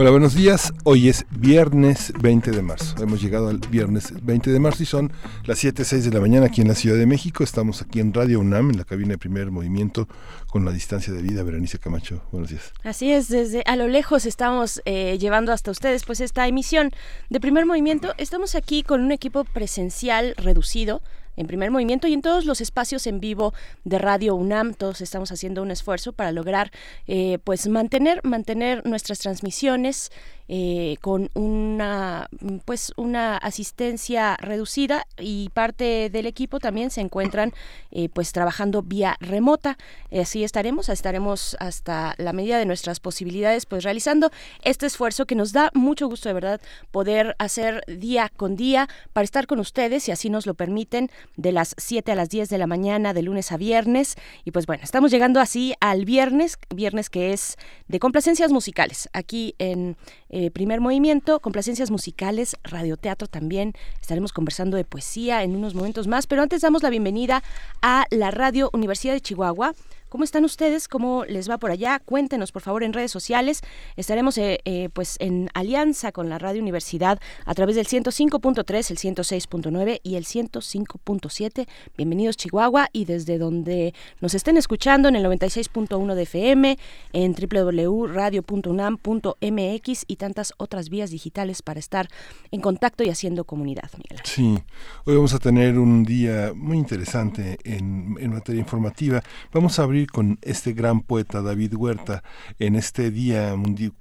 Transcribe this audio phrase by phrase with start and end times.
[0.00, 0.72] Hola, buenos días.
[0.84, 2.94] Hoy es viernes 20 de marzo.
[3.02, 5.10] Hemos llegado al viernes 20 de marzo y son
[5.44, 7.42] las 7.06 de la mañana aquí en la Ciudad de México.
[7.42, 10.06] Estamos aquí en Radio UNAM, en la cabina de primer movimiento,
[10.46, 11.42] con la distancia de vida.
[11.42, 12.72] Berenice Camacho, buenos días.
[12.84, 16.92] Así es, desde a lo lejos estamos eh, llevando hasta ustedes pues esta emisión
[17.28, 18.14] de primer movimiento.
[18.18, 21.02] Estamos aquí con un equipo presencial reducido
[21.38, 24.74] en primer movimiento y en todos los espacios en vivo de Radio UNAM.
[24.74, 26.72] Todos estamos haciendo un esfuerzo para lograr
[27.06, 30.10] eh, pues mantener, mantener nuestras transmisiones
[30.48, 32.28] eh, con una
[32.64, 37.52] pues una asistencia reducida y parte del equipo también se encuentran
[37.90, 39.76] eh, pues trabajando vía remota.
[40.10, 44.30] Así estaremos estaremos hasta la medida de nuestras posibilidades pues realizando
[44.62, 49.24] este esfuerzo que nos da mucho gusto de verdad poder hacer día con día para
[49.24, 52.58] estar con ustedes y así nos lo permiten de las 7 a las 10 de
[52.58, 54.16] la mañana de lunes a viernes.
[54.44, 59.54] Y pues bueno estamos llegando así al viernes viernes que es de complacencias musicales aquí
[59.58, 59.96] en
[60.30, 63.74] eh, primer movimiento, complacencias musicales, radioteatro también.
[64.00, 67.42] Estaremos conversando de poesía en unos momentos más, pero antes damos la bienvenida
[67.82, 69.74] a la Radio Universidad de Chihuahua.
[70.08, 70.88] ¿Cómo están ustedes?
[70.88, 71.98] ¿Cómo les va por allá?
[71.98, 73.60] Cuéntenos, por favor, en redes sociales.
[73.96, 78.96] Estaremos eh, eh, pues en alianza con la Radio Universidad a través del 105.3, el
[78.96, 81.68] 106.9 y el 105.7.
[81.98, 83.92] Bienvenidos, Chihuahua, y desde donde
[84.22, 86.78] nos estén escuchando en el 96.1 de FM,
[87.12, 92.08] en www.radio.unam.mx y tantas otras vías digitales para estar
[92.50, 94.22] en contacto y haciendo comunidad, Miguel.
[94.24, 94.58] Sí,
[95.04, 99.22] hoy vamos a tener un día muy interesante en, en materia informativa.
[99.52, 102.22] Vamos a abrir con este gran poeta David Huerta
[102.58, 103.54] en este día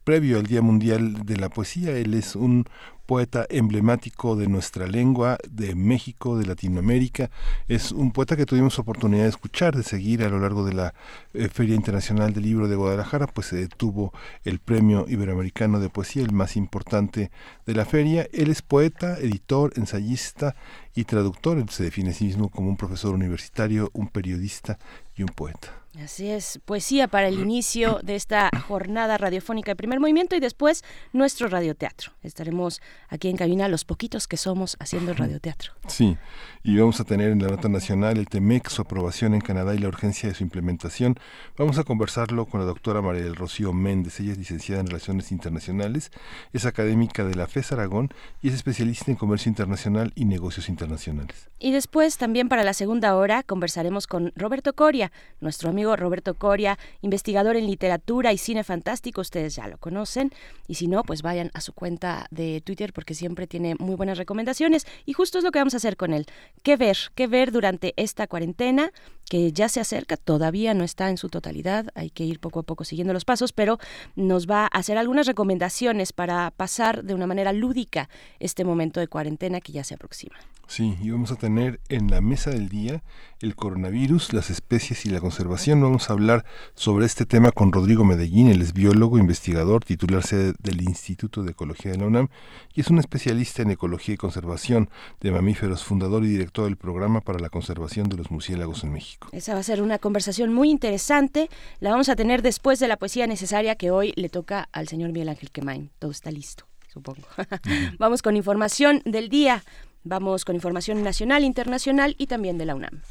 [0.03, 1.97] previo al Día Mundial de la Poesía.
[1.97, 2.65] Él es un
[3.07, 7.31] poeta emblemático de nuestra lengua, de México, de Latinoamérica.
[7.67, 10.93] Es un poeta que tuvimos oportunidad de escuchar, de seguir a lo largo de la
[11.33, 14.13] eh, Feria Internacional del Libro de Guadalajara, pues se tuvo
[14.43, 17.31] el Premio Iberoamericano de Poesía, el más importante
[17.65, 18.27] de la feria.
[18.33, 20.55] Él es poeta, editor, ensayista
[20.93, 21.57] y traductor.
[21.57, 24.77] Él se define a sí mismo como un profesor universitario, un periodista
[25.15, 25.73] y un poeta.
[26.03, 30.83] Así es, poesía para el inicio de esta jornada radiofónica de primer movimiento y después
[31.13, 32.11] nuestro radioteatro.
[32.21, 35.73] Estaremos aquí en cabina los poquitos que somos haciendo el radioteatro.
[35.87, 36.17] Sí,
[36.63, 39.77] y vamos a tener en la nota nacional el TEMEC, su aprobación en Canadá y
[39.77, 41.15] la urgencia de su implementación.
[41.57, 44.19] Vamos a conversarlo con la doctora María del Rocío Méndez.
[44.19, 46.11] Ella es licenciada en Relaciones Internacionales,
[46.53, 48.09] es académica de la FES Aragón
[48.41, 51.49] y es especialista en comercio internacional y negocios internacionales.
[51.59, 56.77] Y después, también para la segunda hora, conversaremos con Roberto Coria, nuestro amigo Roberto Coria,
[57.01, 60.31] investigador en literatura y cine fantástico, ustedes ya lo conocen,
[60.67, 64.17] y si no, pues vayan a su cuenta de Twitter porque siempre tiene muy buenas
[64.17, 66.25] recomendaciones y justo es lo que vamos a hacer con él.
[66.63, 66.97] ¿Qué ver?
[67.15, 68.91] ¿Qué ver durante esta cuarentena?
[69.29, 72.63] Que ya se acerca, todavía no está en su totalidad, hay que ir poco a
[72.63, 73.77] poco siguiendo los pasos, pero
[74.15, 79.07] nos va a hacer algunas recomendaciones para pasar de una manera lúdica este momento de
[79.07, 80.35] cuarentena que ya se aproxima.
[80.69, 83.01] Sí, y vamos a tener en la mesa del día
[83.39, 85.81] el coronavirus, las especies y la conservación.
[85.81, 86.43] Vamos a hablar
[86.75, 91.91] sobre este tema con Rodrigo Medellín, él es biólogo, investigador, titularse del Instituto de Ecología
[91.91, 92.27] de la UNAM
[92.73, 94.89] y es un especialista en ecología y conservación
[95.21, 99.16] de mamíferos, fundador y director del programa para la conservación de los murciélagos en México.
[99.31, 101.49] Esa va a ser una conversación muy interesante.
[101.79, 105.11] La vamos a tener después de la poesía necesaria que hoy le toca al señor
[105.11, 105.91] Miguel Ángel Quemain.
[105.99, 106.65] Todo está listo
[106.97, 107.27] supongo.
[107.99, 109.63] Vamos con información del día.
[110.03, 113.01] Vamos con información nacional, internacional y también de la UNAM.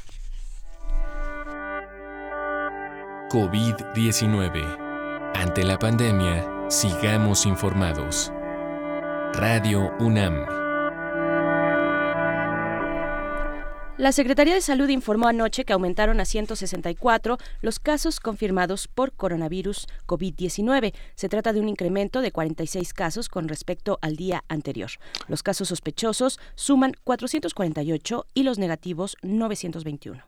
[3.29, 5.33] COVID-19.
[5.35, 8.31] Ante la pandemia, sigamos informados.
[9.33, 10.66] Radio UNAM.
[13.97, 19.87] La Secretaría de Salud informó anoche que aumentaron a 164 los casos confirmados por coronavirus
[20.05, 20.93] COVID-19.
[21.15, 24.91] Se trata de un incremento de 46 casos con respecto al día anterior.
[25.27, 30.23] Los casos sospechosos suman 448 y los negativos 921.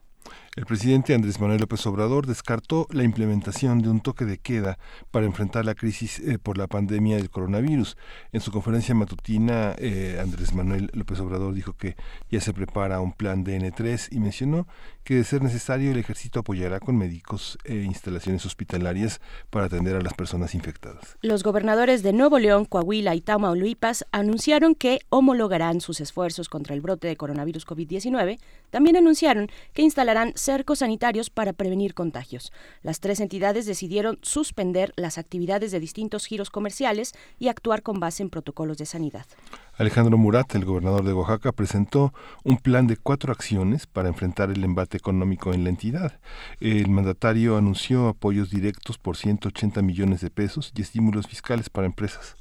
[0.56, 4.80] El presidente Andrés Manuel López Obrador descartó la implementación de un toque de queda
[5.12, 7.96] para enfrentar la crisis eh, por la pandemia del coronavirus.
[8.32, 11.94] En su conferencia matutina, eh, Andrés Manuel López Obrador dijo que
[12.32, 14.66] ya se prepara un plan de N3 y mencionó
[15.04, 19.20] que de ser necesario el ejército apoyará con médicos e instalaciones hospitalarias
[19.50, 21.16] para atender a las personas infectadas.
[21.22, 26.80] Los gobernadores de Nuevo León, Coahuila y Tamaulipas anunciaron que homologarán sus esfuerzos contra el
[26.80, 28.40] brote de coronavirus COVID-19.
[28.70, 32.52] También anunciaron que instalarán cercos sanitarios para prevenir contagios.
[32.82, 38.22] Las tres entidades decidieron suspender las actividades de distintos giros comerciales y actuar con base
[38.22, 39.26] en protocolos de sanidad.
[39.76, 42.12] Alejandro Murat, el gobernador de Oaxaca, presentó
[42.44, 46.20] un plan de cuatro acciones para enfrentar el embate económico en la entidad.
[46.60, 52.36] El mandatario anunció apoyos directos por 180 millones de pesos y estímulos fiscales para empresas.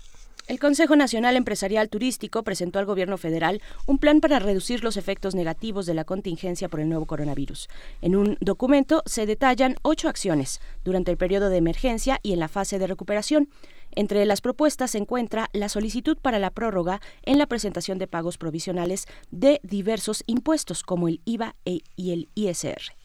[0.50, 5.36] El Consejo Nacional Empresarial Turístico presentó al Gobierno federal un plan para reducir los efectos
[5.36, 7.70] negativos de la contingencia por el nuevo coronavirus.
[8.02, 12.48] En un documento se detallan ocho acciones durante el periodo de emergencia y en la
[12.48, 13.48] fase de recuperación.
[13.92, 18.40] Entre las propuestas se encuentra la solicitud para la prórroga en la presentación de pagos
[18.40, 22.99] provisionales de diversos impuestos como el IVA e, y el ISR.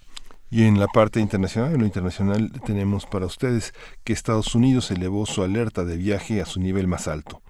[0.54, 3.74] Y en la parte internacional, en lo internacional tenemos para ustedes
[4.04, 7.42] que Estados Unidos elevó su alerta de viaje a su nivel más alto.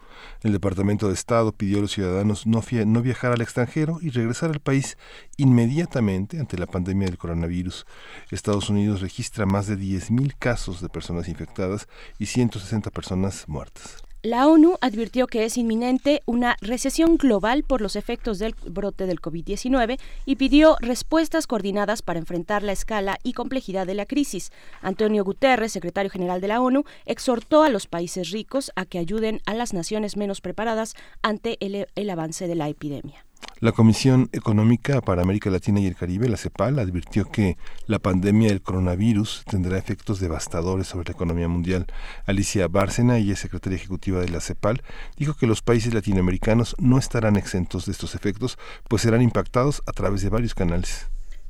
[0.42, 2.62] El Departamento de Estado pidió a los ciudadanos no,
[3.02, 4.96] viajar al extranjero y regresar al país
[5.36, 7.84] inmediatamente ante la pandemia del coronavirus.
[8.30, 14.02] Estados Unidos registra más de 10.000 casos de personas infectadas y 160 personas muertas.
[14.24, 19.20] La ONU advirtió que es inminente una recesión global por los efectos del brote del
[19.20, 24.50] COVID-19 y pidió respuestas coordinadas para enfrentar la escala y complejidad de la crisis.
[24.80, 29.42] Antonio Guterres, secretario general de la ONU, exhortó a los países ricos a que ayuden
[29.44, 33.26] a las naciones menos preparadas ante el, el avance de la epidemia.
[33.60, 37.56] La Comisión Económica para América Latina y el Caribe, la CEPAL, advirtió que
[37.86, 41.86] la pandemia del coronavirus tendrá efectos devastadores sobre la economía mundial.
[42.26, 44.82] Alicia Bárcena, ella es secretaria ejecutiva de la CEPAL,
[45.16, 48.58] dijo que los países latinoamericanos no estarán exentos de estos efectos,
[48.88, 51.06] pues serán impactados a través de varios canales.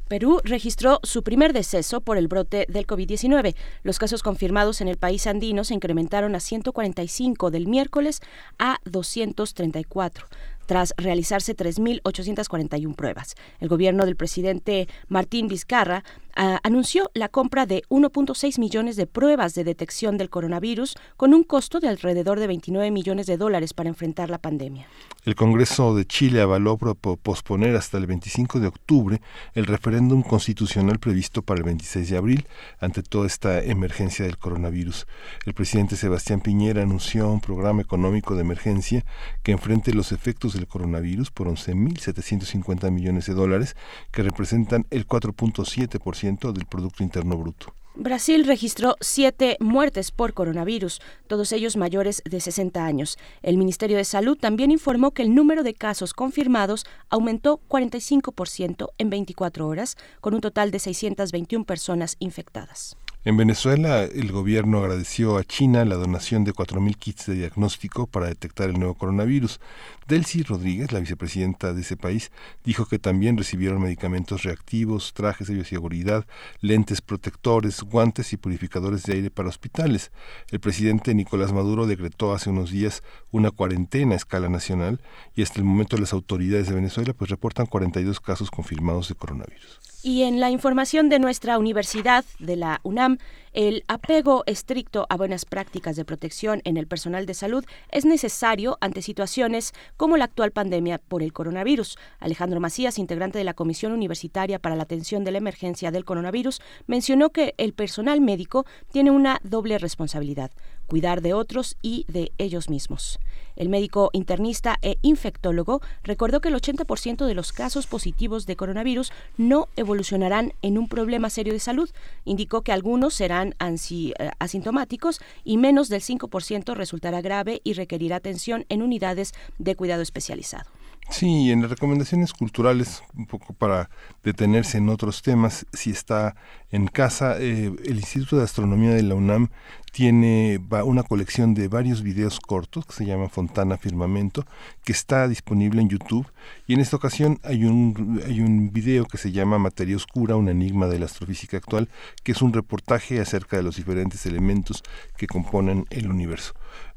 [0.07, 3.57] Perú registró su primer deceso por el brote del COVID-19.
[3.83, 8.21] Los casos confirmados en el país andino se incrementaron a 145 del miércoles
[8.59, 10.27] a 234
[10.67, 13.35] tras realizarse 3.841 pruebas.
[13.61, 16.05] El gobierno del presidente Martín Vizcarra
[16.37, 21.45] ah, anunció la compra de 1.6 millones de pruebas de detección del coronavirus con un
[21.45, 24.87] costo de alrededor de 29 millones de dólares para enfrentar la pandemia.
[25.25, 29.21] El Congreso de Chile avaló posponer hasta el 25 de octubre
[29.55, 32.47] el referéndum constitucional previsto para el 26 de abril
[32.79, 35.07] ante toda esta emergencia del coronavirus.
[35.47, 39.05] El presidente Sebastián Piñera anunció un programa económico de emergencia
[39.43, 43.77] que enfrente los efectos del coronavirus por 11.750 millones de dólares,
[44.13, 47.75] que representan el 4.7% del Producto Interno Bruto.
[47.97, 53.19] Brasil registró siete muertes por coronavirus, todos ellos mayores de 60 años.
[53.43, 59.11] El Ministerio de Salud también informó que el número de casos confirmados aumentó 45% en
[59.11, 62.97] 24 horas, con un total de 621 personas infectadas.
[63.27, 68.27] En Venezuela, el gobierno agradeció a China la donación de 4.000 kits de diagnóstico para
[68.27, 69.61] detectar el nuevo coronavirus.
[70.07, 72.31] Delcy Rodríguez, la vicepresidenta de ese país,
[72.65, 76.27] dijo que también recibieron medicamentos reactivos, trajes de bioseguridad,
[76.61, 80.13] lentes protectores, guantes y purificadores de aire para hospitales.
[80.51, 85.01] El presidente Nicolás Maduro decretó hace unos días una cuarentena a escala nacional
[85.35, 89.94] y hasta el momento las autoridades de Venezuela pues reportan 42 casos confirmados de coronavirus.
[90.07, 93.17] Y en la información de nuestra universidad, de la UNAM,
[93.55, 98.77] el apego estricto a buenas prácticas de protección en el personal de salud es necesario
[98.83, 101.97] ante situaciones como la actual pandemia por el coronavirus.
[102.21, 106.61] Alejandro Macías, integrante de la Comisión Universitaria para la Atención de la Emergencia del Coronavirus,
[106.87, 110.51] mencionó que el personal médico tiene una doble responsabilidad
[110.87, 113.19] cuidar de otros y de ellos mismos.
[113.57, 119.13] El médico internista e infectólogo recordó que el 80% de los casos positivos de coronavirus
[119.37, 121.91] no evolucionarán en un problema serio de salud.
[122.25, 128.67] Indicó que algunos serán eh, asintomáticos y menos del 5% resultará grave y requerirá atención
[128.69, 130.71] en unidades de cuidado especializado.
[131.11, 133.91] Sí, en las recomendaciones culturales, un poco para
[134.25, 136.35] detenerse en otros temas, si está
[136.71, 139.51] en casa, eh, el Instituto de Astronomía de la UNAM
[139.93, 144.45] tiene una colección de varios videos cortos que se llama Fontana Firmamento,
[144.83, 146.27] que está disponible en YouTube.
[146.67, 150.49] Y en esta ocasión hay un, hay un video que se llama Materia Oscura, un
[150.49, 151.89] enigma de la astrofísica actual,
[152.25, 154.83] que es un reportaje acerca de los diferentes elementos
[155.17, 156.55] que componen el universo.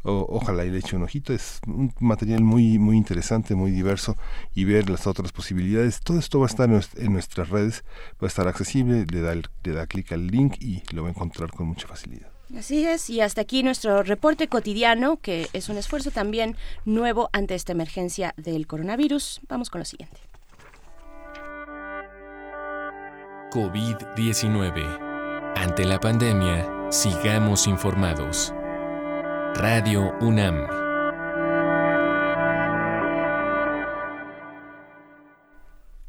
[0.08, 1.34] Ojalá y le eche un ojito.
[1.34, 4.16] Es un material muy, muy interesante, muy diverso
[4.56, 6.02] y ver las otras posibilidades.
[6.02, 7.84] Todo esto va a estar en, nuestras redes,
[8.22, 11.12] va a estar accesible, le da, le da clic al link y lo va a
[11.12, 12.30] encontrar con mucha facilidad.
[12.56, 17.56] Así es, y hasta aquí nuestro reporte cotidiano, que es un esfuerzo también nuevo ante
[17.56, 19.42] esta emergencia del coronavirus.
[19.50, 20.18] Vamos con lo siguiente.
[23.52, 25.54] COVID-19.
[25.56, 28.54] Ante la pandemia, sigamos informados.
[29.60, 30.68] Radio UNAM.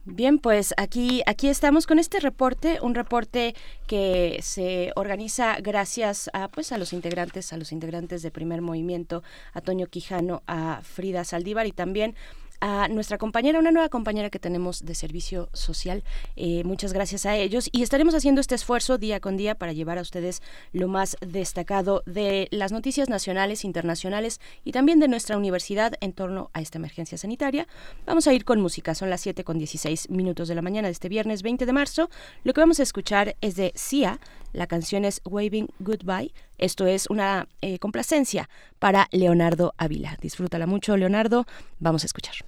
[0.04, 3.54] Bien, pues aquí, aquí estamos con este reporte, un reporte
[3.86, 9.22] que se organiza gracias a pues a los integrantes, a los integrantes de primer movimiento,
[9.54, 12.16] a Toño Quijano, a Frida Saldívar y también
[12.60, 16.04] a nuestra compañera, una nueva compañera que tenemos de servicio social.
[16.36, 19.98] Eh, muchas gracias a ellos y estaremos haciendo este esfuerzo día con día para llevar
[19.98, 25.94] a ustedes lo más destacado de las noticias nacionales, internacionales y también de nuestra universidad
[26.00, 27.66] en torno a esta emergencia sanitaria.
[28.06, 30.92] Vamos a ir con música, son las 7 con 16 minutos de la mañana de
[30.92, 32.10] este viernes 20 de marzo.
[32.44, 34.20] Lo que vamos a escuchar es de Sia,
[34.52, 36.32] la canción es Waving Goodbye.
[36.56, 38.48] Esto es una eh, complacencia
[38.78, 40.16] para Leonardo Ávila.
[40.20, 41.46] Disfrútala mucho, Leonardo.
[41.78, 42.47] Vamos a escuchar.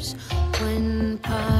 [0.00, 1.59] Encuentra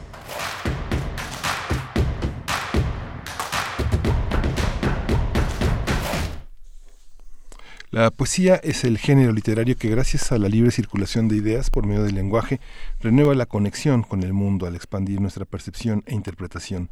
[7.91, 11.85] La poesía es el género literario que gracias a la libre circulación de ideas por
[11.85, 12.61] medio del lenguaje
[13.01, 16.87] renueva la conexión con el mundo al expandir nuestra percepción e interpretación.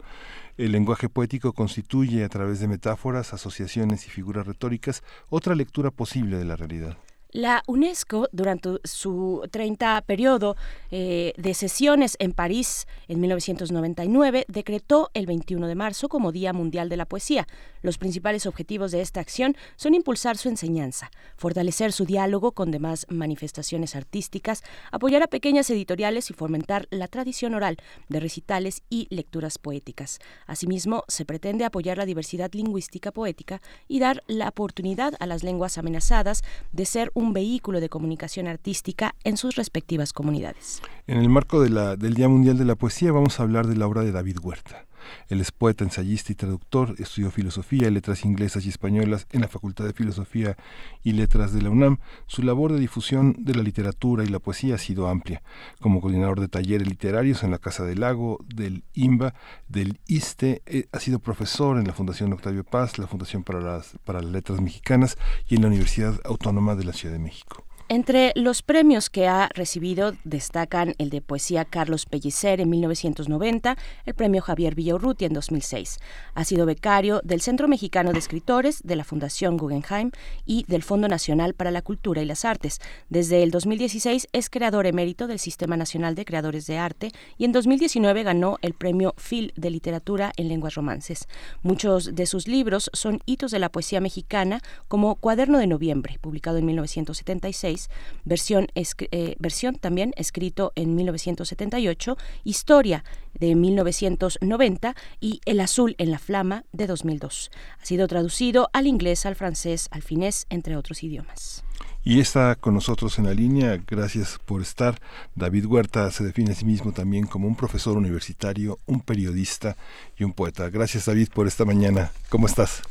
[0.58, 6.36] El lenguaje poético constituye, a través de metáforas, asociaciones y figuras retóricas, otra lectura posible
[6.36, 6.98] de la realidad.
[7.32, 10.58] La UNESCO, durante su 30 periodo
[10.90, 16.90] eh, de sesiones en París en 1999, decretó el 21 de marzo como Día Mundial
[16.90, 17.48] de la Poesía.
[17.84, 23.06] Los principales objetivos de esta acción son impulsar su enseñanza, fortalecer su diálogo con demás
[23.10, 29.60] manifestaciones artísticas, apoyar a pequeñas editoriales y fomentar la tradición oral de recitales y lecturas
[29.60, 30.18] poéticas.
[30.48, 35.78] Asimismo, se pretende apoyar la diversidad lingüística poética y dar la oportunidad a las lenguas
[35.78, 40.82] amenazadas de ser un vehículo de comunicación artística en sus respectivas comunidades.
[41.06, 44.04] En el marco del Día Mundial de la Poesía vamos a hablar de la obra
[44.04, 44.86] de David Huerta.
[45.28, 49.48] Él es poeta, ensayista y traductor, estudió filosofía y letras inglesas y españolas en la
[49.48, 50.58] Facultad de Filosofía
[51.04, 52.00] y Letras de la UNAM.
[52.28, 55.42] Su labor de difusión de la literatura y la poesía ha sido amplia,
[55.80, 59.34] como coordinador de talleres literarios en la Casa del Lago, del IMBA,
[59.68, 63.98] del ISTE, eh, ha sido profesor en la Fundación Octavio Paz, la Fundación para las,
[64.04, 67.69] para las Letras Mexicanas y en la Universidad Autónoma de la Ciudad de México.
[67.92, 74.14] Entre los premios que ha recibido destacan el de poesía Carlos Pellicer en 1990, el
[74.14, 75.98] premio Javier Villaurruti en 2006.
[76.36, 80.12] Ha sido becario del Centro Mexicano de Escritores, de la Fundación Guggenheim
[80.46, 82.80] y del Fondo Nacional para la Cultura y las Artes.
[83.10, 87.54] Desde el 2016 es creador emérito del Sistema Nacional de Creadores de Arte y en
[87.54, 91.28] 2019 ganó el premio Phil de Literatura en Lenguas Romances.
[91.64, 96.60] Muchos de sus libros son hitos de la poesía mexicana, como Cuaderno de Noviembre, publicado
[96.60, 97.79] en 1976
[98.26, 103.04] versión, eh, versión también escrito en 1978, Historia
[103.40, 107.52] de 1990 y El azul en la flama de 2002.
[107.82, 111.64] Ha sido traducido al inglés, al francés, al finés, entre otros idiomas.
[112.04, 115.00] Y está con nosotros en la línea, gracias por estar.
[115.36, 119.76] David Huerta se define a sí mismo también como un profesor universitario, un periodista
[120.18, 120.70] y un poeta.
[120.70, 122.12] Gracias David por esta mañana.
[122.30, 122.82] ¿Cómo estás?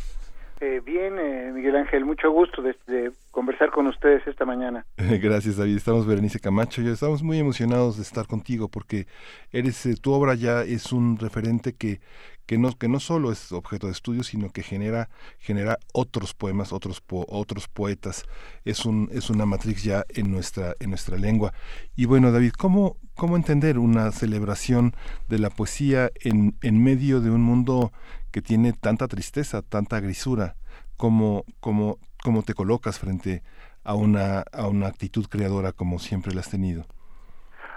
[0.60, 4.84] Eh, bien, eh, Miguel Ángel, mucho gusto de, conversar con ustedes esta mañana.
[4.96, 5.76] Gracias, David.
[5.76, 9.06] Estamos Berenice Camacho y estamos muy emocionados de estar contigo porque
[9.52, 12.00] eres eh, tu obra ya es un referente que
[12.46, 16.72] que no que no solo es objeto de estudio, sino que genera genera otros poemas,
[16.72, 18.24] otros otros poetas.
[18.64, 21.52] Es un es una matriz ya en nuestra en nuestra lengua.
[21.94, 24.94] Y bueno, David, ¿cómo cómo entender una celebración
[25.28, 27.92] de la poesía en en medio de un mundo
[28.32, 30.54] que tiene tanta tristeza, tanta grisura,
[30.96, 33.42] como, como, como te colocas frente
[33.84, 36.84] a una, a una actitud creadora como siempre la has tenido.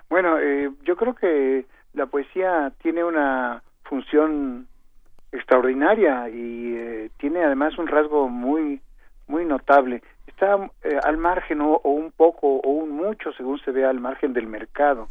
[0.09, 4.67] Bueno, eh, yo creo que la poesía tiene una función
[5.31, 8.81] extraordinaria y eh, tiene además un rasgo muy
[9.31, 10.03] muy notable.
[10.27, 14.33] Está eh, al margen o, un poco o un mucho, según se ve, al margen
[14.33, 15.07] del mercado.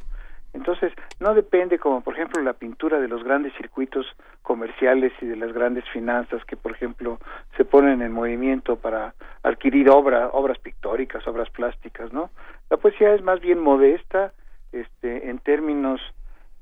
[0.52, 4.06] Entonces, no depende como por ejemplo la pintura de los grandes circuitos
[4.42, 7.18] comerciales y de las grandes finanzas que por ejemplo
[7.56, 12.30] se ponen en movimiento para adquirir obra, obras pictóricas, obras plásticas, ¿no?
[12.68, 14.32] La poesía es más bien modesta
[14.72, 16.00] este en términos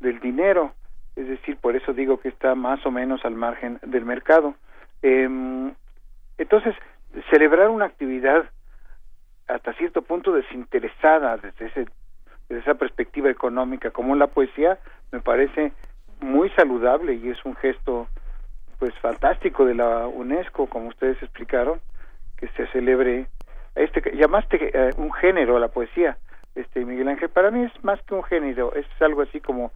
[0.01, 0.73] del dinero,
[1.17, 4.55] es decir, por eso digo que está más o menos al margen del mercado.
[5.03, 5.75] Em,
[6.37, 6.75] entonces,
[7.31, 8.49] celebrar una actividad
[9.49, 11.87] hasta cierto punto desinteresada desde ese
[12.49, 14.79] esa perspectiva económica como la poesía
[15.13, 15.73] me parece
[16.21, 18.09] muy saludable y es un gesto
[18.79, 21.81] pues fantástico de la UNESCO como ustedes explicaron
[22.37, 23.27] que se celebre
[23.75, 26.17] este llamaste eh, un género a la poesía
[26.55, 27.29] este Miguel Ángel.
[27.29, 29.73] Para mí es más que un género es algo así como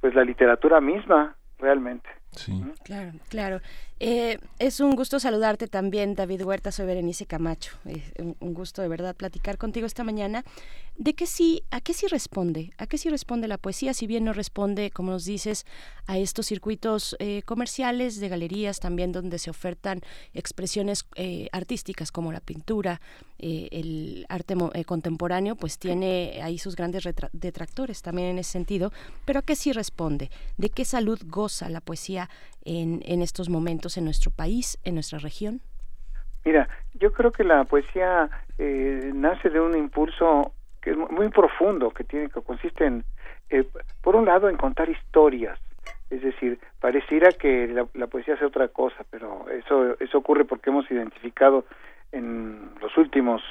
[0.00, 3.60] pues la literatura misma realmente sí claro claro
[4.00, 7.72] eh, es un gusto saludarte también, David Huerta, soy Berenice Camacho.
[8.18, 10.44] un, gusto de verdad platicar contigo esta mañana.
[10.96, 12.72] ¿De qué sí, a qué sí responde?
[12.76, 13.94] ¿A qué sí responde la poesía?
[13.94, 15.64] Si bien no responde, como nos dices,
[16.06, 20.00] a estos circuitos eh, comerciales de galerías también donde se ofertan
[20.32, 23.00] expresiones eh, artísticas como la pintura,
[23.38, 28.92] el arte contemporáneo, pues tiene ahí sus grandes detractores también en ese sentido.
[29.24, 30.28] Pero ¿a qué sí responde?
[30.56, 32.27] ¿De qué salud goza la poesía
[32.64, 35.60] en, en estos momentos en nuestro país, en nuestra región?
[36.44, 41.90] Mira, yo creo que la poesía eh, nace de un impulso que es muy profundo,
[41.90, 43.04] que tiene que consiste en,
[43.50, 43.66] eh,
[44.02, 45.58] por un lado, en contar historias.
[46.10, 50.70] Es decir, pareciera que la, la poesía es otra cosa, pero eso eso ocurre porque
[50.70, 51.66] hemos identificado
[52.12, 53.42] en los últimos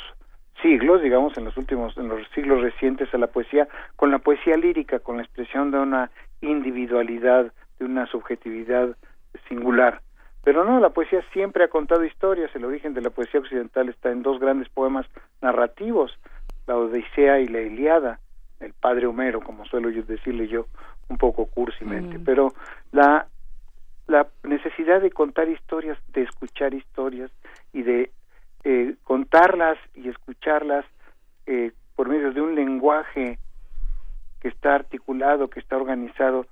[0.61, 4.57] siglos, digamos, en los últimos, en los siglos recientes a la poesía, con la poesía
[4.57, 6.09] lírica, con la expresión de una
[6.41, 8.95] individualidad, de una subjetividad
[9.47, 10.01] singular.
[10.43, 12.55] Pero no, la poesía siempre ha contado historias.
[12.55, 15.05] El origen de la poesía occidental está en dos grandes poemas
[15.41, 16.17] narrativos,
[16.67, 18.19] la Odisea y la Iliada,
[18.59, 20.67] el padre Homero, como suelo yo decirle yo,
[21.09, 22.17] un poco cursimente.
[22.17, 22.23] Mm.
[22.23, 22.53] Pero
[22.91, 23.27] la,
[24.07, 27.29] la necesidad de contar historias, de escuchar historias
[27.73, 28.11] y de
[28.63, 30.85] eh, contarlas y escucharlas
[31.45, 33.37] eh, por medio de un lenguaje
[34.39, 36.45] que está articulado, que está organizado,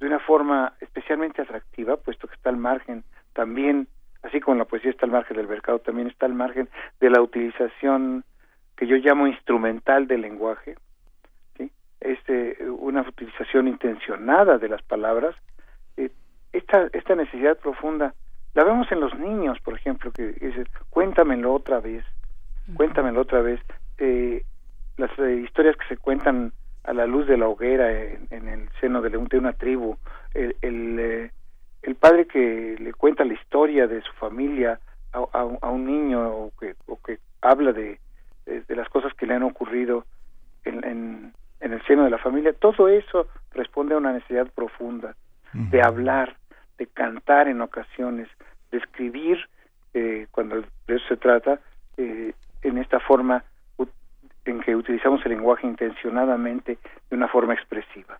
[0.00, 3.88] de una forma especialmente atractiva, puesto que está al margen también,
[4.22, 6.68] así como la poesía está al margen del mercado, también está al margen
[7.00, 8.24] de la utilización
[8.76, 10.76] que yo llamo instrumental del lenguaje,
[11.56, 11.70] ¿sí?
[12.00, 15.34] este, una utilización intencionada de las palabras.
[15.96, 16.10] Eh,
[16.52, 18.14] esta, esta necesidad profunda
[18.54, 22.04] la vemos en los niños, por ejemplo, que dice, cuéntamelo otra vez,
[22.74, 23.60] cuéntamelo otra vez.
[23.98, 24.44] Eh,
[24.96, 26.52] las eh, historias que se cuentan
[26.86, 29.96] a la luz de la hoguera en, el seno de, una tribu,
[30.34, 31.30] el, eh,
[31.82, 34.78] el, padre que le cuenta la historia de su familia
[35.12, 37.98] a, un niño o que, o que habla de,
[38.46, 40.04] de, las cosas que le han ocurrido
[40.64, 45.16] en, en, el seno de la familia, todo eso responde a una necesidad profunda
[45.52, 46.36] de hablar,
[46.78, 48.28] de cantar en ocasiones,
[48.70, 49.38] de escribir
[49.94, 51.58] eh, cuando de eso se trata,
[51.96, 53.42] eh, en esta forma
[54.46, 56.78] en que utilizamos el lenguaje intencionadamente
[57.10, 58.18] de una forma expresiva.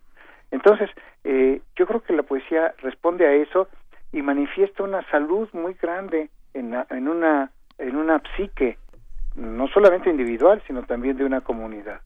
[0.51, 0.89] Entonces,
[1.23, 3.67] eh, yo creo que la poesía responde a eso
[4.11, 8.77] y manifiesta una salud muy grande en, en una en una psique
[9.35, 12.01] no solamente individual sino también de una comunidad.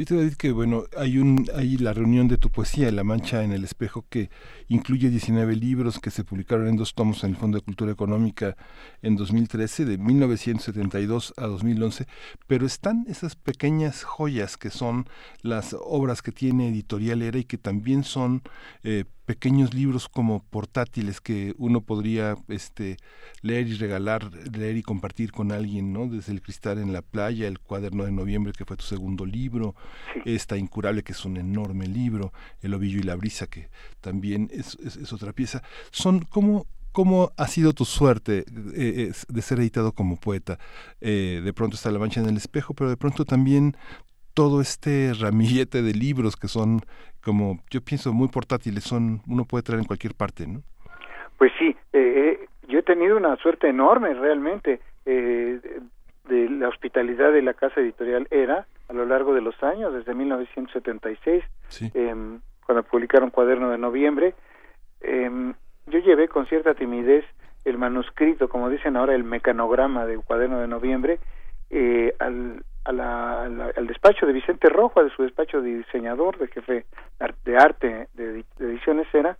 [0.00, 3.52] Fíjate, David, que bueno, hay un hay la reunión de tu poesía, La Mancha en
[3.52, 4.30] el Espejo, que
[4.68, 8.56] incluye 19 libros que se publicaron en dos tomos en el Fondo de Cultura Económica
[9.02, 12.06] en 2013, de 1972 a 2011,
[12.46, 15.06] pero están esas pequeñas joyas que son
[15.42, 18.40] las obras que tiene Editorial Era y que también son
[18.82, 22.96] eh, pequeños libros como portátiles que uno podría este
[23.42, 26.08] leer y regalar, leer y compartir con alguien, ¿no?
[26.08, 29.76] Desde el cristal en la playa, el cuaderno de noviembre que fue tu segundo libro,
[30.24, 33.68] esta incurable que es un enorme libro, el ovillo y la brisa que
[34.00, 35.62] también es, es, otra pieza.
[35.92, 40.58] Son como ¿Cómo ha sido tu suerte eh, de ser editado como poeta?
[41.00, 43.76] Eh, de pronto está La Mancha en el Espejo, pero de pronto también
[44.34, 46.80] todo este ramillete de libros que son
[47.22, 50.62] como yo pienso muy portátiles son uno puede traer en cualquier parte no
[51.38, 55.60] pues sí eh, eh, yo he tenido una suerte enorme realmente eh,
[56.28, 60.14] de la hospitalidad de la casa editorial era a lo largo de los años desde
[60.14, 61.42] 1976
[61.94, 64.34] em, cuando publicaron cuaderno de noviembre.
[65.00, 65.54] Em,
[65.86, 67.24] yo llevé con cierta timidez
[67.64, 71.18] el manuscrito como dicen ahora el mecanograma del cuaderno de noviembre
[72.18, 76.86] al al despacho de Vicente Rojo, de su despacho de diseñador, de jefe
[77.44, 79.36] de arte de, ediciones era,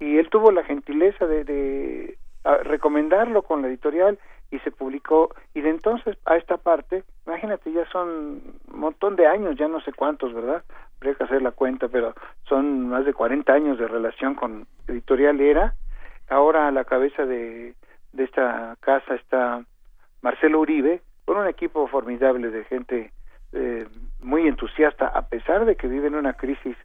[0.00, 2.16] y él tuvo la gentileza de,
[2.64, 4.18] recomendarlo con la editorial
[4.50, 9.26] y se publicó, y de entonces a esta parte, imagínate, ya son un montón de
[9.26, 10.62] años, ya no sé cuántos, ¿verdad?
[10.96, 12.14] Habría que hacer la cuenta, pero
[12.48, 15.74] son más de 40 años de relación con editorial era,
[16.28, 17.74] ahora a la cabeza de,
[18.12, 19.64] de esta casa está
[20.20, 23.12] Marcelo Uribe, con un equipo formidable de gente
[23.52, 23.86] eh,
[24.20, 26.76] muy entusiasta, a pesar de que viven una crisis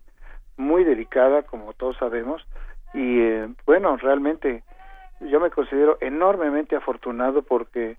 [0.57, 2.45] muy delicada, como todos sabemos,
[2.93, 4.63] y eh, bueno, realmente
[5.19, 7.97] yo me considero enormemente afortunado porque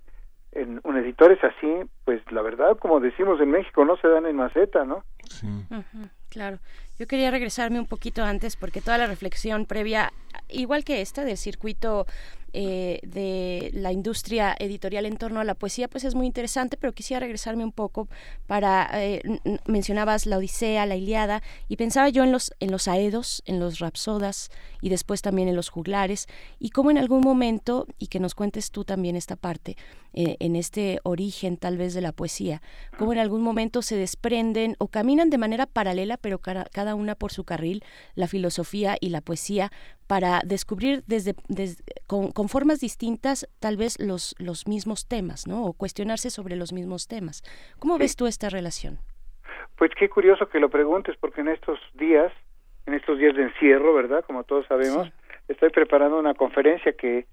[0.53, 4.27] en un editor es así, pues la verdad, como decimos en México, no se dan
[4.27, 5.05] en maceta, ¿no?
[5.25, 5.47] Sí.
[6.31, 6.59] claro.
[6.99, 10.13] Yo quería regresarme un poquito antes porque toda la reflexión previa,
[10.49, 12.07] igual que esta del circuito
[12.53, 16.95] eh, de la industria editorial en torno a la poesía, pues es muy interesante, pero
[16.95, 18.09] quisiera regresarme un poco
[18.47, 19.23] para, eh,
[19.67, 23.79] mencionabas la Odisea, la Iliada, y pensaba yo en los, en los Aedos, en los
[23.81, 26.27] Rapsodas y después también en los juglares,
[26.59, 29.77] y cómo en algún momento, y que nos cuentes tú también esta parte,
[30.15, 32.63] eh, en este origen tal vez de la poesía,
[32.99, 37.33] cómo en algún momento se desprenden o caminan de manera paralela, pero cada una por
[37.33, 37.85] su carril,
[38.15, 39.71] la filosofía y la poesía,
[40.09, 41.35] para descubrir desde,
[42.07, 45.67] con, formas distintas tal vez los, los mismos temas, ¿no?
[45.67, 47.45] O cuestionarse sobre los mismos temas.
[47.79, 48.99] ¿Cómo ves tú esta relación?
[49.77, 52.33] Pues qué curioso que lo preguntes, porque en estos días,
[52.87, 54.25] en estos días de encierro, ¿verdad?
[54.25, 55.13] Como todos sabemos,
[55.47, 57.27] estoy preparando una conferencia que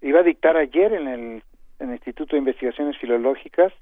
[0.00, 1.42] iba a dictar ayer en el,
[1.80, 3.72] Instituto de Investigaciones Filológicas,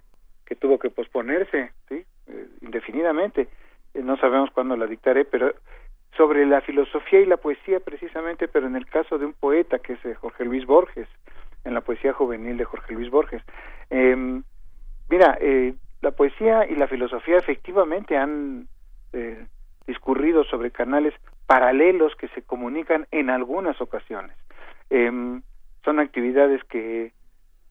[0.45, 2.05] que tuvo que posponerse, ¿sí?
[2.27, 3.49] Eh, indefinidamente.
[3.95, 5.53] Eh, no sabemos cuándo la dictaré, pero
[6.19, 9.95] sobre la filosofía y la poesía precisamente, pero en el caso de un poeta que
[9.95, 11.09] es eh, Jorge Luis Borges,
[11.65, 13.43] en la poesía juvenil de Jorge Luis Borges.
[13.89, 14.43] Eh,
[15.09, 18.67] mira, eh, la poesía y la filosofía efectivamente han
[19.13, 19.47] eh,
[19.87, 21.15] discurrido sobre canales
[21.47, 24.37] paralelos que se comunican en algunas ocasiones.
[24.91, 25.43] Em,
[25.85, 27.13] son actividades que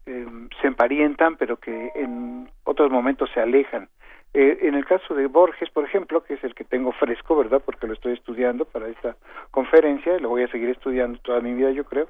[0.06, 3.90] em, se emparietan, pero que en otros momentos se alejan.
[4.34, 7.62] Eh, en el caso de Borges, por ejemplo, que es el que tengo fresco, ¿verdad?
[7.64, 9.16] Porque lo estoy estudiando para esta
[9.52, 12.08] conferencia, y lo voy a seguir estudiando toda mi vida, yo creo.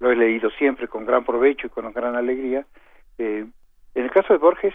[0.00, 2.64] Lo he leído siempre con gran provecho y con gran alegría.
[3.18, 3.44] Eh,
[3.94, 4.74] en el caso de Borges,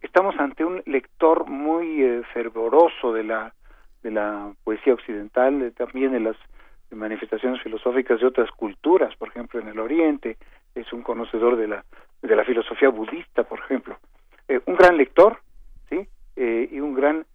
[0.00, 3.54] estamos ante un lector muy eh, fervoroso de la
[4.02, 6.36] de la poesía occidental, también de las
[6.90, 10.38] manifestaciones filosóficas de otras culturas, por ejemplo, en el Oriente,
[10.74, 11.84] es un conocedor de la
[12.20, 13.96] de la filosofía budista, por ejemplo.
[14.66, 15.38] un gran lector,
[16.36, 17.26] eh, y un gran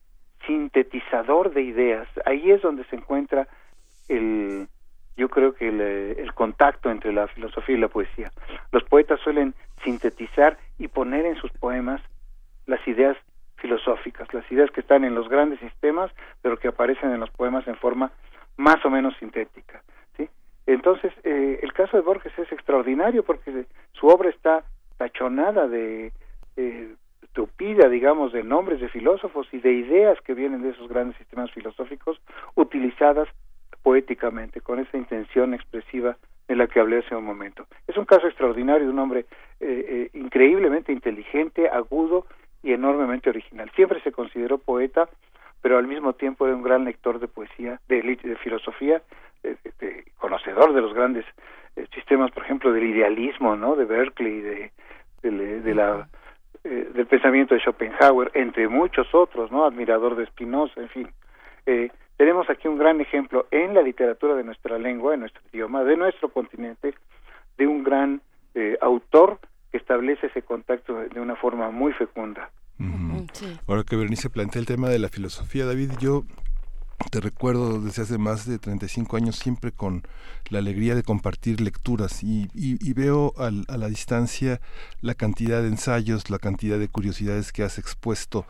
[0.45, 2.07] sintetizador de ideas.
[2.25, 3.47] Ahí es donde se encuentra
[4.07, 4.67] el,
[5.15, 8.31] yo creo que el, eh, el, contacto entre la filosofía y la poesía.
[8.71, 12.01] Los poetas suelen sintetizar y poner en sus poemas
[12.65, 13.17] las ideas
[13.57, 17.67] filosóficas, las ideas que están en los grandes sistemas, pero que aparecen en los poemas
[17.67, 18.11] en forma
[18.55, 19.81] más o menos sintética.
[20.15, 20.29] ¿sí?
[20.65, 24.63] Entonces, eh, el caso de Borges es extraordinario porque su obra está
[24.97, 26.11] tachonada de
[26.55, 26.95] eh,
[27.37, 31.51] estupida, digamos, de nombres de filósofos y de ideas que vienen de esos grandes sistemas
[31.51, 32.19] filosóficos
[32.55, 33.27] utilizadas
[33.83, 37.67] poéticamente, con esa intención expresiva de la que hablé hace un momento.
[37.87, 39.25] Es un caso extraordinario de un hombre
[39.59, 42.25] eh, eh, increíblemente inteligente, agudo
[42.63, 43.69] y enormemente original.
[43.75, 45.07] Siempre se consideró poeta,
[45.61, 49.03] pero al mismo tiempo era un gran lector de poesía, de, filosofía,
[49.43, 51.25] de, conocedor de los grandes
[51.75, 53.75] eh, sistemas, por ejemplo, del idealismo, ¿no?
[53.75, 54.71] De Berkeley, de,
[55.21, 56.07] de, la
[56.69, 59.65] eh, del pensamiento de Schopenhauer, entre muchos otros, ¿no?
[59.65, 61.09] Admirador de Spinoza, en fin.
[61.65, 65.83] Eh, tenemos aquí un gran ejemplo en la literatura de nuestra lengua, de nuestro idioma,
[65.83, 66.93] de nuestro continente,
[67.57, 68.21] de un gran
[68.81, 69.37] autor
[69.71, 72.49] que establece ese contacto de una forma muy fecunda.
[73.67, 76.23] Ahora que Bernice plantea el tema de la filosofía, David, yo
[77.11, 80.03] te recuerdo desde hace más de 35 años siempre con
[80.49, 82.47] la alegría de compartir lecturas y,
[82.93, 84.59] veo a la distancia
[85.01, 88.45] la cantidad de ensayos, la cantidad de curiosidades que has expuesto.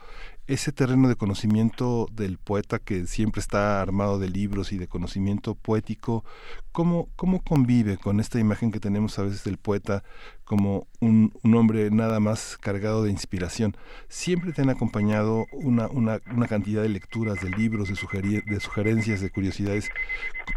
[0.47, 5.55] Ese terreno de conocimiento del poeta que siempre está armado de libros y de conocimiento
[5.55, 6.23] poético,
[6.71, 10.05] ¿cómo, cómo convive con esta imagen que tenemos a veces del poeta
[10.47, 13.75] como un, un hombre nada más cargado de inspiración?
[14.07, 19.21] Siempre te han acompañado una, una, una cantidad de lecturas, de libros, de, de sugerencias,
[19.21, 19.89] de curiosidades,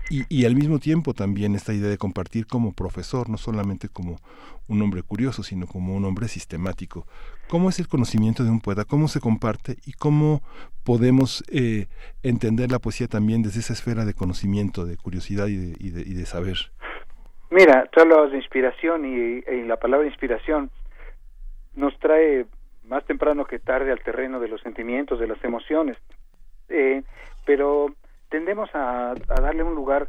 [0.09, 4.21] y, y al mismo tiempo también esta idea de compartir como profesor, no solamente como
[4.69, 7.07] un hombre curioso, sino como un hombre sistemático.
[7.49, 8.85] ¿Cómo es el conocimiento de un poeta?
[8.85, 9.79] ¿Cómo se comparte?
[9.85, 10.43] ¿Y cómo
[10.85, 11.89] podemos eh,
[12.23, 16.27] entender la poesía también desde esa esfera de conocimiento, de curiosidad y de, y de,
[16.27, 16.71] saber?
[17.51, 20.71] Mira, tú hablabas de inspiración y, la palabra inspiración
[21.75, 22.47] nos trae
[22.85, 25.97] más temprano que tarde al terreno de los sentimientos, de las emociones.
[26.69, 27.03] Eh,
[27.45, 27.89] pero
[28.29, 30.09] tendemos a, darle un lugar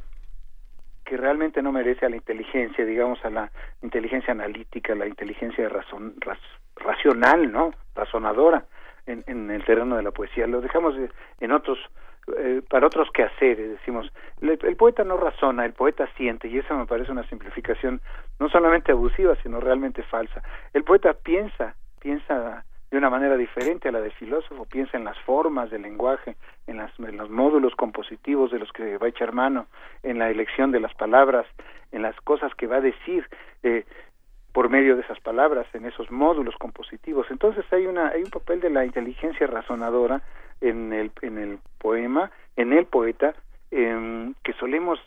[1.04, 3.52] que realmente no merece a la inteligencia, digamos, a la
[3.82, 5.68] inteligencia analítica, la inteligencia
[6.76, 7.74] racional, ¿no?
[7.96, 8.66] Razonadora
[9.08, 10.46] en, en el terreno de la poesía.
[10.46, 10.96] Lo dejamos
[11.40, 11.80] en otros
[12.38, 16.86] eh, para otros quehaceres, decimos, el, poeta no razona, el poeta siente, y eso me
[16.86, 18.02] parece una simplificación
[18.40, 20.42] no solamente abusiva, sino realmente falsa.
[20.74, 25.18] El poeta piensa, piensa de una manera diferente a la del filósofo, piensa en las
[25.20, 26.36] formas del lenguaje,
[26.68, 29.68] en, las, en los módulos compositivos de los que va a echar mano,
[30.04, 31.46] en la elección de las palabras,
[31.92, 33.28] en las cosas que va a decir.
[33.64, 33.86] Eh,
[34.52, 37.28] por medio de esas palabras en esos módulos compositivos.
[37.32, 40.22] Entonces hay una hay un papel de la inteligencia razonadora
[40.62, 43.36] en el en el poema, en el poeta
[43.72, 45.00] em, que solemos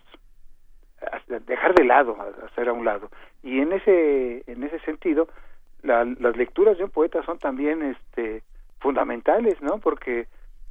[1.46, 3.10] dejar de lado, hacer a un lado.
[3.42, 5.28] Y en ese en ese sentido
[5.82, 8.42] las lecturas de un poeta son también este
[8.80, 9.78] fundamentales, ¿no?
[9.78, 10.26] Porque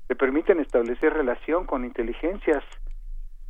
[0.10, 2.64] le permiten establecer relación con inteligencias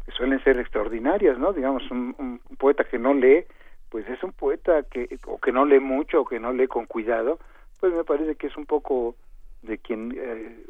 [0.05, 1.53] que suelen ser extraordinarias, ¿no?
[1.53, 3.45] Digamos un, un poeta que no lee
[3.93, 6.87] pues es un poeta que o que no lee mucho o que no lee con
[6.87, 7.37] cuidado,
[7.79, 9.15] pues me parece que es un poco
[9.61, 10.65] de quien eh,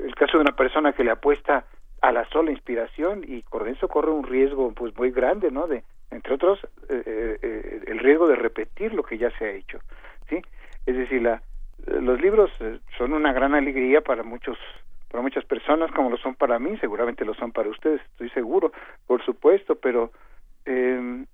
[0.00, 1.64] el caso de una persona que le apuesta
[2.00, 5.66] a la sola inspiración y con eso corre un riesgo pues muy grande, ¿no?
[5.66, 9.78] De entre otros eh, eh, el riesgo de repetir lo que ya se ha hecho,
[10.28, 10.42] ¿sí?
[10.84, 11.42] Es decir, la,
[11.86, 12.50] los libros
[12.98, 14.58] son una gran alegría para muchos
[15.10, 18.72] para muchas personas como lo son para mí, seguramente lo son para ustedes, estoy seguro,
[19.06, 20.10] por supuesto, pero
[20.64, 21.24] eh,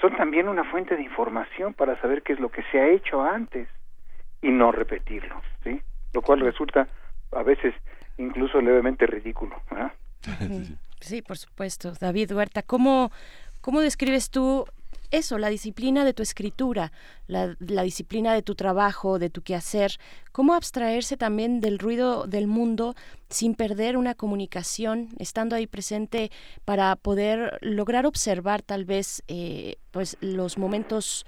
[0.00, 3.22] son también una fuente de información para saber qué es lo que se ha hecho
[3.22, 3.68] antes
[4.42, 5.80] y no repetirlo, ¿sí?
[6.12, 6.86] Lo cual resulta
[7.34, 7.74] a veces
[8.18, 9.56] incluso levemente ridículo.
[11.00, 11.92] Sí, por supuesto.
[12.00, 13.12] David Huerta, ¿cómo,
[13.60, 14.64] cómo describes tú
[15.14, 16.90] eso, la disciplina de tu escritura,
[17.28, 19.92] la, disciplina de tu trabajo, de tu quehacer,
[20.32, 22.94] cómo abstraerse también del ruido del mundo
[23.28, 26.30] sin perder una comunicación, estando ahí presente
[26.64, 31.26] para poder lograr observar tal vez eh, pues los momentos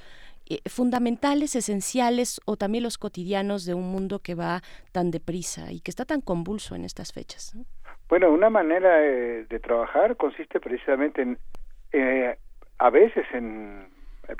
[0.49, 5.81] eh, fundamentales, esenciales o también los cotidianos de un mundo que va tan deprisa y
[5.81, 7.57] que está tan convulso en estas fechas.
[8.09, 11.39] Bueno, una manera eh, de trabajar consiste precisamente en
[12.79, 13.89] a veces en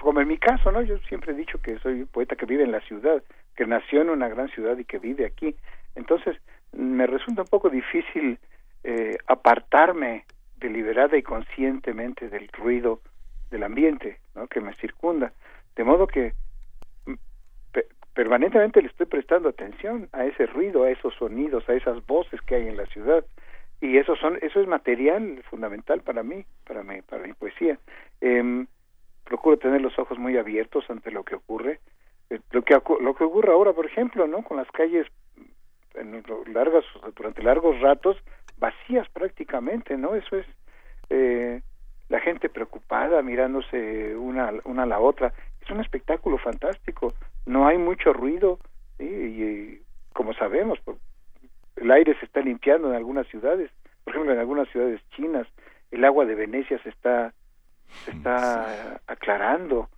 [0.01, 0.83] como en mi caso, ¿no?
[0.83, 3.23] Yo siempre he dicho que soy poeta que vive en la ciudad,
[3.55, 5.55] que nació en una gran ciudad y que vive aquí.
[5.95, 6.37] Entonces,
[6.73, 8.39] me resulta un poco difícil
[8.83, 10.25] eh, apartarme
[10.57, 13.01] deliberada y conscientemente del ruido
[13.51, 14.49] del ambiente, ¿no?
[14.49, 15.33] Que me circunda.
[15.77, 16.33] De modo que
[17.07, 17.15] mm,
[18.15, 22.57] permanentemente le estoy prestando atención a ese ruido, a esos sonidos, a esas voces que
[22.57, 23.25] hay en la ciudad.
[23.81, 27.79] Y eso son eso es material fundamental para mí para mi para mi poesía.
[28.21, 28.67] Eh,
[29.27, 31.81] procuro tener los ojos muy abiertos ante lo que ocurre
[32.31, 35.07] eh, lo que lo que ocurre ahora por ejemplo no con las calles
[35.95, 36.85] en largas
[37.15, 38.17] durante largos ratos
[38.59, 40.47] vacías prácticamente no eso es
[41.11, 41.61] eh,
[42.09, 45.33] la gente preocupada mirándose una una a la otra
[45.67, 47.13] es un espectáculo fantástico
[47.45, 48.59] no hay mucho ruido
[48.99, 50.79] y, y como sabemos
[51.77, 53.71] el aire se está limpiando en algunas ciudades,
[54.05, 55.47] por ejemplo en algunas ciudades chinas,
[55.91, 57.33] el agua de Venecia se está
[58.05, 59.89] se está aclarando.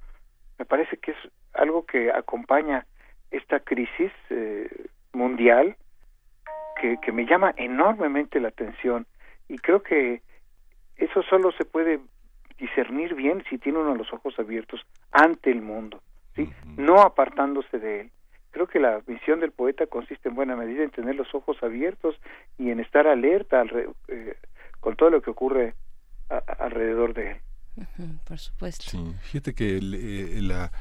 [0.59, 1.17] Me parece que es
[1.55, 2.85] algo que acompaña
[3.31, 4.69] esta crisis eh,
[5.13, 5.77] mundial
[6.81, 9.07] que, que me llama enormemente la atención
[9.49, 10.21] y creo que
[10.97, 12.01] eso solo se puede
[12.59, 14.81] discernir bien si tiene uno los ojos abiertos
[15.13, 16.01] ante el mundo,
[16.35, 16.51] ¿sí?
[16.77, 18.11] no apartándose de él.
[18.51, 22.17] Creo que la misión del poeta consiste en buena medida en tener los ojos abiertos
[22.59, 23.65] y en estar alerta
[24.09, 24.37] eh,
[24.81, 25.75] con todo lo que ocurre
[26.59, 27.37] alrededor de él.
[28.25, 28.85] por supuesto.
[28.89, 30.73] Sí, fíjate que eh, la,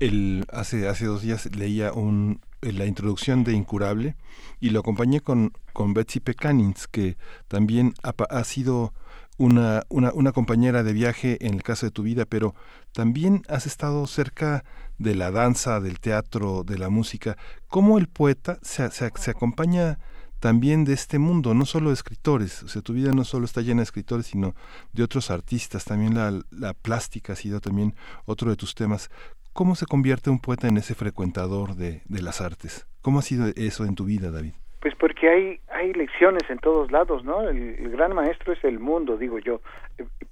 [0.00, 4.16] el, hace, hace dos días leía un, la introducción de Incurable
[4.60, 7.16] y lo acompañé con, con Betsy Pecanins, que
[7.48, 8.92] también ha, ha sido
[9.36, 12.54] una, una, compañera de viaje en el caso de tu vida, pero
[12.92, 14.64] también has estado cerca
[14.98, 17.36] de la danza, del teatro, de la música.
[17.68, 19.98] ¿Cómo el poeta se, se, se acompaña
[20.38, 22.62] también de este mundo, no solo de escritores?
[22.62, 24.54] O sea, tu vida no solo está llena de escritores, sino
[24.92, 25.84] de otros artistas.
[25.84, 27.94] También la, la plástica ha sido también
[28.26, 29.10] otro de tus temas.
[29.52, 32.86] ¿Cómo se convierte un poeta en ese frecuentador de, de las artes?
[33.02, 34.54] ¿Cómo ha sido eso en tu vida, David?
[34.80, 37.48] Pues porque hay hay lecciones en todos lados, ¿no?
[37.48, 39.60] El, gran maestro es el mundo, digo yo,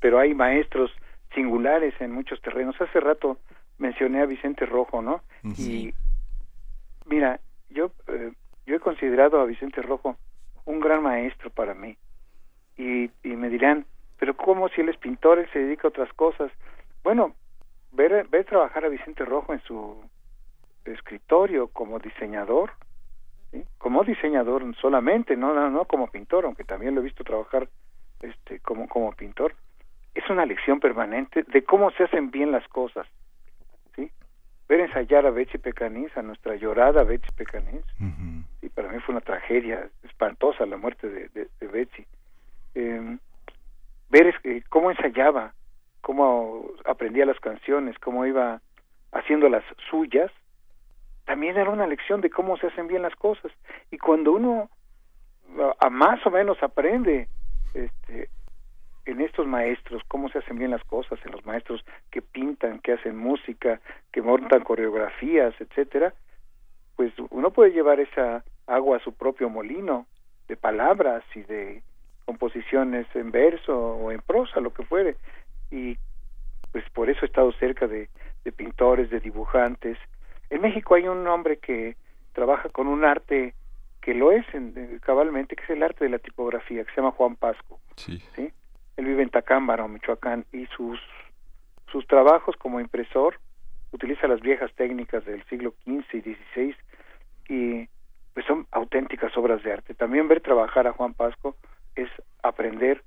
[0.00, 0.90] pero hay maestros
[1.34, 2.80] singulares en muchos terrenos.
[2.80, 3.38] Hace rato
[3.78, 5.22] mencioné a Vicente Rojo, ¿no?
[5.58, 5.94] Y
[7.06, 8.32] mira, yo eh,
[8.66, 10.16] yo he considerado a Vicente Rojo
[10.64, 11.96] un gran maestro para mí.
[12.76, 13.84] Y, y me dirán,
[14.18, 16.50] pero ¿cómo si él es pintor, él se dedica a otras cosas?
[17.02, 17.34] Bueno,
[17.92, 20.02] ver, ver trabajar a Vicente Rojo en su
[20.84, 22.72] escritorio como diseñador,
[23.78, 27.68] como diseñador solamente, no, no, como pintor, aunque también lo he visto trabajar
[28.20, 29.54] este, como, como pintor,
[30.14, 33.06] es una lección permanente de cómo se hacen bien las cosas.
[33.96, 34.10] ¿sí?
[34.68, 37.84] Ver ensayar a Betsy Pecanins, a nuestra llorada Betsy Pecanins,
[38.62, 42.06] y para mí fue una tragedia espantosa la muerte de, de, Betsy.
[42.74, 43.18] Eh,
[44.10, 45.52] ver es, cómo ensayaba,
[46.00, 48.60] cómo aprendía las canciones, cómo iba
[49.12, 50.30] haciendo las suyas,
[51.24, 53.52] también era una lección de cómo se hacen bien las cosas.
[53.90, 54.70] Y cuando uno
[55.78, 57.28] a, más o menos aprende
[57.74, 58.28] este,
[59.04, 62.92] en estos maestros cómo se hacen bien las cosas, en los maestros que pintan, que
[62.92, 63.80] hacen música,
[64.12, 66.14] que montan coreografías, etcétera,
[66.96, 70.06] pues uno puede llevar esa agua a su propio molino
[70.48, 71.82] de palabras y de
[72.24, 75.16] composiciones en verso o en prosa, lo que fuere.
[75.70, 75.96] Y
[76.70, 78.08] pues por eso he estado cerca de,
[78.44, 79.98] de pintores, de dibujantes.
[80.52, 81.96] En México hay un hombre que
[82.34, 83.54] trabaja con un arte
[84.02, 87.12] que lo es en, cabalmente, que es el arte de la tipografía, que se llama
[87.12, 87.80] Juan Pasco.
[87.96, 88.22] Sí.
[88.36, 91.00] Él vive en Tacámbaro, Michoacán, y sus,
[91.90, 93.40] sus trabajos como impresor
[93.92, 96.76] utiliza las viejas técnicas del siglo XV y XVI
[97.48, 97.88] y
[98.34, 99.94] pues son auténticas obras de arte.
[99.94, 101.56] También ver trabajar a Juan Pasco
[101.94, 102.10] es
[102.42, 103.02] aprender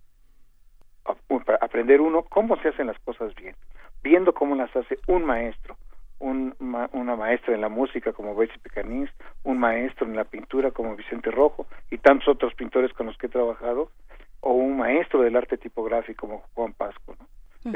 [1.62, 3.56] aprender uno cómo se hacen las cosas bien,
[4.02, 5.78] viendo cómo las hace un maestro,
[6.26, 6.56] un,
[6.92, 9.12] una maestra en la música como Betsy Pecanins,
[9.44, 13.28] un maestro en la pintura como Vicente Rojo y tantos otros pintores con los que
[13.28, 13.92] he trabajado,
[14.40, 17.16] o un maestro del arte tipográfico como Juan Pasco.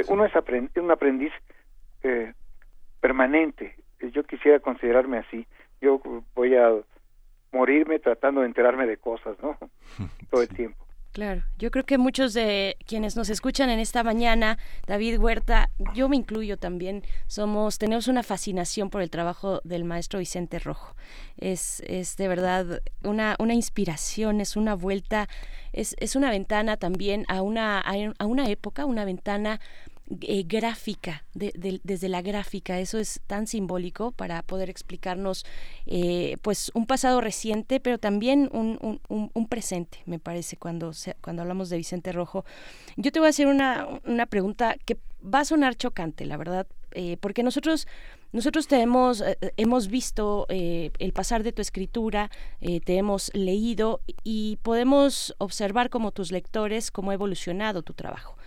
[0.07, 0.33] Uno es
[0.75, 1.31] un aprendiz
[2.03, 2.33] eh,
[2.99, 3.75] permanente.
[4.13, 5.45] Yo quisiera considerarme así.
[5.81, 6.01] Yo
[6.35, 6.71] voy a
[7.51, 9.57] morirme tratando de enterarme de cosas, ¿no?
[10.31, 10.83] Todo el tiempo.
[11.11, 16.07] Claro, yo creo que muchos de quienes nos escuchan en esta mañana, David Huerta, yo
[16.07, 20.95] me incluyo también, somos, tenemos una fascinación por el trabajo del maestro Vicente Rojo.
[21.35, 25.27] Es, es de verdad una, una inspiración, es una vuelta,
[25.73, 29.59] es, es una ventana también a una, a una época, una ventana
[30.21, 32.79] eh, gráfica, desde la gráfica.
[32.79, 35.45] Eso es tan simbólico para poder explicarnos
[35.85, 41.77] eh, pues un pasado reciente, pero también un, presente, me parece, cuando, cuando hablamos de
[41.77, 42.43] Vicente Rojo.
[42.97, 46.65] Yo te voy a hacer una, una pregunta que va a sonar chocante, la verdad,
[46.91, 47.87] eh, porque nosotros
[48.31, 49.23] nosotros te hemos,
[49.57, 56.31] hemos visto el pasar de tu escritura, te hemos leído y podemos observar como tus
[56.31, 58.38] lectores cómo ha evolucionado tu trabajo.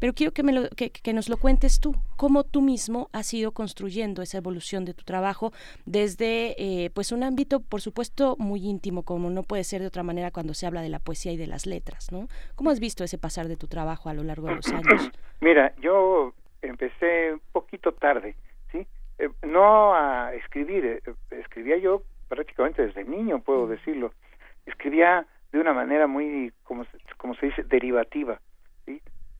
[0.00, 3.52] Pero quiero que, me lo, que, nos lo cuentes tú, cómo tú mismo has ido
[3.52, 5.52] construyendo esa evolución de tu trabajo
[5.86, 10.02] desde eh, pues un ámbito, por supuesto, muy íntimo, como no puede ser de otra
[10.02, 12.28] manera cuando se habla de la poesía y de las letras, ¿no?
[12.54, 15.10] ¿Cómo has visto ese pasar de tu trabajo a lo largo de los años?
[15.40, 16.32] Mira, yo
[16.62, 18.36] empecé un poquito tarde,
[18.70, 18.86] ¿sí?
[19.18, 24.12] Eh, no a escribir, eh, escribía yo prácticamente desde niño, puedo decirlo.
[24.66, 26.84] Escribía de una manera muy, como,
[27.16, 28.40] como se dice, derivativa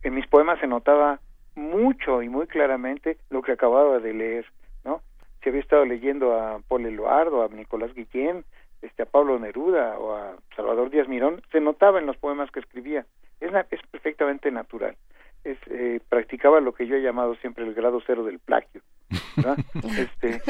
[0.03, 1.21] en mis poemas se notaba
[1.55, 4.47] mucho y muy claramente lo que acababa de leer,
[4.85, 5.03] ¿no?
[5.43, 8.45] Si había estado leyendo a Paul Eluardo, a Nicolás Guillén,
[8.81, 12.61] este, a Pablo Neruda o a Salvador Díaz Mirón, se notaba en los poemas que
[12.61, 13.07] escribía.
[13.41, 14.97] Es, es perfectamente natural.
[15.45, 18.81] Es, eh, practicaba lo que yo he llamado siempre el grado cero del plagio.
[19.99, 20.41] este,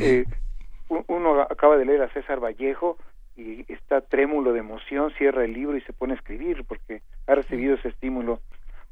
[0.00, 0.24] eh,
[0.88, 2.96] uno acaba de leer a César Vallejo
[3.36, 7.34] y está trémulo de emoción, cierra el libro y se pone a escribir porque ha
[7.34, 8.40] recibido ese estímulo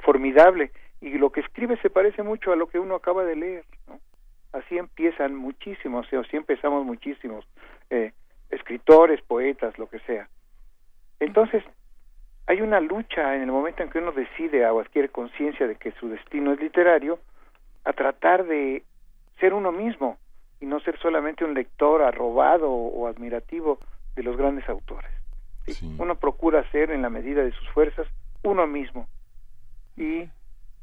[0.00, 0.70] formidable
[1.00, 3.64] y lo que escribe se parece mucho a lo que uno acaba de leer.
[3.88, 4.00] ¿no?
[4.52, 7.44] Así empiezan muchísimos, o así empezamos muchísimos
[7.90, 8.12] eh,
[8.50, 10.28] escritores, poetas, lo que sea.
[11.20, 11.62] Entonces,
[12.46, 15.92] hay una lucha en el momento en que uno decide o adquiere conciencia de que
[15.92, 17.18] su destino es literario,
[17.84, 18.82] a tratar de
[19.40, 20.16] ser uno mismo
[20.60, 23.78] y no ser solamente un lector arrobado o admirativo
[24.16, 25.10] de los grandes autores.
[25.98, 28.06] Uno procura ser en la medida de sus fuerzas
[28.42, 29.06] uno mismo
[29.96, 30.28] y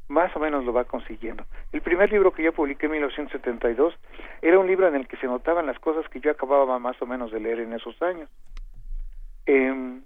[0.08, 1.46] más o menos lo va consiguiendo.
[1.72, 3.98] El primer libro que yo publiqué en 1972
[4.42, 7.06] era un libro en el que se notaban las cosas que yo acababa más o
[7.06, 8.30] menos de leer en esos años.
[9.46, 10.02] Eh,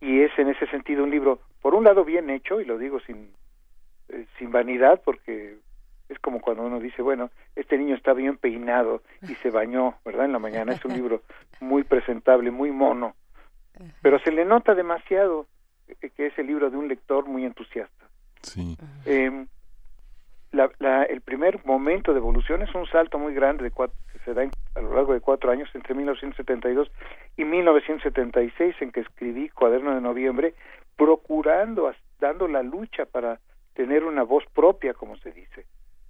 [0.00, 3.00] y es en ese sentido un libro, por un lado, bien hecho, y lo digo
[3.00, 3.32] sin,
[4.08, 5.58] eh, sin vanidad, porque
[6.08, 10.24] es como cuando uno dice, bueno, este niño está bien peinado y se bañó, ¿verdad?
[10.24, 11.22] En la mañana es un libro
[11.60, 13.14] muy presentable, muy mono,
[14.00, 15.46] pero se le nota demasiado
[15.88, 18.07] eh, que es el libro de un lector muy entusiasta.
[18.42, 18.76] Sí.
[19.06, 19.46] Eh,
[20.52, 24.34] la, el primer momento de evolución es un salto muy grande de cuatro, que se
[24.34, 26.90] da a lo largo de cuatro años, entre 1972
[27.36, 30.54] y 1976, en que escribí Cuaderno de Noviembre,
[30.96, 33.38] procurando, dando la lucha para
[33.74, 35.66] tener una voz propia, como se dice,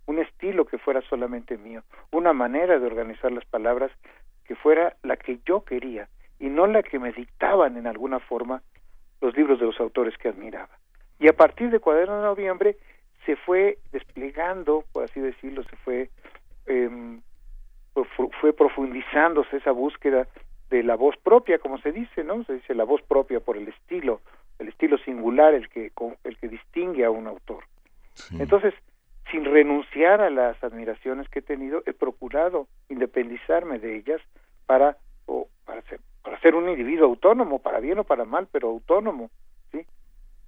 [0.07, 3.91] un estilo que fuera solamente mío, una manera de organizar las palabras
[4.45, 6.09] que fuera la que yo quería
[6.41, 8.63] y no la que me dictaban en alguna forma
[9.21, 10.71] los libros de los autores que admiraba.
[11.19, 12.77] Y a partir de Cuaderno de Noviembre
[13.27, 16.11] se fue desplegando, por así decirlo, se fue
[16.67, 17.19] eh,
[18.41, 20.29] fue profundizándose esa búsqueda
[20.71, 22.45] de la voz propia, como se dice, ¿no?
[22.45, 24.21] Se dice la voz propia por el estilo,
[24.59, 25.91] el estilo singular, el que
[26.25, 27.65] el que distingue a un autor.
[28.39, 28.75] Entonces,
[29.31, 34.21] sin renunciar a las admiraciones que he tenido, he procurado independizarme de ellas
[34.67, 34.97] para
[35.27, 39.31] o para ser para ser un individuo autónomo, para bien o para mal, pero autónomo.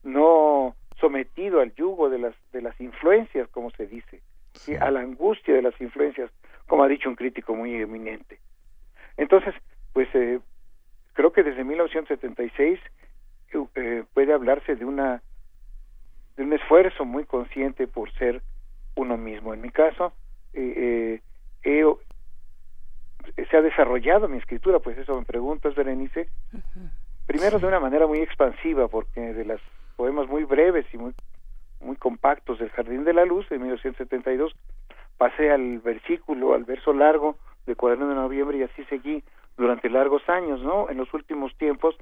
[0.02, 4.20] No sometido al yugo de las de las influencias, como se dice,
[4.80, 6.30] a la angustia de las influencias,
[6.66, 8.38] como ha dicho un crítico muy eminente.
[9.16, 9.54] Entonces,
[9.92, 10.40] pues eh,
[11.14, 12.78] creo que desde 1976
[13.74, 15.22] eh, puede hablarse de una
[16.36, 18.40] de un esfuerzo muy consciente por ser
[18.94, 19.52] uno mismo.
[19.52, 20.12] En mi caso,
[20.52, 21.20] eh,
[23.50, 26.28] se ha desarrollado mi escritura, pues eso me preguntas, Berenice.
[27.26, 29.60] Primero de una manera muy expansiva, porque de las
[30.00, 31.12] poemas muy breves y muy,
[31.78, 34.54] muy compactos del Jardín de la Luz de 1972,
[35.18, 37.36] pasé al versículo, al verso largo
[37.66, 39.22] de Cuaderno de Noviembre y así seguí
[39.58, 40.88] durante largos años, ¿no?
[40.88, 41.96] En los últimos tiempos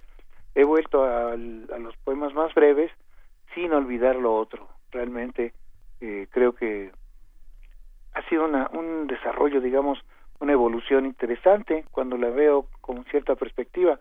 [0.54, 2.92] he vuelto a, los poemas más breves
[3.52, 4.68] sin olvidar lo otro.
[4.92, 5.52] Realmente
[6.00, 6.92] eh, creo que
[8.14, 9.98] ha sido una, un desarrollo, digamos,
[10.38, 13.98] una evolución interesante cuando la veo con cierta perspectiva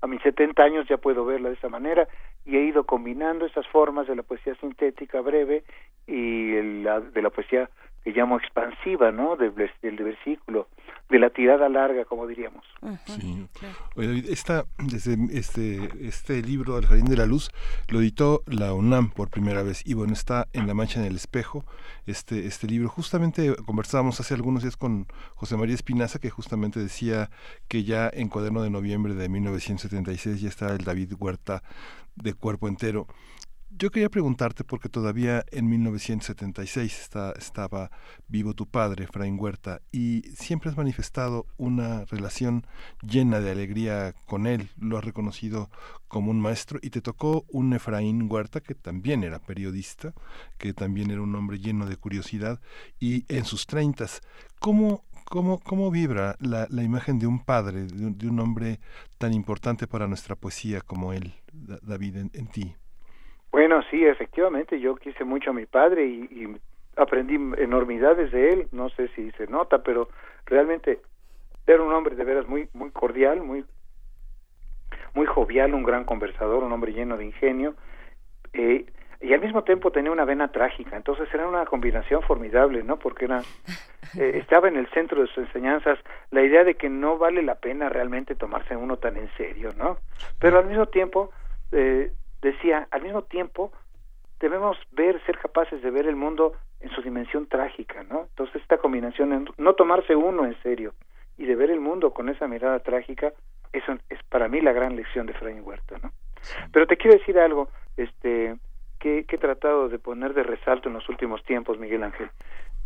[0.00, 2.08] a mis 70 años ya puedo verla de esa manera
[2.44, 5.64] y he ido combinando esas formas de la poesía sintética breve
[6.06, 7.68] y la, de la poesía
[8.04, 9.36] que llamo expansiva, ¿no?
[9.36, 10.68] Del, del versículo,
[11.10, 12.64] de la tirada larga, como diríamos.
[13.06, 13.46] Sí.
[14.28, 17.50] esta, desde este, este libro, El Jardín de la Luz,
[17.88, 19.86] lo editó la UNAM por primera vez.
[19.86, 21.64] Y bueno, está en La Mancha en el Espejo,
[22.06, 22.88] este, este libro.
[22.88, 27.28] Justamente conversábamos hace algunos días con José María Espinaza, que justamente decía
[27.68, 31.62] que ya en Cuaderno de Noviembre de 1976 ya está el David Huerta
[32.16, 33.06] de cuerpo entero.
[33.80, 37.90] Yo quería preguntarte, porque todavía en 1976 está, estaba
[38.28, 42.66] vivo tu padre, Efraín Huerta, y siempre has manifestado una relación
[43.00, 45.70] llena de alegría con él, lo has reconocido
[46.08, 50.12] como un maestro, y te tocó un Efraín Huerta que también era periodista,
[50.58, 52.60] que también era un hombre lleno de curiosidad,
[52.98, 54.20] y en sus treintas,
[54.58, 58.78] ¿cómo, cómo, cómo vibra la, la imagen de un padre, de un, hombre
[59.16, 62.76] tan importante para nuestra poesía como él, David, en ti?
[63.50, 66.56] Bueno, sí, efectivamente, yo quise mucho a mi padre y,
[66.96, 70.08] aprendí enormidades de él, no sé si se nota, pero
[70.44, 71.00] realmente
[71.66, 73.64] era un hombre de veras muy muy cordial, muy
[75.14, 77.74] muy jovial, un gran conversador, un hombre lleno de ingenio,
[78.52, 78.84] eh,
[79.20, 82.98] y al mismo tiempo tenía una vena trágica, entonces era una combinación formidable, ¿no?
[82.98, 83.38] Porque era
[84.18, 85.98] eh, estaba en el centro de sus enseñanzas
[86.30, 89.98] la idea de que no vale la pena realmente tomarse uno tan en serio, ¿no?
[90.38, 91.30] Pero al mismo tiempo
[91.72, 92.12] eh,
[92.42, 93.72] decía, al mismo tiempo
[94.40, 98.22] debemos ver, ser capaces de ver el mundo en su dimensión trágica, ¿no?
[98.22, 100.94] Entonces esta combinación, no tomarse uno en serio
[101.36, 103.32] y de ver el mundo con esa mirada trágica,
[103.72, 106.10] eso es para mí la gran lección de Efraín Huerta, ¿no?
[106.72, 107.68] Pero te quiero decir algo,
[107.98, 108.56] este,
[108.98, 112.30] que, he tratado de poner de resalto en los últimos tiempos, Miguel Ángel,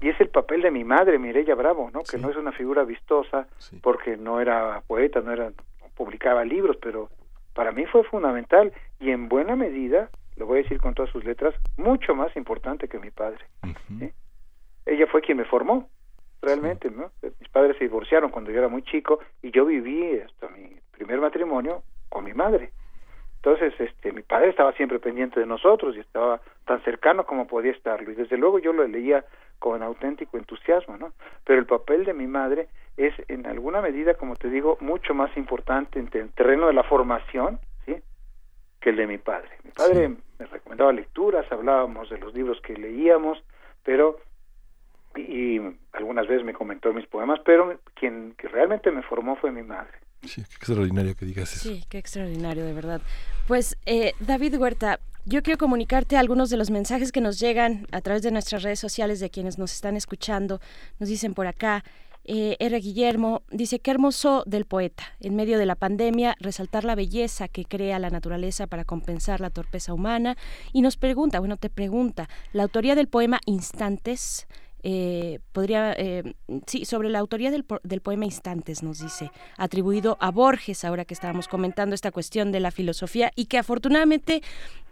[0.00, 2.02] y es el papel de mi madre, Mireya Bravo, ¿no?
[2.02, 3.46] Que no es una figura vistosa
[3.80, 5.52] porque no era poeta, no era
[5.96, 7.08] publicaba libros, pero
[7.54, 11.24] para mí fue fundamental y en buena medida, lo voy a decir con todas sus
[11.24, 13.44] letras, mucho más importante que mi padre.
[14.86, 15.88] Ella fue quien me formó,
[16.42, 17.10] realmente, ¿no?
[17.40, 21.20] Mis padres se divorciaron cuando yo era muy chico y yo viví hasta mi primer
[21.20, 22.72] matrimonio con mi madre.
[23.44, 27.72] Entonces, este, mi padre estaba siempre pendiente de nosotros y estaba tan cercano como podía
[27.72, 28.10] estarlo.
[28.10, 29.22] Y desde luego yo lo leía
[29.58, 31.12] con auténtico entusiasmo, ¿no?
[31.44, 35.36] Pero el papel de mi madre es, en alguna medida, como te digo, mucho más
[35.36, 37.96] importante en el terreno de la formación, ¿sí?
[38.80, 39.50] Que el de mi padre.
[39.62, 43.44] Mi padre me recomendaba lecturas, hablábamos de los libros que leíamos,
[43.84, 44.20] pero
[45.16, 45.60] y
[45.92, 50.03] algunas veces me comentó mis poemas, pero quien que realmente me formó fue mi madre.
[50.26, 51.68] Sí, qué extraordinario que digas eso.
[51.68, 53.00] Sí, qué extraordinario, de verdad.
[53.46, 58.00] Pues, eh, David Huerta, yo quiero comunicarte algunos de los mensajes que nos llegan a
[58.00, 60.60] través de nuestras redes sociales de quienes nos están escuchando.
[60.98, 61.82] Nos dicen por acá,
[62.26, 62.80] eh, R.
[62.80, 67.66] Guillermo dice, qué hermoso del poeta, en medio de la pandemia, resaltar la belleza que
[67.66, 70.36] crea la naturaleza para compensar la torpeza humana.
[70.72, 74.46] Y nos pregunta, bueno, te pregunta, la autoría del poema Instantes
[74.86, 76.34] eh, podría, eh,
[76.66, 81.14] sí, sobre la autoría del, del, poema Instantes, nos dice, atribuido a Borges, ahora que
[81.14, 84.42] estábamos comentando esta cuestión de la filosofía y que afortunadamente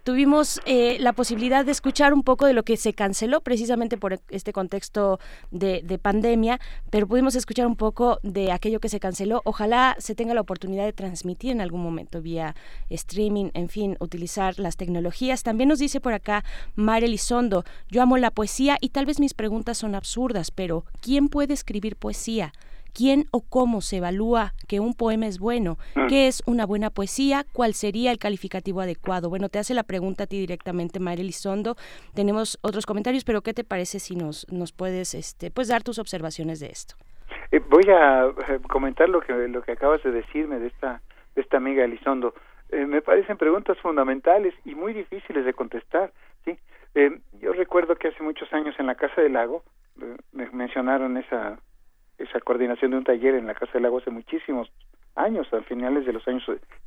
[0.03, 4.19] tuvimos eh, la posibilidad de escuchar un poco de lo que se canceló precisamente por
[4.29, 5.19] este contexto
[5.51, 9.41] de, pandemia, pero pudimos escuchar un poco de aquello que se canceló.
[9.45, 12.55] Ojalá se tenga la oportunidad de transmitir en algún momento vía
[12.89, 15.43] streaming, en fin, utilizar las tecnologías.
[15.43, 16.43] También nos dice por acá
[16.75, 21.27] Mar Elizondo, yo amo la poesía y tal vez mis preguntas son absurdas, pero ¿quién
[21.27, 22.53] puede escribir poesía?
[22.95, 26.05] quién o cómo se evalúa que un poema es bueno, mm.
[26.07, 29.29] qué es una buena poesía, cuál sería el calificativo adecuado.
[29.29, 31.75] Bueno, te hace la pregunta a ti directamente, Mayra Elizondo.
[32.13, 35.97] Tenemos otros comentarios, pero ¿qué te parece si nos, nos puedes este, pues dar tus
[35.97, 36.93] observaciones de esto?
[37.51, 41.01] Eh, voy a eh, comentar lo que, lo que acabas de decirme de esta,
[41.33, 42.35] de esta amiga Elizondo.
[42.69, 46.11] Eh, me parecen preguntas fundamentales y muy difíciles de contestar.
[46.45, 46.57] ¿sí?
[46.95, 49.63] Yo recuerdo que hace muchos años en la Casa del Lago
[50.31, 51.59] me mencionaron esa
[52.17, 54.71] esa coordinación de un taller en la Casa del Lago hace muchísimos
[55.15, 56.43] años, a finales de los años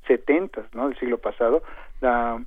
[0.06, 0.88] 70, ¿no?
[0.88, 1.62] del siglo pasado,
[2.00, 2.42] la,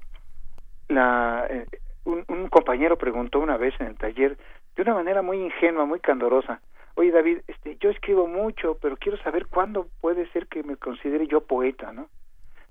[0.88, 1.66] la, eh,
[2.05, 4.38] un, un, compañero preguntó una vez en el taller,
[4.76, 6.62] de una manera muy ingenua, muy candorosa,
[6.95, 11.28] oye David, este, yo escribo mucho, pero quiero saber cuándo puede ser que me considere
[11.28, 12.10] yo poeta, ¿no?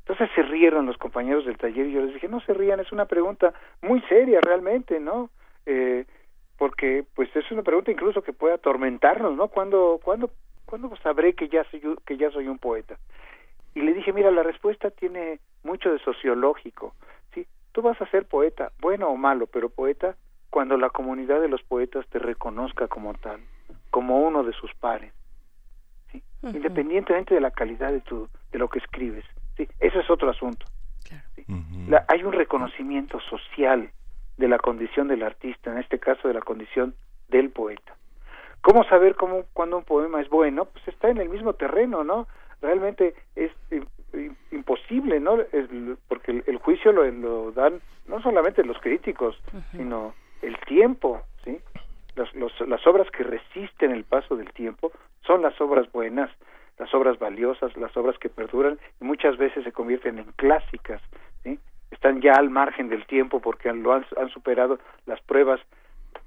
[0.08, 2.92] Entonces se rieron los compañeros del taller y yo les dije, no se rían, es
[2.92, 3.52] una pregunta
[3.82, 5.28] muy seria realmente, ¿no?
[5.66, 6.06] Eh,
[6.56, 9.48] porque pues es una pregunta incluso que puede atormentarnos, ¿no?
[9.48, 10.30] ¿Cuándo, cuándo,
[10.64, 12.96] cuándo sabré que ya soy que ya soy un poeta?
[13.74, 16.94] Y le dije, mira, la respuesta tiene mucho de sociológico,
[17.34, 17.46] ¿sí?
[17.72, 20.16] Tú vas a ser poeta, bueno o malo, pero poeta
[20.48, 23.42] cuando la comunidad de los poetas te reconozca como tal,
[23.90, 25.12] como uno de sus pares,
[26.10, 26.22] ¿sí?
[26.44, 29.26] Independientemente de la calidad de tu de lo que escribes,
[29.58, 29.68] ¿sí?
[29.78, 30.64] Ese es otro asunto.
[32.08, 33.90] hay un reconocimiento social
[34.38, 36.94] de la condición del artista, en este caso de la condición
[37.28, 37.94] del poeta.
[38.62, 40.64] ¿Cómo saber cómo cuando un poema es bueno?
[40.64, 42.26] Pues está en el mismo terreno, ¿no?
[42.62, 43.52] Realmente es
[44.50, 45.38] imposible, ¿no?
[46.08, 49.40] porque el, juicio lo, dan no solamente los críticos,
[49.72, 51.58] sino el tiempo, ¿sí?
[52.16, 54.90] las obras que resisten el paso del tiempo
[55.24, 56.30] son las obras buenas,
[56.78, 61.02] las obras valiosas, las obras que perduran y muchas veces se convierten en clásicas,
[61.90, 65.60] están ya al margen del tiempo porque lo han, superado las pruebas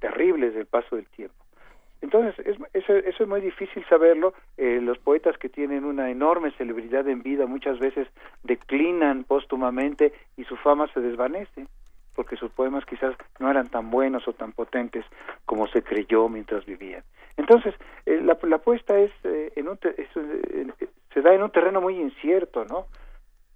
[0.00, 1.34] terribles del paso del tiempo.
[2.00, 2.34] Entonces,
[2.72, 4.34] eso, es muy difícil saberlo.
[4.56, 8.08] Eh, los poetas que tienen una enorme celebridad en vida muchas veces
[8.42, 11.66] declinan póstumamente y su fama se desvanece,
[12.14, 15.04] porque sus poemas quizás no eran tan buenos o tan potentes
[15.46, 17.02] como se creyó mientras vivían.
[17.36, 17.74] Entonces,
[18.06, 19.78] eh, la, la, apuesta es, eh, en un
[21.14, 22.86] se da en un terreno muy incierto, ¿no?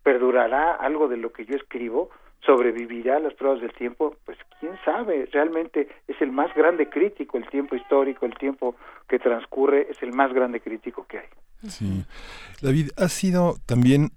[0.07, 2.11] perdurará algo de lo que yo escribo,
[2.45, 7.39] sobrevivirá a las pruebas del tiempo, pues quién sabe, realmente es el más grande crítico,
[7.39, 8.77] el tiempo histórico, el tiempo
[9.09, 11.27] que transcurre es el más grande crítico que hay.
[11.69, 12.05] Sí.
[12.63, 14.11] David, ha sido también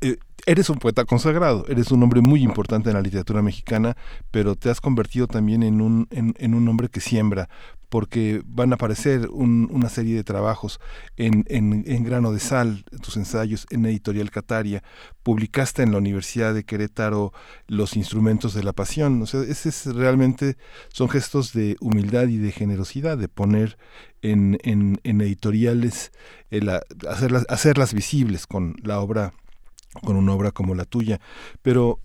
[0.00, 0.16] eh,
[0.46, 3.96] eres un poeta consagrado, eres un hombre muy importante en la literatura mexicana,
[4.30, 7.48] pero te has convertido también en un, en, un hombre que siembra,
[7.88, 10.80] porque van a aparecer una serie de trabajos
[11.16, 14.84] en, en, grano de sal, tus ensayos en Editorial Cataria,
[15.24, 17.32] publicaste en la Universidad de Querétaro
[17.66, 20.56] los instrumentos de la pasión, o sea, ese es realmente,
[20.88, 23.78] son gestos de humildad y de generosidad, de poner
[24.22, 26.12] en, en, editoriales,
[26.50, 26.68] el,
[27.08, 29.32] hacerlas, hacerlas visibles con la obra
[30.02, 31.20] con una obra como la tuya.
[31.62, 32.00] Pero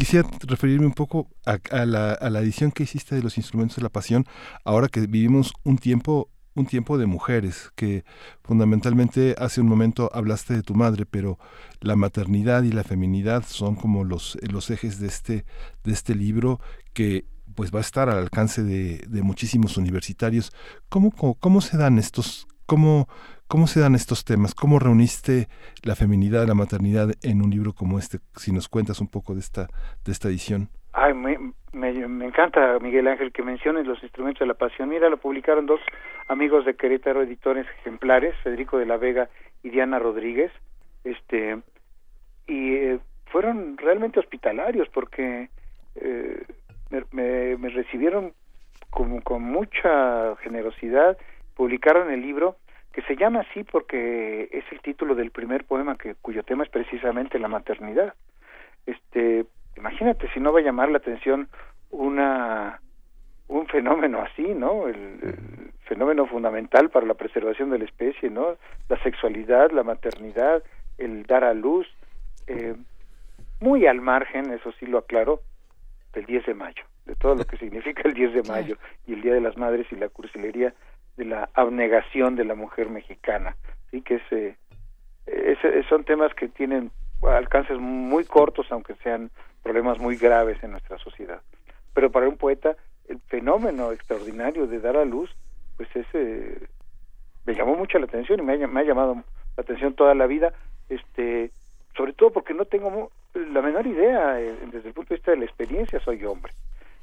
[0.00, 4.24] quisiera referirme un poco a, la, edición que hiciste de los instrumentos de la pasión,
[4.64, 8.04] ahora que vivimos un tiempo un tiempo de mujeres, que
[8.42, 11.38] fundamentalmente hace un momento hablaste de tu madre, pero
[11.80, 15.44] la maternidad y la feminidad son como los, los ejes de este,
[15.84, 16.60] de este libro
[16.92, 17.24] que
[17.54, 20.52] pues va a estar al alcance de, de muchísimos universitarios.
[20.88, 23.08] ¿Cómo, cómo, cómo se dan estos, cómo,
[23.50, 24.54] cómo se dan estos temas?
[24.54, 25.48] ¿Cómo reuniste
[25.82, 28.18] la feminidad, la maternidad en un libro como este?
[28.36, 29.66] Si nos cuentas un poco de esta,
[30.04, 30.68] de esta edición.
[30.92, 31.36] Ay, me,
[32.24, 34.88] encanta, Miguel Ángel, que menciones los instrumentos de la pasión.
[34.88, 35.80] Mira, lo publicaron dos
[36.28, 39.28] amigos de Querétaro, editores ejemplares, Federico de la Vega
[39.64, 40.52] y Diana Rodríguez,
[41.02, 41.58] este,
[42.46, 45.50] y eh, fueron realmente hospitalarios porque
[45.96, 46.44] eh,
[47.10, 48.32] me, me, recibieron
[48.90, 51.18] con, con mucha generosidad,
[51.56, 52.56] publicaron el libro
[52.92, 56.70] que se llama así porque es el título del primer poema que cuyo tema es
[56.70, 58.14] precisamente la maternidad.
[58.86, 59.44] Este,
[59.76, 61.48] imagínate si no va a llamar la atención
[61.90, 62.80] una
[63.48, 64.88] un fenómeno así, ¿no?
[64.88, 65.18] El,
[65.90, 68.56] fenómeno fundamental para la preservación de la especie, ¿no?
[68.88, 70.62] La sexualidad, la maternidad,
[70.98, 71.84] el dar a luz,
[72.46, 72.76] eh,
[73.58, 75.40] muy al margen, eso sí lo aclaro,
[76.12, 79.22] del 10 de mayo, de todo lo que significa el 10 de mayo y el
[79.22, 80.72] Día de las Madres y la cursilería
[81.16, 83.56] de la abnegación de la mujer mexicana,
[83.90, 86.90] sí que es, eh, son temas que tienen
[87.22, 89.30] alcances muy cortos, aunque sean
[89.62, 91.40] problemas muy graves en nuestra sociedad.
[91.92, 92.76] Pero para un poeta,
[93.08, 95.30] el fenómeno extraordinario de dar a luz,
[95.76, 96.68] pues ese
[97.44, 100.26] me llamó mucho la atención y me ha, me ha llamado la atención toda la
[100.26, 100.52] vida,
[100.88, 101.50] este,
[101.96, 105.38] sobre todo porque no tengo la menor idea eh, desde el punto de vista de
[105.38, 106.52] la experiencia, soy hombre.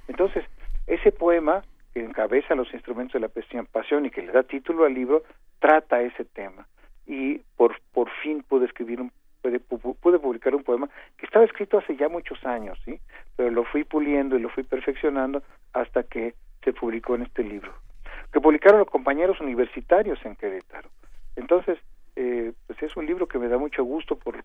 [0.07, 0.45] Entonces,
[0.85, 1.63] ese poema
[1.97, 5.23] que encabeza los instrumentos de la pasión y que le da título al libro,
[5.59, 6.67] trata ese tema.
[7.07, 11.95] Y por, por fin pude escribir un pude, publicar un poema que estaba escrito hace
[11.95, 12.99] ya muchos años, ¿sí?
[13.35, 15.41] Pero lo fui puliendo y lo fui perfeccionando
[15.73, 17.73] hasta que se publicó en este libro,
[18.31, 20.89] que publicaron los compañeros universitarios en Querétaro.
[21.35, 21.79] Entonces,
[22.15, 24.43] eh, pues es un libro que me da mucho gusto por,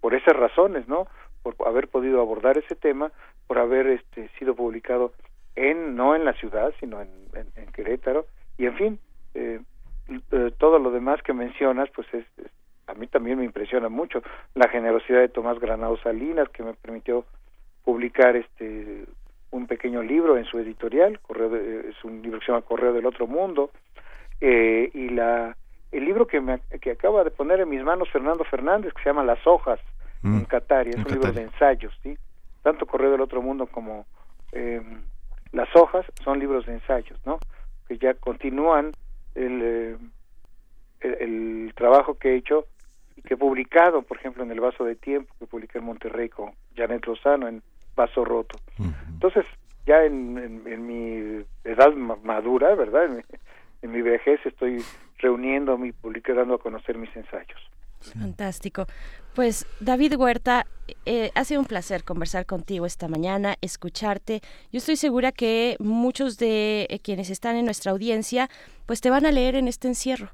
[0.00, 1.06] por esas razones, ¿no?
[1.42, 3.12] Por haber podido abordar ese tema,
[3.46, 5.12] por haber este, sido publicado
[5.58, 8.98] en, no en la ciudad, sino en, en, Querétaro, y en fin,
[9.34, 9.60] eh,
[10.30, 12.24] eh, todo lo demás que mencionas, pues es,
[12.86, 14.22] a mí también me impresiona mucho.
[14.54, 17.24] La generosidad de Tomás Granado Salinas que me permitió
[17.84, 19.04] publicar este
[19.50, 23.06] un pequeño libro en su editorial Correo es un libro que se llama Correo del
[23.06, 23.70] Otro Mundo.
[24.40, 25.56] Eh, y la
[25.90, 29.08] el libro que me que acaba de poner en mis manos Fernando Fernández que se
[29.08, 29.80] llama Las hojas
[30.22, 32.16] mm, en Qatar es un libro de ensayos sí
[32.62, 34.06] tanto Correo del Otro Mundo como
[34.52, 34.80] eh,
[35.52, 37.38] Las hojas son libros de ensayos no
[37.86, 38.92] que ya continúan
[39.34, 39.96] el, eh,
[41.00, 42.66] el, el trabajo que he hecho
[43.24, 46.52] que he publicado, por ejemplo, en el Vaso de Tiempo, que publiqué en Monterrey con
[46.76, 47.62] Janet Lozano en
[47.94, 48.58] Vaso Roto.
[49.08, 49.44] Entonces,
[49.86, 53.08] ya en, mi edad madura, ¿verdad?
[53.82, 54.84] En mi, vejez estoy
[55.18, 57.60] reuniendo y publicando a conocer mis ensayos.
[58.00, 58.86] Fantástico.
[59.34, 60.66] Pues David Huerta,
[61.06, 64.40] eh, ha sido un placer conversar contigo esta mañana, escucharte.
[64.72, 68.48] Yo estoy segura que muchos de eh, quienes están en nuestra audiencia,
[68.86, 70.30] pues te van a leer en este encierro.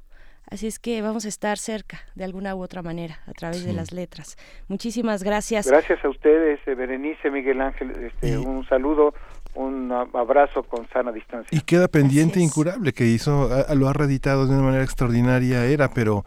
[0.49, 3.73] Así es que vamos a estar cerca de alguna u otra manera a través de
[3.73, 4.37] las letras.
[4.67, 5.67] Muchísimas gracias.
[5.67, 7.91] Gracias a ustedes, eh, Berenice, Miguel Ángel.
[7.91, 9.15] Este, Un saludo,
[9.55, 11.55] un abrazo con sana distancia.
[11.55, 16.25] Y queda pendiente incurable que hizo, lo ha reeditado de una manera extraordinaria, era, pero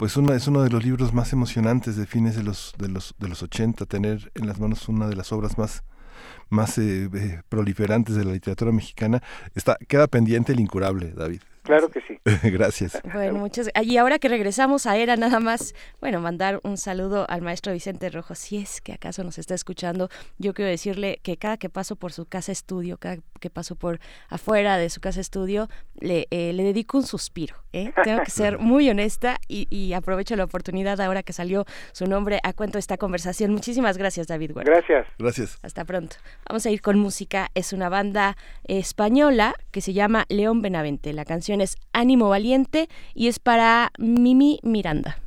[0.00, 3.28] pues es uno de los libros más emocionantes de fines de los, de los, de
[3.28, 5.84] los 80, tener en las manos una de las obras más
[6.48, 9.22] más eh, eh, proliferantes de la literatura mexicana,
[9.54, 11.42] está queda pendiente el incurable, David.
[11.62, 12.18] Claro que sí.
[12.50, 13.00] Gracias.
[13.12, 17.42] Bueno, muchas y ahora que regresamos a ERA nada más, bueno, mandar un saludo al
[17.42, 20.08] maestro Vicente Rojo, si es que acaso nos está escuchando,
[20.38, 24.00] yo quiero decirle que cada que paso por su casa estudio, cada que paso por
[24.28, 27.92] afuera de su casa estudio, le, eh, le dedico un suspiro, ¿eh?
[28.04, 32.40] Tengo que ser muy honesta y, y, aprovecho la oportunidad ahora que salió su nombre
[32.42, 33.52] a cuento esta conversación.
[33.52, 34.70] Muchísimas gracias, David Huerta.
[34.70, 35.06] Gracias.
[35.18, 35.58] Gracias.
[35.62, 36.16] Hasta pronto.
[36.48, 41.12] Vamos a ir con música, es una banda española que se llama León Benavente.
[41.12, 45.18] La canción es Ánimo Valiente y es para Mimi Miranda.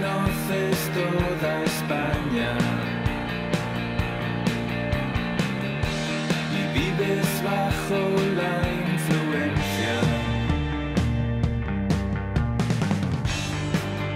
[0.00, 2.56] Conoces toda España
[6.52, 7.98] y vives bajo
[8.36, 8.54] la
[8.92, 9.94] influencia.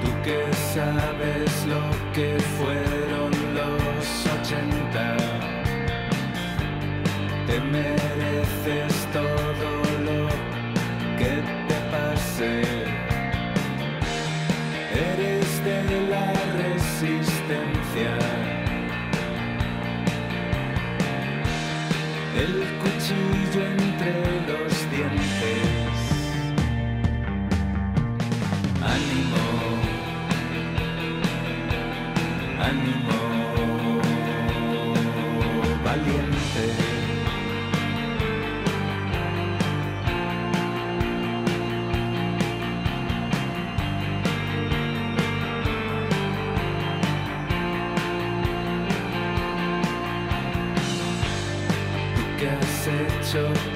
[0.03, 0.41] Tú que
[0.75, 5.17] sabes lo que fueron los ochenta,
[7.47, 7.61] te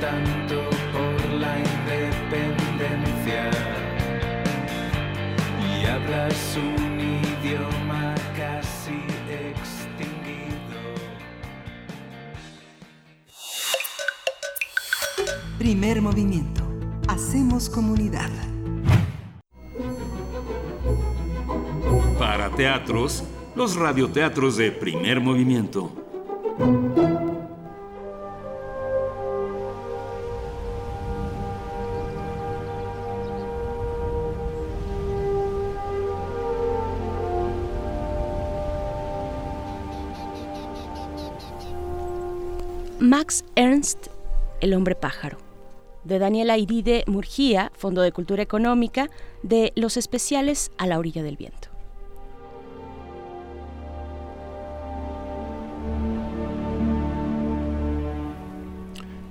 [0.08, 3.50] tanto por la independencia
[5.60, 10.78] y hablas un idioma casi extinguido.
[15.58, 16.62] Primer movimiento.
[17.08, 18.30] Hacemos comunidad.
[22.18, 25.92] Para teatros, los radioteatros de primer movimiento.
[43.28, 44.06] Max Ernst,
[44.62, 45.36] El hombre pájaro.
[46.02, 49.10] De Daniela Iride Murgía, Fondo de Cultura Económica,
[49.42, 51.68] de Los Especiales a la Orilla del Viento.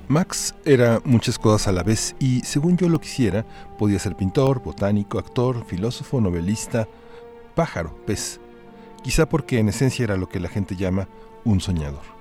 [0.07, 3.47] Max era muchas cosas a la vez y, según yo lo quisiera,
[3.79, 6.87] podía ser pintor, botánico, actor, filósofo, novelista,
[7.55, 8.39] pájaro, pez.
[9.03, 11.09] Quizá porque en esencia era lo que la gente llama
[11.45, 12.16] un soñador.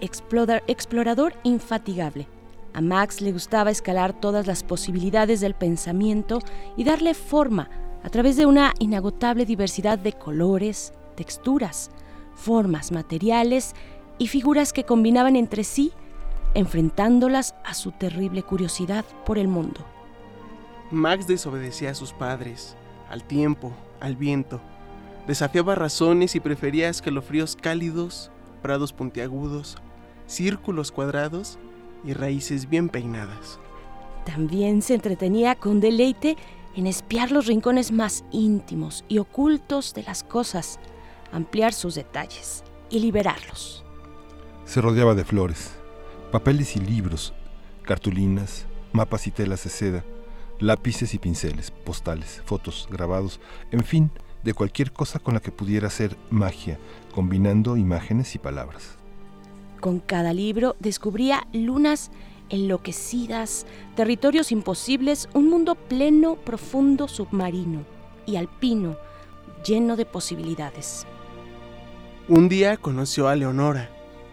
[0.00, 2.28] Explorador infatigable.
[2.72, 6.40] A Max le gustaba escalar todas las posibilidades del pensamiento
[6.76, 7.70] y darle forma
[8.02, 11.90] a través de una inagotable diversidad de colores, texturas,
[12.34, 13.74] formas, materiales
[14.18, 15.92] y figuras que combinaban entre sí,
[16.54, 19.80] enfrentándolas a su terrible curiosidad por el mundo.
[20.90, 22.76] Max desobedecía a sus padres,
[23.10, 24.60] al tiempo, al viento.
[25.26, 28.30] Desafiaba razones y prefería escalofríos cálidos,
[28.62, 29.76] prados puntiagudos,
[30.26, 31.58] círculos cuadrados
[32.04, 33.58] y raíces bien peinadas.
[34.24, 36.36] También se entretenía con deleite
[36.74, 40.78] en espiar los rincones más íntimos y ocultos de las cosas,
[41.32, 43.84] ampliar sus detalles y liberarlos.
[44.64, 45.74] Se rodeaba de flores,
[46.32, 47.32] papeles y libros,
[47.82, 50.04] cartulinas, mapas y telas de seda,
[50.58, 54.10] lápices y pinceles, postales, fotos, grabados, en fin,
[54.42, 56.78] de cualquier cosa con la que pudiera hacer magia,
[57.14, 58.95] combinando imágenes y palabras.
[59.80, 62.10] Con cada libro descubría lunas
[62.48, 67.84] enloquecidas, territorios imposibles, un mundo pleno, profundo, submarino
[68.24, 68.96] y alpino,
[69.64, 71.06] lleno de posibilidades.
[72.28, 73.90] Un día conoció a Leonora,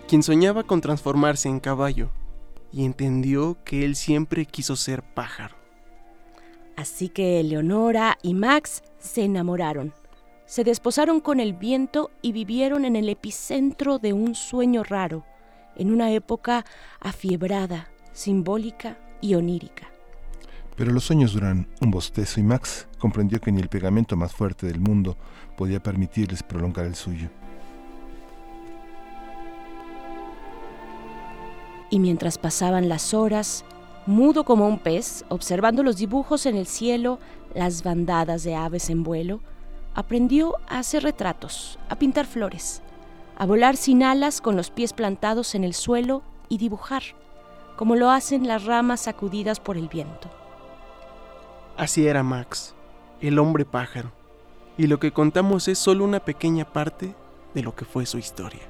[0.07, 2.09] quien soñaba con transformarse en caballo,
[2.71, 5.55] y entendió que él siempre quiso ser pájaro.
[6.75, 9.93] Así que Leonora y Max se enamoraron.
[10.45, 15.23] Se desposaron con el viento y vivieron en el epicentro de un sueño raro,
[15.75, 16.65] en una época
[16.99, 19.89] afiebrada, simbólica y onírica.
[20.75, 24.65] Pero los sueños duran un bostezo y Max comprendió que ni el pegamento más fuerte
[24.65, 25.17] del mundo
[25.55, 27.29] podía permitirles prolongar el suyo.
[31.89, 33.63] Y mientras pasaban las horas,
[34.07, 37.19] mudo como un pez, observando los dibujos en el cielo,
[37.53, 39.41] las bandadas de aves en vuelo,
[39.93, 42.81] aprendió a hacer retratos, a pintar flores,
[43.43, 47.03] a volar sin alas con los pies plantados en el suelo y dibujar,
[47.75, 50.29] como lo hacen las ramas sacudidas por el viento.
[51.75, 52.73] Así era Max,
[53.19, 54.13] el hombre pájaro,
[54.77, 57.13] y lo que contamos es solo una pequeña parte
[57.53, 58.61] de lo que fue su historia.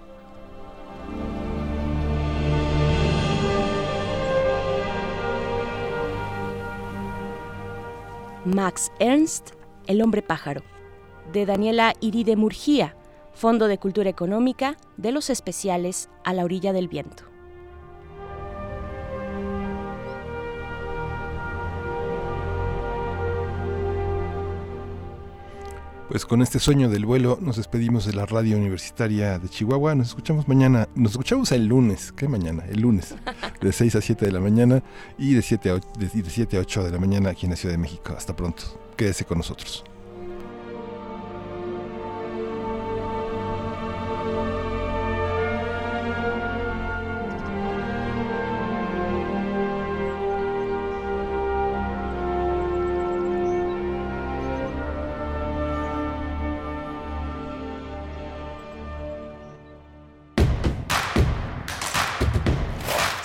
[8.43, 9.51] Max Ernst,
[9.85, 10.63] El hombre pájaro,
[11.31, 12.95] de Daniela Iride Murgía,
[13.33, 17.23] Fondo de Cultura Económica, de los especiales A la orilla del viento.
[26.09, 29.95] Pues con este sueño del vuelo nos despedimos de la radio universitaria de Chihuahua.
[29.95, 32.63] Nos escuchamos mañana, nos escuchamos el lunes, ¿qué mañana?
[32.69, 33.15] El lunes,
[33.59, 34.83] de 6 a 7 de la mañana
[35.17, 37.51] y de 7 a 8 de, de 7 a 8 de la mañana aquí en
[37.51, 38.13] la Ciudad de México.
[38.15, 38.63] Hasta pronto.
[38.95, 39.83] Quédese con nosotros.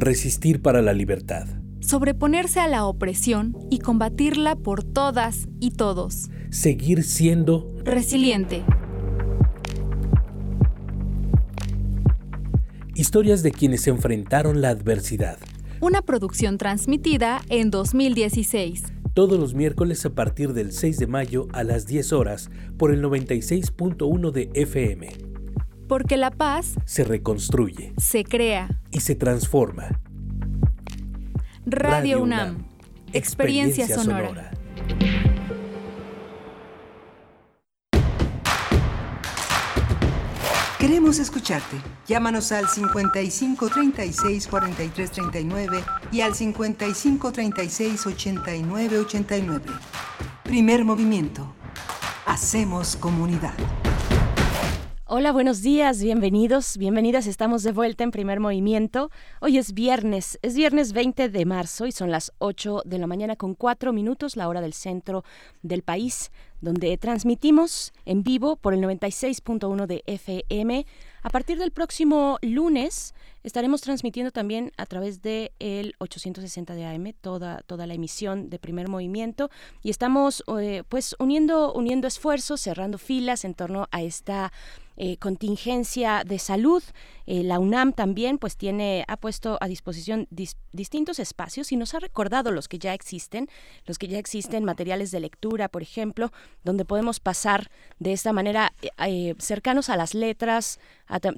[0.00, 1.48] Resistir para la libertad.
[1.80, 6.28] Sobreponerse a la opresión y combatirla por todas y todos.
[6.50, 8.62] Seguir siendo Resiliente.
[12.94, 15.38] historias de quienes enfrentaron la adversidad.
[15.80, 18.84] Una producción transmitida en 2016.
[19.14, 23.02] Todos los miércoles a partir del 6 de mayo a las 10 horas por el
[23.02, 25.27] 96.1 de FM.
[25.88, 28.68] Porque la paz Se reconstruye se crea.
[28.90, 29.88] y se transforma.
[31.66, 32.48] Radio, Radio UNAM.
[32.56, 32.68] UNAM.
[33.12, 34.28] Experiencia, Experiencia sonora.
[34.28, 34.50] sonora.
[40.78, 41.76] Queremos escucharte.
[42.06, 49.64] Llámanos al 55 36 43 39 y al 55 36 89 89.
[50.44, 51.52] Primer movimiento.
[52.26, 53.54] Hacemos comunidad.
[55.10, 57.26] Hola, buenos días, bienvenidos, bienvenidas.
[57.26, 59.10] Estamos de vuelta en primer movimiento.
[59.40, 63.34] Hoy es viernes, es viernes 20 de marzo y son las 8 de la mañana
[63.34, 65.24] con 4 minutos, la hora del centro
[65.62, 66.30] del país,
[66.60, 70.84] donde transmitimos en vivo por el 96.1 de FM
[71.22, 77.14] A partir del próximo lunes estaremos transmitiendo también a través de el 860 de AM
[77.18, 79.48] toda toda la emisión de Primer Movimiento
[79.82, 84.52] y estamos eh, pues uniendo uniendo esfuerzos, cerrando filas en torno a esta
[84.98, 86.82] eh, contingencia de salud.
[87.30, 91.98] Eh, la UNAM también pues tiene, ha puesto a disposición distintos espacios y nos ha
[91.98, 93.48] recordado los que ya existen,
[93.84, 96.32] los que ya existen, materiales de lectura, por ejemplo,
[96.64, 98.72] donde podemos pasar de esta manera
[99.06, 100.80] eh, cercanos a las letras,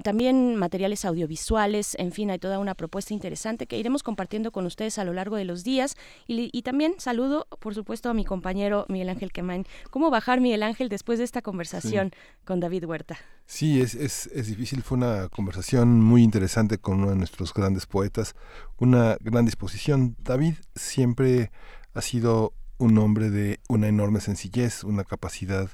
[0.03, 4.97] también materiales audiovisuales, en fin, hay toda una propuesta interesante que iremos compartiendo con ustedes
[4.97, 5.97] a lo largo de los días.
[6.25, 9.65] Y, también saludo, por supuesto, a mi compañero Miguel Ángel Quemain.
[9.89, 12.11] ¿Cómo bajar, Miguel Ángel, después de esta conversación
[12.45, 13.17] con David Huerta?
[13.45, 14.81] Sí, es, es, es difícil.
[14.83, 18.35] Fue una conversación muy interesante con uno de nuestros grandes poetas,
[18.77, 20.15] una gran disposición.
[20.19, 21.51] David siempre
[21.93, 25.69] ha sido un hombre de una enorme sencillez, una capacidad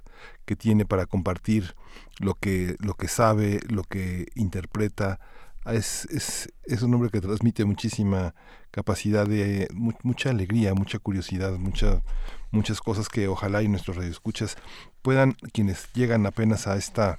[0.45, 1.75] que tiene para compartir
[2.19, 5.19] lo que, lo que sabe, lo que interpreta.
[5.65, 8.35] Es, es, es un hombre que transmite muchísima
[8.71, 12.03] capacidad de mucha alegría, mucha curiosidad, mucha,
[12.51, 14.57] muchas cosas que ojalá y nuestros radioescuchas
[15.01, 17.17] puedan, quienes llegan apenas a esta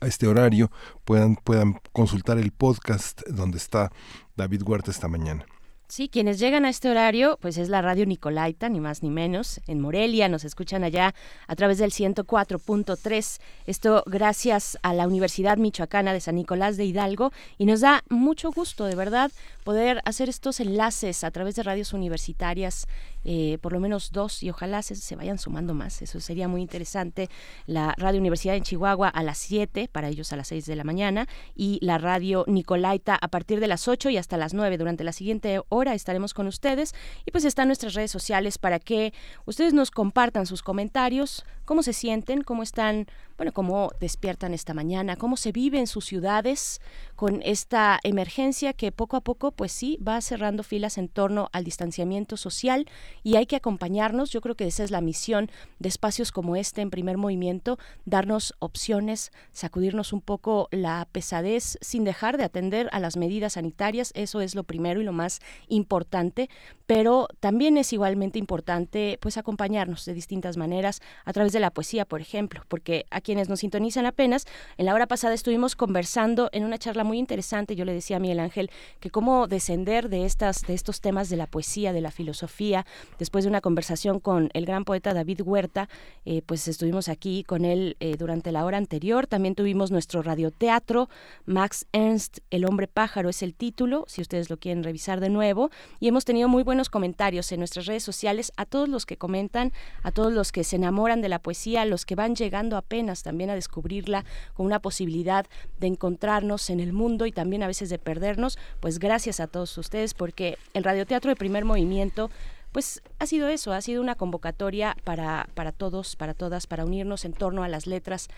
[0.00, 0.70] a este horario
[1.04, 3.92] puedan, puedan consultar el podcast donde está
[4.36, 5.46] David Huerta esta mañana.
[5.90, 9.60] Sí, quienes llegan a este horario, pues es la radio Nicolaita, ni más ni menos,
[9.66, 11.16] en Morelia, nos escuchan allá
[11.48, 13.40] a través del 104.3.
[13.66, 18.52] Esto gracias a la Universidad Michoacana de San Nicolás de Hidalgo y nos da mucho
[18.52, 19.32] gusto, de verdad,
[19.64, 22.86] poder hacer estos enlaces a través de radios universitarias
[23.24, 26.00] eh, por lo menos dos y ojalá se, vayan sumando más.
[26.02, 27.28] Eso sería muy interesante.
[27.66, 30.84] La Radio Universidad en Chihuahua a las 7, para ellos a las 6 de la
[30.84, 34.78] mañana, y la Radio Nicolaita a partir de las 8 y hasta las 9.
[34.78, 36.94] Durante la siguiente hora estaremos con ustedes.
[37.24, 39.12] Y pues están nuestras redes sociales para que
[39.46, 43.06] ustedes nos compartan sus comentarios, cómo se sienten, cómo están
[43.40, 46.78] bueno, cómo despiertan esta mañana, cómo se vive en sus ciudades
[47.16, 51.64] con esta emergencia que poco a poco, pues sí, va cerrando filas en torno al
[51.64, 52.86] distanciamiento social
[53.22, 54.28] y hay que acompañarnos.
[54.28, 58.52] Yo creo que esa es la misión de espacios como este en primer movimiento, darnos
[58.58, 64.12] opciones, sacudirnos un poco la pesadez sin dejar de atender a las medidas sanitarias.
[64.14, 66.50] Eso es lo primero y lo más importante,
[66.84, 72.04] pero también es igualmente importante pues acompañarnos de distintas maneras a través de la poesía,
[72.04, 74.44] por ejemplo, porque aquí quienes nos sintonizan apenas,
[74.76, 78.18] en la hora pasada estuvimos conversando en una charla muy interesante, yo le decía a
[78.18, 82.10] Miguel Ángel que cómo descender de estas de estos temas de la poesía, de la
[82.10, 82.84] filosofía,
[83.20, 85.88] después de una conversación con el gran poeta David Huerta,
[86.24, 91.08] eh, pues estuvimos aquí con él eh, durante la hora anterior, también tuvimos nuestro radioteatro,
[91.46, 95.70] Max Ernst, El hombre pájaro es el título, si ustedes lo quieren revisar de nuevo,
[96.00, 99.72] y hemos tenido muy buenos comentarios en nuestras redes sociales a todos los que comentan,
[100.02, 103.19] a todos los que se enamoran de la poesía, a los que van llegando apenas
[103.22, 105.46] también a descubrirla con una posibilidad
[105.78, 109.76] de encontrarnos en el mundo y también a veces de perdernos, pues gracias a todos
[109.78, 112.30] ustedes porque el radioteatro de primer movimiento
[112.72, 117.24] pues ha sido eso, ha sido una convocatoria para, para todos, para todas, para unirnos
[117.24, 118.28] en torno a las letras,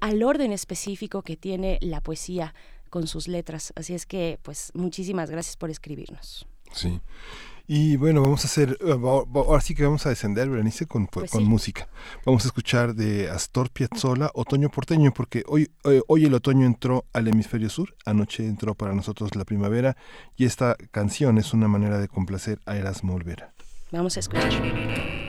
[0.00, 2.54] al orden específico que tiene la poesía
[2.90, 3.72] con sus letras.
[3.74, 6.46] Así es que, pues, muchísimas gracias por escribirnos.
[6.72, 7.00] Sí.
[7.68, 11.30] Y bueno, vamos a hacer, eh, ahora sí que vamos a descender, Berenice, con, pues
[11.30, 11.88] con música.
[12.24, 16.64] Vamos a escuchar de Astor Piazzolla, Otoño Porteño, porque hoy, hoy, eh, hoy, el otoño
[16.64, 19.96] entró al hemisferio sur, anoche entró para nosotros la primavera,
[20.36, 23.52] y esta canción es una manera de complacer a Erasmo Olvera.
[23.90, 25.25] Vamos a escuchar.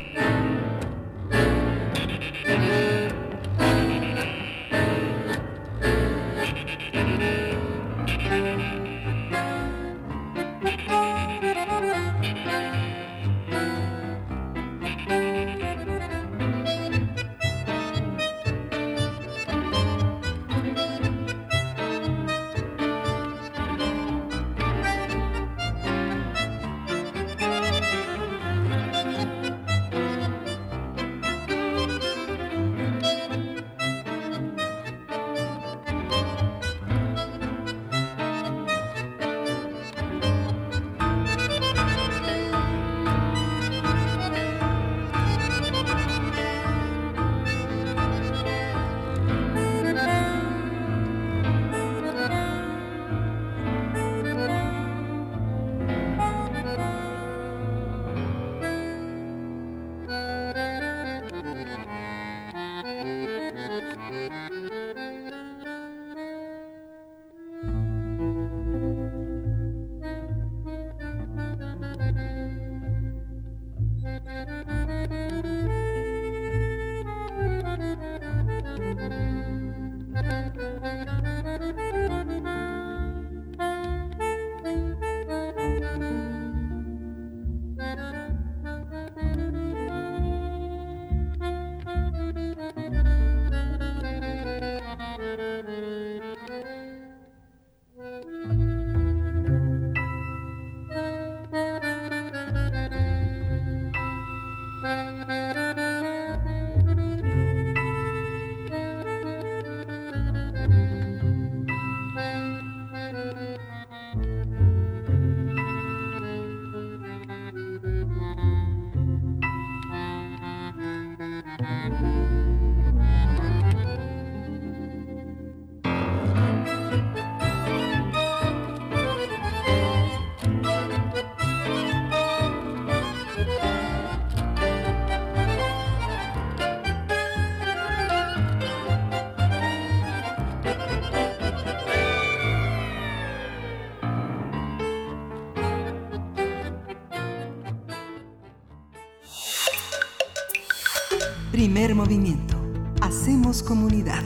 [152.07, 152.55] Movimiento.
[153.01, 154.23] Hacemos comunidad.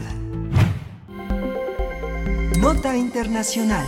[2.59, 3.87] Nota Internacional.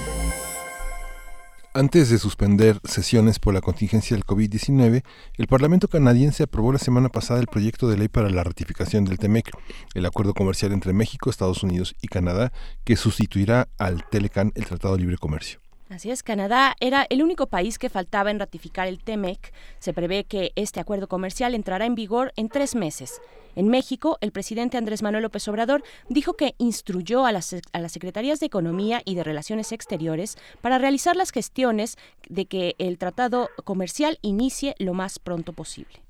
[1.75, 5.03] Antes de suspender sesiones por la contingencia del COVID-19,
[5.37, 9.19] el Parlamento canadiense aprobó la semana pasada el proyecto de ley para la ratificación del
[9.19, 9.51] TEMEC,
[9.93, 12.51] el acuerdo comercial entre México, Estados Unidos y Canadá,
[12.83, 15.62] que sustituirá al TELECAN, el Tratado de Libre Comercio.
[15.93, 19.53] Así es, Canadá era el único país que faltaba en ratificar el TEMEC.
[19.77, 23.21] Se prevé que este acuerdo comercial entrará en vigor en tres meses.
[23.55, 27.55] En México, el presidente Andrés Manuel López Obrador dijo que instruyó a las,
[27.89, 33.49] Secretarías de Economía y de Relaciones Exteriores para realizar las gestiones de que el tratado
[33.63, 36.01] comercial inicie lo más pronto posible.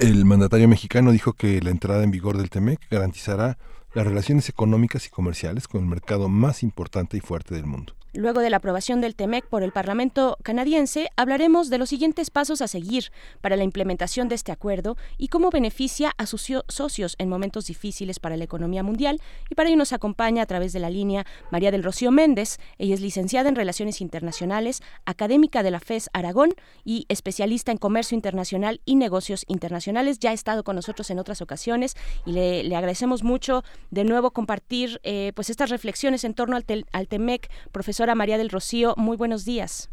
[0.00, 3.58] El mandatario mexicano dijo que la entrada en vigor del TEMEC garantizará
[3.94, 7.94] las relaciones económicas y comerciales con el mercado más importante y fuerte del mundo.
[8.12, 12.60] Luego de la aprobación del TEMEC por el Parlamento canadiense, hablaremos de los siguientes pasos
[12.60, 17.28] a seguir para la implementación de este acuerdo y cómo beneficia a sus socios en
[17.28, 19.20] momentos difíciles para la economía mundial.
[19.48, 22.58] Y para ello nos acompaña a través de la línea María del Rocío Méndez.
[22.78, 26.54] Ella es licenciada en Relaciones Internacionales, académica de la FES Aragón
[26.84, 30.18] y especialista en Comercio Internacional y Negocios Internacionales.
[30.18, 31.96] Ya ha estado con nosotros en otras ocasiones
[32.26, 36.64] y le, le agradecemos mucho de nuevo compartir eh, pues estas reflexiones en torno al,
[36.90, 37.48] al TEMEC.
[37.70, 39.90] Profesor María del Rocío, muy buenos días.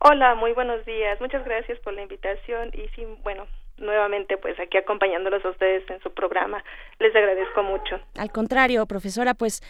[0.00, 1.20] Hola, muy buenos días.
[1.20, 3.46] Muchas gracias por la invitación y sí, bueno,
[3.78, 6.62] nuevamente pues aquí acompañándolos a ustedes en su programa.
[6.98, 8.00] Les agradezco mucho.
[8.16, 9.60] Al contrario, profesora, pues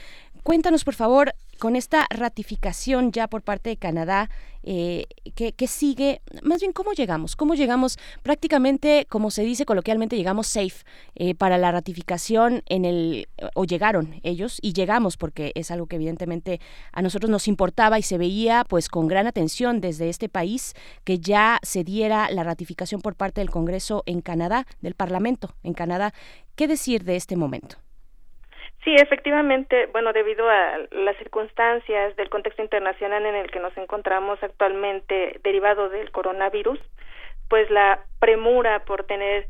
[0.42, 4.30] cuéntanos por favor con esta ratificación ya por parte de Canadá,
[4.62, 6.20] eh, ¿qué, sigue?
[6.42, 7.36] Más bien, ¿cómo llegamos?
[7.36, 7.98] ¿Cómo llegamos?
[8.22, 10.84] Prácticamente, como se dice coloquialmente, llegamos safe
[11.14, 15.96] eh, para la ratificación en el, o llegaron ellos, y llegamos porque es algo que
[15.96, 16.60] evidentemente
[16.92, 20.74] a nosotros nos importaba y se veía pues con gran atención desde este país
[21.04, 25.74] que ya se diera la ratificación por parte del Congreso en Canadá, del Parlamento en
[25.74, 26.12] Canadá.
[26.56, 27.78] ¿Qué decir de este momento?
[28.88, 34.42] Sí, efectivamente, bueno, debido a las circunstancias del contexto internacional en el que nos encontramos
[34.42, 36.80] actualmente derivado del coronavirus,
[37.50, 39.46] pues la premura por tener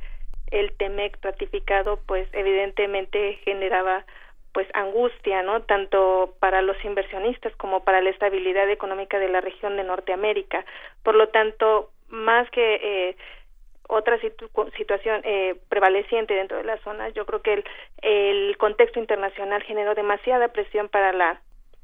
[0.51, 4.05] el TEMEC ratificado, pues evidentemente generaba
[4.53, 5.63] pues angustia, ¿no?
[5.63, 10.65] Tanto para los inversionistas como para la estabilidad económica de la región de Norteamérica.
[11.05, 13.17] Por lo tanto, más que eh,
[13.89, 14.19] otra
[14.77, 17.09] situación eh, prevaleciente dentro de la zona.
[17.11, 17.65] Yo creo que
[18.03, 21.41] el, contexto internacional generó demasiada presión para la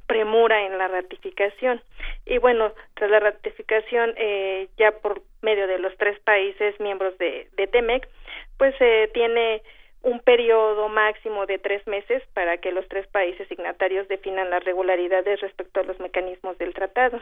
[0.07, 1.81] premura en la ratificación.
[2.27, 7.49] Y bueno, tras la ratificación eh, ya por medio de los tres países miembros de,
[7.57, 8.07] de TEMEC,
[8.59, 9.63] pues se tiene
[10.03, 15.41] un periodo máximo de tres meses para que los tres países signatarios definan las regularidades
[15.41, 17.21] respecto a los mecanismos del tratado.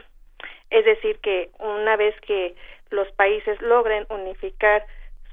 [0.69, 2.55] Es decir, que una vez que
[2.93, 4.85] los países logren unificar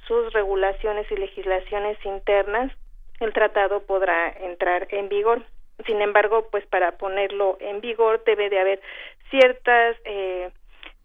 [0.08, 2.72] sus regulaciones y legislaciones internas,
[3.20, 5.42] el tratado podrá entrar en vigor.
[5.86, 8.80] Sin embargo, pues para ponerlo en vigor debe de haber
[9.30, 10.50] ciertas eh,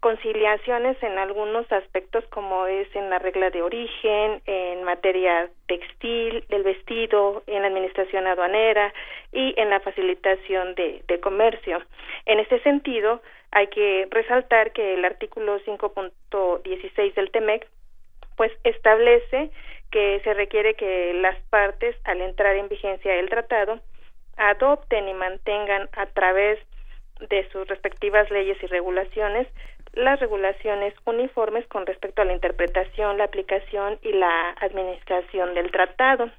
[0.00, 6.62] conciliaciones en algunos aspectos como es en la regla de origen, en materia textil, del
[6.62, 8.92] vestido, en la administración aduanera
[9.32, 11.82] y en la facilitación de, de comercio.
[12.24, 13.20] En este sentido,
[13.52, 17.68] hay que resaltar que el artículo 5.16 del TEMEC
[18.36, 19.50] pues establece
[19.90, 23.80] que se requiere que las partes al entrar en vigencia el tratado
[24.36, 26.58] adopten y mantengan a través
[27.30, 29.48] de sus respectivas leyes y regulaciones
[29.96, 36.30] las regulaciones uniformes con respecto a la interpretación, la aplicación y la administración del tratado.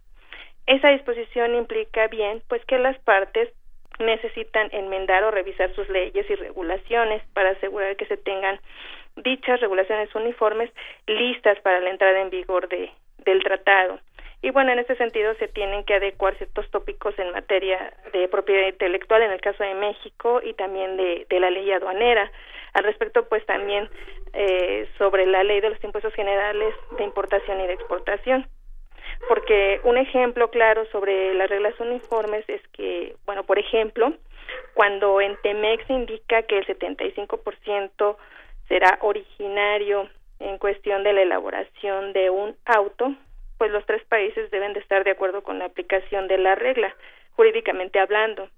[0.68, 3.50] Esa disposición implica bien pues que las partes
[4.00, 8.60] necesitan enmendar o revisar sus leyes y regulaciones para asegurar que se tengan
[9.16, 10.72] dichas regulaciones uniformes
[11.08, 12.92] listas para la entrada en vigor de,
[13.26, 14.00] del tratado.
[14.42, 18.68] Y bueno, en este sentido se tienen que adecuar ciertos tópicos en materia de propiedad
[18.68, 22.32] intelectual en el caso de México y también de, de la ley aduanera.
[22.74, 23.90] Al respecto, pues también
[24.34, 28.48] eh, sobre la ley de los impuestos generales de importación y de exportación
[29.28, 34.14] porque un ejemplo claro sobre las reglas uniformes es que, bueno, por ejemplo,
[34.74, 38.18] cuando en Temex indica que el 75%
[38.68, 43.14] será originario en cuestión de la elaboración de un auto,
[43.58, 46.96] pues los tres países deben de estar de acuerdo con la aplicación de la regla,
[47.36, 48.50] jurídicamente hablando.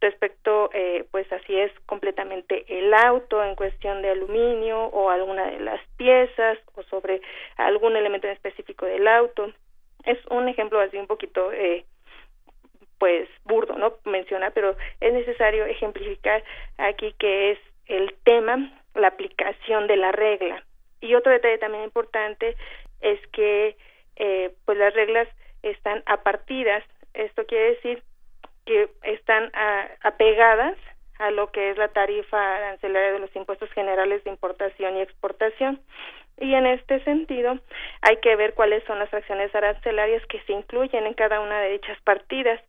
[0.00, 5.58] Respecto, eh, pues así es completamente el auto en cuestión de aluminio o alguna de
[5.58, 7.20] las piezas o sobre
[7.56, 9.52] algún elemento en específico del auto
[10.08, 11.84] es un ejemplo así un poquito eh,
[12.98, 13.94] pues burdo, ¿no?
[14.04, 16.42] Menciona, pero es necesario ejemplificar
[16.78, 20.64] aquí que es el tema, la aplicación de la regla.
[21.00, 22.56] Y otro detalle también importante
[23.00, 23.76] es que
[24.16, 25.28] eh, pues las reglas
[25.62, 26.82] están apartidas.
[27.14, 28.02] Esto quiere decir
[28.64, 29.52] que están
[30.02, 30.76] apegadas
[31.18, 35.80] a lo que es la tarifa arancelaria de los impuestos generales de importación y exportación.
[36.40, 37.58] Y en este sentido,
[38.02, 41.72] hay que ver cuáles son las fracciones arancelarias que se incluyen en cada una de
[41.72, 42.60] dichas partidas.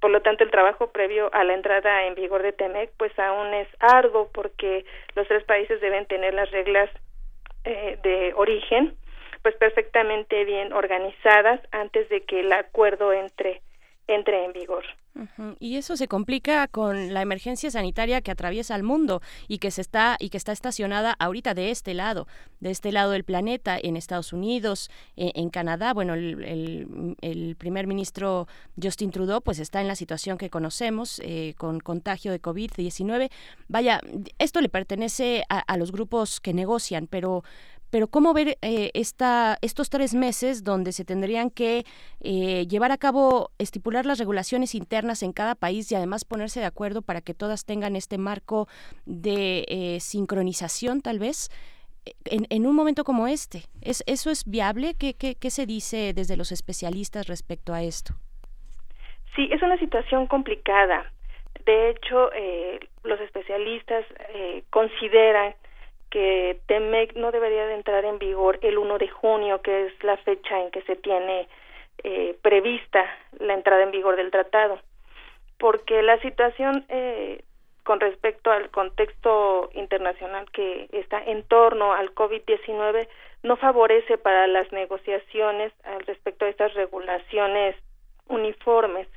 [0.00, 3.52] Por lo tanto, el trabajo previo a la entrada en vigor de TEMEC, pues aún
[3.52, 6.88] es arduo porque los tres países deben tener las reglas
[7.64, 8.94] eh, de origen,
[9.42, 13.60] pues perfectamente bien organizadas antes de que el acuerdo entre
[14.08, 14.84] entre en vigor.
[15.58, 19.80] Y eso se complica con la emergencia sanitaria que atraviesa el mundo y que se
[19.80, 22.28] está y que está estacionada ahorita de este lado,
[22.60, 25.92] de este lado del planeta, en Estados Unidos, e, en, Canadá.
[25.92, 28.46] Bueno, el, primer ministro
[28.80, 33.30] Justin Trudeau, pues está en la situación que conocemos eh, con contagio de COVID-19.
[33.66, 34.00] Vaya,
[34.38, 37.42] esto le pertenece a, a los grupos que negocian, pero
[37.90, 41.84] pero ¿cómo ver eh, esta, estos tres meses donde se tendrían que
[42.20, 46.66] eh, llevar a cabo, estipular las regulaciones internas en cada país y además ponerse de
[46.66, 48.68] acuerdo para que todas tengan este marco
[49.06, 51.50] de eh, sincronización tal vez?
[52.24, 53.64] En, en, un momento como este.
[53.82, 54.94] ¿Es, ¿Eso es viable?
[54.98, 58.14] ¿Qué, ¿Qué, qué, se dice desde los especialistas respecto a esto?
[59.36, 61.12] Sí, es una situación complicada.
[61.66, 62.30] De hecho,
[63.04, 64.06] los especialistas
[64.70, 65.54] consideran
[66.10, 70.16] que TEMEC no debería de entrar en vigor el 1 de junio, que es la
[70.18, 71.48] fecha en que se tiene
[72.04, 73.04] eh, prevista
[73.38, 74.78] la entrada en vigor del tratado,
[75.58, 77.42] porque la situación eh,
[77.82, 83.08] con respecto al contexto internacional que está en torno al COVID-19
[83.42, 87.76] no favorece para las negociaciones al respecto de estas regulaciones
[88.28, 89.08] uniformes.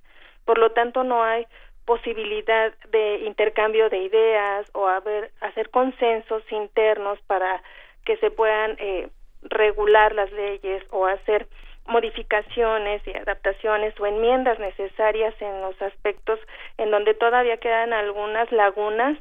[0.45, 1.45] Por lo tanto, no hay
[1.85, 7.61] posibilidad de intercambio de ideas o haber, hacer consensos internos para
[8.05, 9.09] que se puedan eh,
[9.43, 11.47] regular las leyes o hacer
[11.87, 16.39] modificaciones y adaptaciones o enmiendas necesarias en los aspectos
[16.77, 19.17] en donde todavía quedan algunas lagunas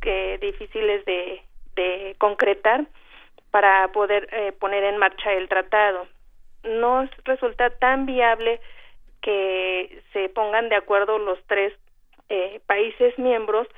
[0.00, 1.42] que difíciles de,
[1.76, 2.84] de concretar
[3.50, 6.06] para poder eh, poner en marcha el tratado.
[6.64, 8.60] No resulta tan viable
[9.22, 11.72] que se pongan de acuerdo los tres
[12.28, 13.68] eh, países miembros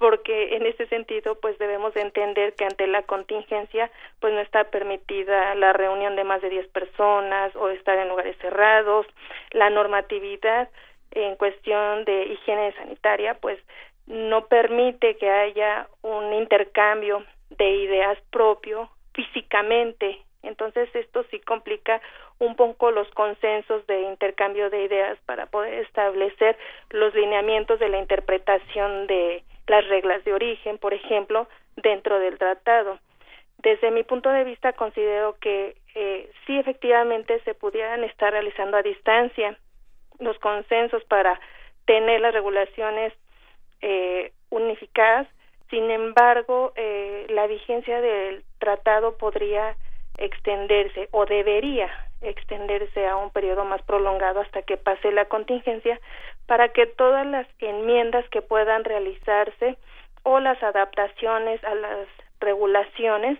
[0.00, 4.64] porque en ese sentido pues debemos de entender que ante la contingencia pues no está
[4.64, 9.06] permitida la reunión de más de 10 personas o estar en lugares cerrados.
[9.50, 10.70] La normatividad
[11.10, 13.58] en cuestión de higiene sanitaria pues
[14.06, 20.18] no permite que haya un intercambio de ideas propio físicamente.
[20.42, 22.00] Entonces esto sí complica
[22.40, 26.58] un poco los consensos de intercambio de ideas para poder establecer
[26.88, 31.46] los lineamientos de la interpretación de las reglas de origen, por ejemplo,
[31.76, 32.98] dentro del tratado.
[33.58, 38.82] Desde mi punto de vista considero que eh, sí efectivamente se pudieran estar realizando a
[38.82, 39.58] distancia
[40.18, 41.38] los consensos para
[41.84, 43.12] tener las regulaciones
[43.82, 45.28] eh, unificadas.
[45.68, 49.76] Sin embargo, eh, la vigencia del tratado podría
[50.18, 51.88] extenderse o debería
[52.20, 55.98] extenderse a un periodo más prolongado hasta que pase la contingencia
[56.46, 59.78] para que todas las enmiendas que puedan realizarse
[60.22, 62.06] o las adaptaciones a las
[62.40, 63.38] regulaciones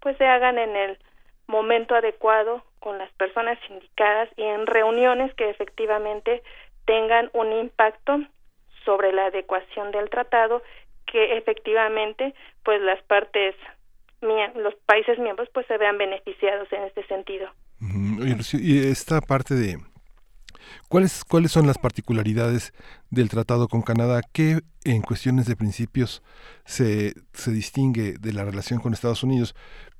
[0.00, 0.98] pues se hagan en el
[1.46, 6.42] momento adecuado con las personas indicadas y en reuniones que efectivamente
[6.84, 8.20] tengan un impacto
[8.84, 10.62] sobre la adecuación del tratado
[11.06, 13.54] que efectivamente pues las partes
[14.20, 17.48] los países miembros pues se vean beneficiados en este sentido.
[17.80, 19.78] Y esta parte de
[20.88, 22.72] ¿Cuáles, ¿Cuáles son las particularidades
[23.10, 24.20] del tratado con Canadá?
[24.32, 26.22] ¿Qué en cuestiones de principios
[26.64, 29.54] se, se distingue de la relación con Estados Unidos?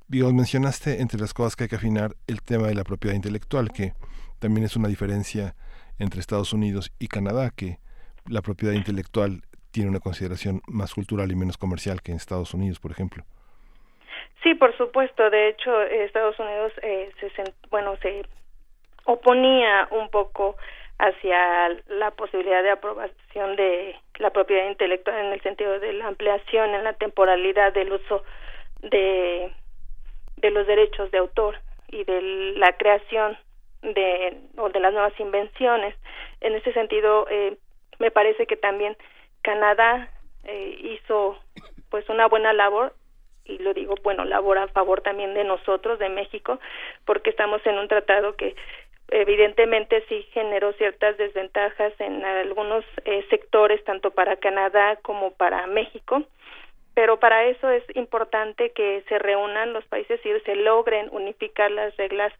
[0.07, 3.71] Digo, mencionaste entre las cosas que hay que afinar el tema de la propiedad intelectual,
[3.71, 3.93] que
[4.39, 5.55] también es una diferencia
[5.99, 7.79] entre Estados Unidos y Canadá, que
[8.25, 12.79] la propiedad intelectual tiene una consideración más cultural y menos comercial que en Estados Unidos,
[12.79, 13.25] por ejemplo.
[14.43, 15.29] Sí, por supuesto.
[15.29, 18.23] De hecho, Estados Unidos eh, se, bueno, se
[19.05, 20.55] oponía un poco
[20.97, 26.75] hacia la posibilidad de aprobación de la propiedad intelectual en el sentido de la ampliación
[26.75, 28.23] en la temporalidad del uso
[28.81, 29.51] de,
[30.37, 31.57] de los derechos de autor
[31.87, 32.21] y de
[32.57, 33.37] la creación
[33.81, 35.95] de o de las nuevas invenciones.
[36.41, 37.57] En ese sentido, eh,
[37.97, 38.95] me parece que también
[39.41, 40.09] Canadá
[40.43, 41.37] eh, hizo
[41.89, 42.93] pues una buena labor
[43.49, 46.59] y lo digo, bueno, labora a favor también de nosotros, de México,
[47.05, 48.55] porque estamos en un tratado que
[49.09, 56.23] evidentemente sí generó ciertas desventajas en algunos eh, sectores, tanto para Canadá como para México,
[56.93, 61.95] pero para eso es importante que se reúnan los países y se logren unificar las
[61.97, 62.33] reglas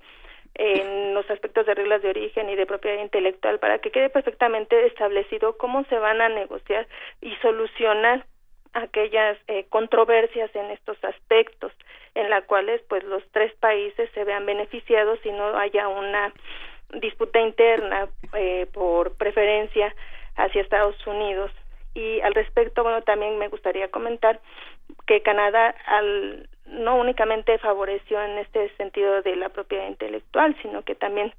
[0.55, 4.87] en los aspectos de reglas de origen y de propiedad intelectual para que quede perfectamente
[4.87, 6.87] establecido cómo se van a negociar
[7.21, 8.25] y solucionar
[8.73, 11.71] aquellas eh, controversias en estos aspectos
[12.15, 16.33] en las cuales pues los tres países se vean beneficiados y no haya una
[17.01, 19.93] disputa interna eh, por preferencia
[20.35, 21.51] hacia Estados Unidos.
[21.93, 24.39] Y al respecto bueno también me gustaría comentar
[25.07, 30.93] que Canadá al no únicamente favoreció en este sentido de la propiedad intelectual sino que
[30.93, 31.33] también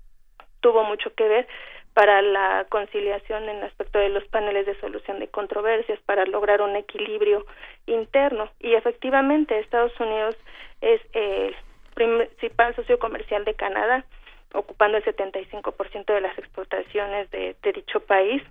[0.60, 1.48] tuvo mucho que ver
[1.94, 6.62] para la conciliación en el aspecto de los paneles de solución de controversias para lograr
[6.62, 7.44] un equilibrio
[7.86, 10.36] interno y efectivamente Estados Unidos
[10.80, 11.54] es el
[11.94, 14.04] principal socio comercial de Canadá
[14.52, 18.42] ocupando el 75% de las exportaciones de, de dicho país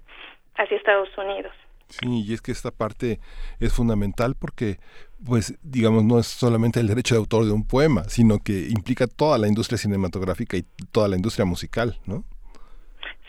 [0.55, 1.53] hacia Estados Unidos.
[1.89, 3.19] Sí, y es que esta parte
[3.59, 4.77] es fundamental porque,
[5.25, 9.07] pues, digamos, no es solamente el derecho de autor de un poema, sino que implica
[9.07, 12.23] toda la industria cinematográfica y toda la industria musical, ¿no?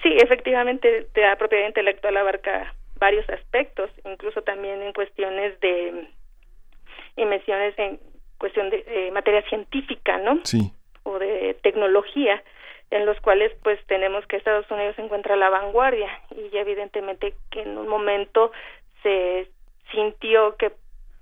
[0.03, 6.09] Sí, efectivamente, la propiedad intelectual abarca varios aspectos, incluso también en cuestiones de
[7.17, 7.99] invenciones en
[8.39, 10.41] cuestión de eh, materia científica, ¿no?
[10.45, 10.73] Sí.
[11.03, 12.43] O de tecnología,
[12.91, 17.35] en los cuales pues tenemos que Estados Unidos se encuentra a la vanguardia y evidentemente
[17.51, 18.53] que en un momento
[19.03, 19.49] se
[19.93, 20.73] sintió que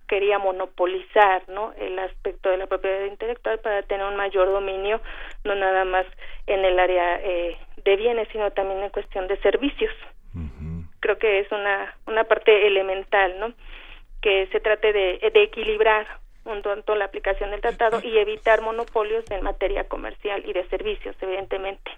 [0.09, 5.01] quería monopolizar no el aspecto de la propiedad intelectual para tener un mayor dominio
[5.45, 6.07] no nada más
[6.47, 9.95] en el área eh, de bienes sino también en cuestión de servicios.
[11.01, 13.53] Creo que es una una parte elemental no
[14.21, 16.07] que se trate de, de equilibrar
[16.45, 21.15] un tanto la aplicación del tratado y evitar monopolios en materia comercial y de servicios
[21.21, 21.91] evidentemente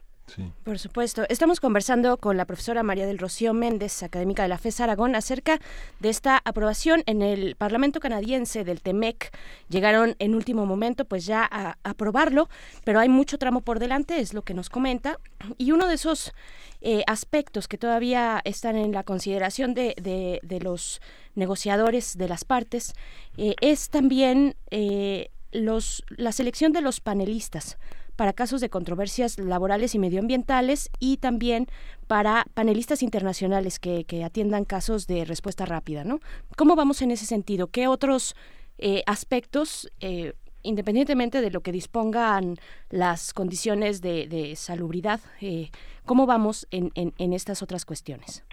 [0.64, 1.24] por supuesto.
[1.28, 5.60] Estamos conversando con la profesora María del Rocío Méndez, académica de la FES Aragón, acerca
[6.00, 9.30] de esta aprobación en el Parlamento canadiense del TEMEC.
[9.68, 12.48] Llegaron en último momento pues ya a, aprobarlo,
[12.84, 15.18] pero hay mucho tramo por delante, es lo que nos comenta.
[15.58, 16.32] Y uno de esos
[16.80, 21.00] eh, aspectos que todavía están en la consideración de, los
[21.34, 22.94] negociadores de las partes
[23.36, 27.78] eh, es también eh, los, la selección de los panelistas
[28.20, 31.68] para casos de controversias laborales y medioambientales y también
[32.06, 36.18] para panelistas internacionales que, atiendan casos de respuesta rápida, ¿no?
[36.54, 37.68] ¿Cómo vamos en ese sentido?
[37.68, 38.36] ¿Qué otros
[38.76, 42.56] eh, aspectos, eh, independientemente de lo que dispongan
[42.90, 45.70] las condiciones de, salubridad, eh,
[46.04, 48.44] cómo vamos en, en estas otras cuestiones?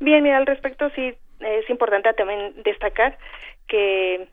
[0.00, 3.18] Bien, mira, al respecto sí es importante también destacar
[3.68, 4.28] que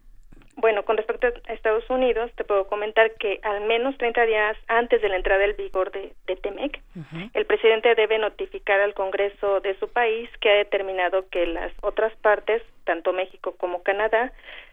[0.57, 5.01] bueno, con respecto a Estados Unidos, te puedo comentar que al menos 30 días antes
[5.01, 6.81] de la entrada en vigor de, de TEMEC,
[7.33, 12.15] el presidente debe notificar al Congreso de su país que ha determinado que las otras
[12.17, 14.31] partes, tanto México como Canadá,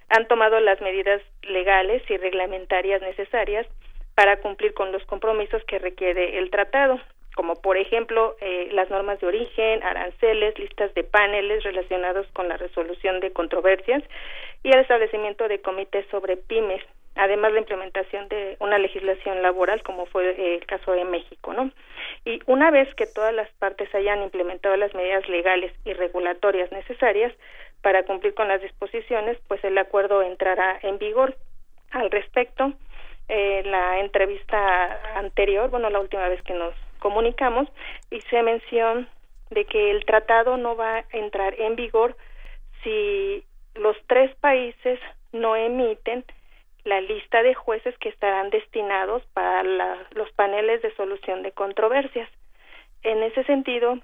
[0.08, 3.66] han tomado las medidas legales y reglamentarias necesarias
[4.14, 7.00] para cumplir con los compromisos que requiere el tratado,
[7.34, 12.56] como por ejemplo eh, las normas de origen, aranceles, listas de paneles relacionados con la
[12.56, 14.02] resolución de controversias
[14.62, 16.82] y el establecimiento de comités sobre pymes,
[17.14, 21.70] además la implementación de una legislación laboral como fue eh, el caso de México, ¿no?
[22.24, 27.32] Y una vez que todas las partes hayan implementado las medidas legales y regulatorias necesarias
[27.82, 31.36] para cumplir con las disposiciones, pues el acuerdo entrará en vigor.
[31.90, 32.72] Al respecto,
[33.28, 37.68] eh, la entrevista anterior, bueno, la última vez que nos comunicamos,
[38.12, 39.08] hice mención
[39.50, 42.16] de que el tratado no va a entrar en vigor
[42.82, 45.00] si los tres países
[45.32, 46.24] no emiten
[46.84, 49.62] la lista de jueces que estarán destinados para
[50.14, 52.28] los paneles de solución de controversias.
[53.02, 53.98] En ese sentido,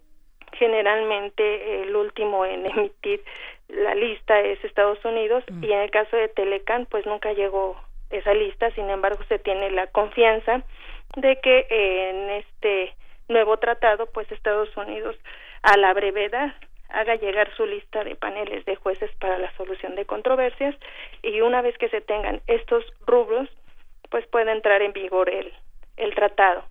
[0.53, 3.23] generalmente el último en emitir
[3.69, 5.65] la lista es Estados Unidos mm.
[5.65, 7.77] y en el caso de Telecan pues nunca llegó
[8.11, 10.62] esa lista, sin embargo se tiene la confianza
[11.17, 12.95] de que en este
[13.29, 15.17] nuevo tratado pues Estados Unidos
[15.63, 16.55] a la brevedad
[16.89, 20.75] haga llegar su lista de paneles de jueces para la solución de controversias
[21.23, 23.49] y una vez que se tengan estos rubros,
[24.11, 25.53] pues puede entrar en vigor el,
[25.97, 26.65] el tratado.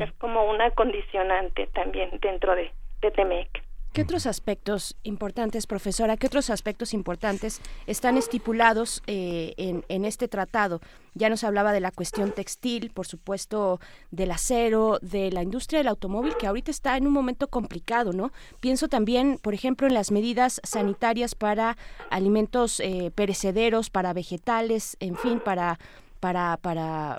[0.00, 2.70] Es como una condicionante también dentro de,
[3.00, 3.65] de TEMEC.
[3.96, 9.54] ¿Qué otros aspectos importantes, profesora, qué otros aspectos importantes están estipulados eh,
[9.88, 10.82] en, este tratado?
[11.14, 15.88] Ya nos hablaba de la cuestión textil, por supuesto, del acero, de la industria del
[15.88, 18.32] automóvil, que ahorita está en un momento complicado, ¿no?
[18.60, 21.78] Pienso también, por ejemplo, en las medidas sanitarias para
[22.10, 25.78] alimentos eh, perecederos, para vegetales, en fin, para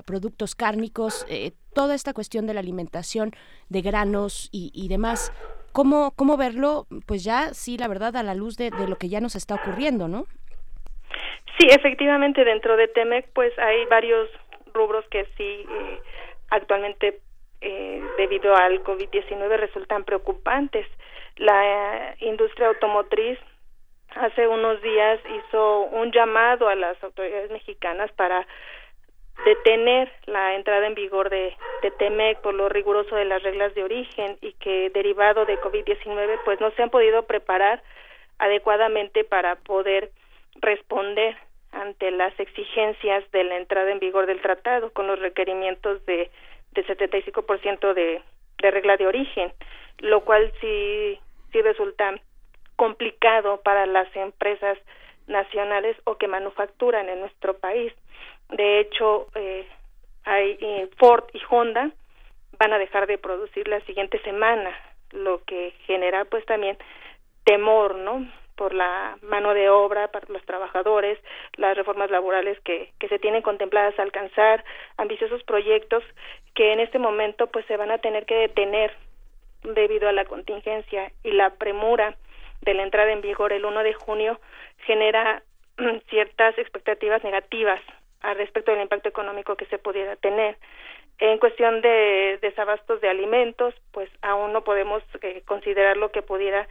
[0.06, 3.32] productos cárnicos, eh, toda esta cuestión de la alimentación
[3.68, 5.32] de granos y demás.
[5.78, 6.88] ¿Cómo, cómo verlo?
[7.06, 10.08] Pues ya, sí, la verdad, a la luz de, lo que ya nos está ocurriendo,
[10.08, 10.26] ¿no?
[11.60, 14.28] Sí, efectivamente, dentro de TEMEC, pues hay varios
[14.74, 16.00] rubros que sí eh,
[16.50, 17.20] actualmente
[17.62, 20.88] eh, debido al COVID-19 resultan preocupantes.
[21.36, 23.38] La industria automotriz
[24.16, 28.48] hace unos días hizo un llamado a las autoridades mexicanas para
[29.46, 33.84] detener la entrada en vigor de, de TEMEC por lo riguroso de las reglas de
[33.84, 37.82] origen y que derivado de COVID-19 pues no se han podido preparar
[38.40, 40.12] adecuadamente para poder
[40.56, 41.38] responder
[41.72, 46.30] ante las exigencias de la entrada en vigor del tratado con los requerimientos de
[46.72, 48.22] del 75% de,
[48.62, 49.52] de regla de origen,
[50.00, 51.20] lo cual sí
[51.52, 52.14] sí resulta
[52.76, 54.78] complicado para las empresas
[55.28, 57.94] nacionales o que manufacturan en nuestro país.
[58.50, 59.68] De hecho, eh,
[60.24, 61.92] hay eh, Ford y Honda
[62.60, 64.76] van a dejar de producir la siguiente semana,
[65.12, 66.78] lo que genera pues también
[67.44, 68.28] temor, ¿no?
[68.58, 71.20] por la mano de obra para los trabajadores,
[71.56, 74.66] las reformas laborales que, que se tienen contempladas a alcanzar,
[74.98, 76.04] ambiciosos proyectos
[76.56, 78.92] que en este momento pues se van a tener que detener
[79.64, 82.16] debido a la contingencia y la premura
[82.62, 84.40] de la entrada en vigor el 1 de junio
[84.86, 85.44] genera
[86.10, 87.80] ciertas expectativas negativas
[88.28, 90.58] al respecto del impacto económico que se pudiera tener.
[91.18, 96.68] En cuestión de desabastos de alimentos, pues aún no podemos eh, considerar lo que pudiera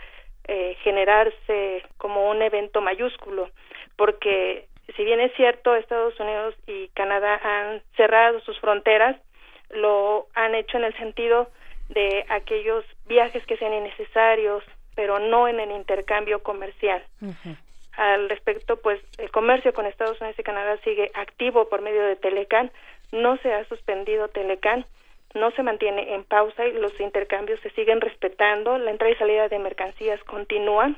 [0.47, 3.49] eh, generarse como un evento mayúsculo,
[3.97, 9.17] porque si bien es cierto, Estados Unidos y Canadá han cerrado sus fronteras,
[9.71, 11.49] lo han hecho en el sentido
[11.89, 14.63] de aquellos viajes que sean innecesarios,
[14.95, 17.03] pero no en el intercambio comercial.
[17.97, 22.17] Al respecto, pues el comercio con Estados Unidos y Canadá sigue activo por medio de
[22.17, 22.71] Telecan,
[23.13, 24.85] no se ha suspendido Telecan,
[25.35, 29.49] no se mantiene en pausa y los intercambios se siguen respetando, la entrada y salida
[29.49, 30.97] de mercancías continúan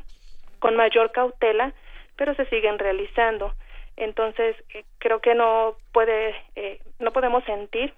[0.58, 1.72] con mayor cautela,
[2.16, 3.52] pero se siguen realizando.
[3.96, 7.92] Entonces, eh, creo que no puede eh, no podemos sentir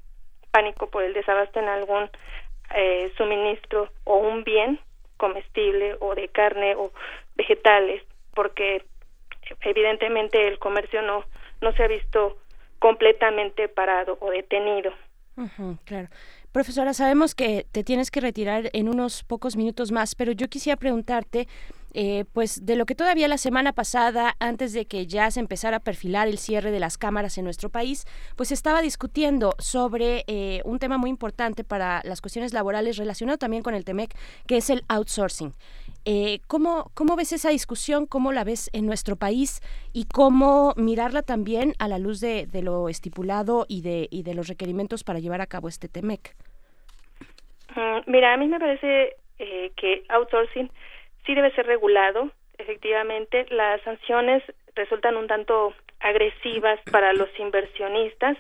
[0.51, 2.11] pánico por el desabasto en algún
[2.75, 4.81] eh, suministro o un bien
[5.17, 6.91] comestible o de carne o
[7.37, 8.03] vegetales,
[8.35, 8.83] porque
[9.63, 11.25] evidentemente el comercio no
[11.61, 12.39] no se ha visto
[12.79, 14.93] completamente parado o detenido
[15.85, 16.09] claro.
[16.53, 20.77] Profesora, sabemos que te tienes que retirar en unos pocos minutos más, pero yo quisiera
[20.77, 21.47] preguntarte,
[21.95, 25.77] eh, pues de lo que todavía la semana pasada, antes de que ya se empezara
[25.77, 28.05] a perfilar el cierre de las cámaras en nuestro país,
[28.35, 33.63] pues estaba discutiendo sobre eh, un tema muy importante para las cuestiones laborales relacionado también
[33.63, 34.13] con el TEMEC,
[34.47, 35.55] que es el outsourcing.
[36.05, 38.07] Eh, ¿cómo, ¿Cómo ves esa discusión?
[38.07, 39.61] ¿Cómo la ves en nuestro país?
[39.93, 44.49] ¿Y cómo mirarla también a la luz de, lo estipulado y de, y de los
[44.49, 46.35] requerimientos para llevar a cabo este TEMEC?
[47.77, 50.71] Mm, mira, a mí me parece eh, que outsourcing
[51.27, 52.31] sí debe ser regulado.
[52.59, 54.43] Efectivamente, las sanciones
[54.75, 58.39] resultan un tanto agresivas para los inversionistas,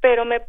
[0.00, 0.42] pero me,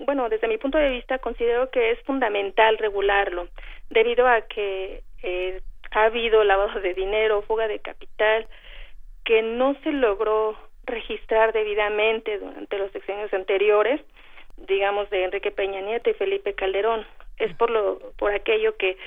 [0.00, 3.48] bueno, desde mi punto de vista considero que es fundamental regularlo,
[3.90, 5.60] debido a que eh,
[5.92, 8.46] ha habido lavado de dinero, fuga de capital,
[9.24, 14.00] que no se logró registrar debidamente durante los sexenios anteriores,
[14.56, 17.06] digamos de Enrique Peña Nieto y Felipe Calderón.
[17.38, 18.98] Es por lo por aquello que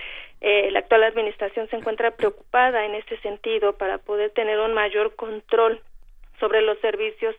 [0.41, 5.15] eh, la actual administración se encuentra preocupada en este sentido para poder tener un mayor
[5.15, 5.81] control
[6.39, 7.35] sobre los servicios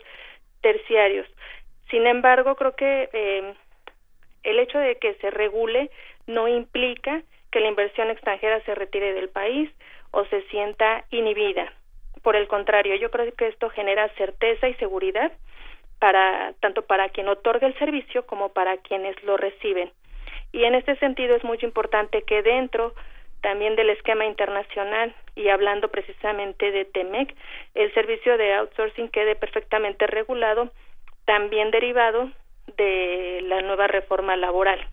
[0.61, 1.27] terciarios.
[1.91, 3.55] Sin embargo, creo que eh,
[4.45, 5.91] el hecho de que se regule
[6.27, 7.23] no implica
[7.55, 9.71] que la inversión extranjera se retire del país
[10.11, 11.73] o se sienta inhibida.
[12.25, 15.31] Por el contrario, yo creo que esto genera certeza y seguridad
[16.01, 19.93] para tanto para quien otorga el servicio como para quienes lo reciben.
[20.51, 22.93] Y en este sentido es muy importante que dentro
[23.41, 27.37] también del esquema internacional y hablando precisamente de TEMEC,
[27.77, 30.73] el servicio de outsourcing quede perfectamente regulado,
[31.25, 32.33] también derivado
[32.77, 34.85] de la nueva reforma laboral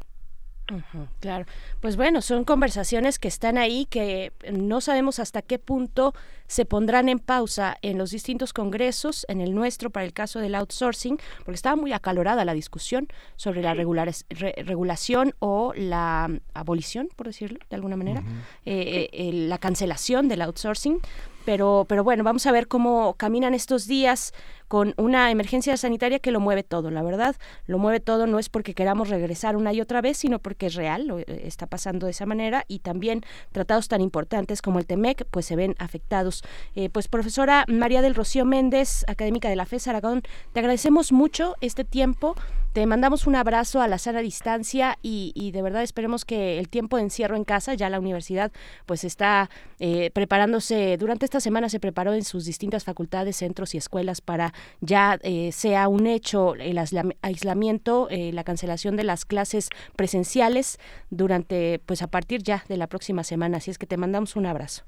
[1.19, 1.45] claro.
[1.79, 6.13] Pues bueno, son conversaciones que están ahí, que no sabemos hasta qué punto
[6.47, 10.55] se pondrán en pausa en los distintos congresos, en el nuestro para el caso del
[10.55, 13.07] outsourcing, porque estaba muy acalorada la discusión
[13.37, 18.21] sobre la regulación o la abolición, por decirlo de alguna manera,
[18.65, 20.99] eh, eh, la cancelación del outsourcing.
[21.45, 24.33] Pero, pero bueno, vamos a ver cómo caminan estos días
[24.71, 27.35] con una emergencia sanitaria que lo mueve todo, la verdad,
[27.67, 30.75] lo mueve todo no es porque queramos regresar una y otra vez, sino porque es
[30.75, 34.85] real, lo, eh, está pasando de esa manera y también tratados tan importantes como el
[34.85, 36.43] TEMEC pues se ven afectados.
[36.73, 40.21] Eh, pues profesora María del Rocío Méndez, académica de la FES Aragón,
[40.53, 42.35] te agradecemos mucho este tiempo
[42.73, 46.69] Te mandamos un abrazo a la sana distancia y, y de verdad esperemos que el
[46.69, 48.49] tiempo de encierro en casa, ya la universidad
[48.85, 49.49] pues está
[49.79, 54.53] eh, preparándose, durante esta semana se preparó en sus distintas facultades, centros y escuelas para
[54.79, 56.79] ya eh, sea un hecho el
[57.21, 59.67] aislamiento, eh, la cancelación de las clases
[59.97, 60.79] presenciales
[61.09, 63.57] durante, pues a partir ya de la próxima semana.
[63.57, 64.83] Así es que te mandamos un abrazo.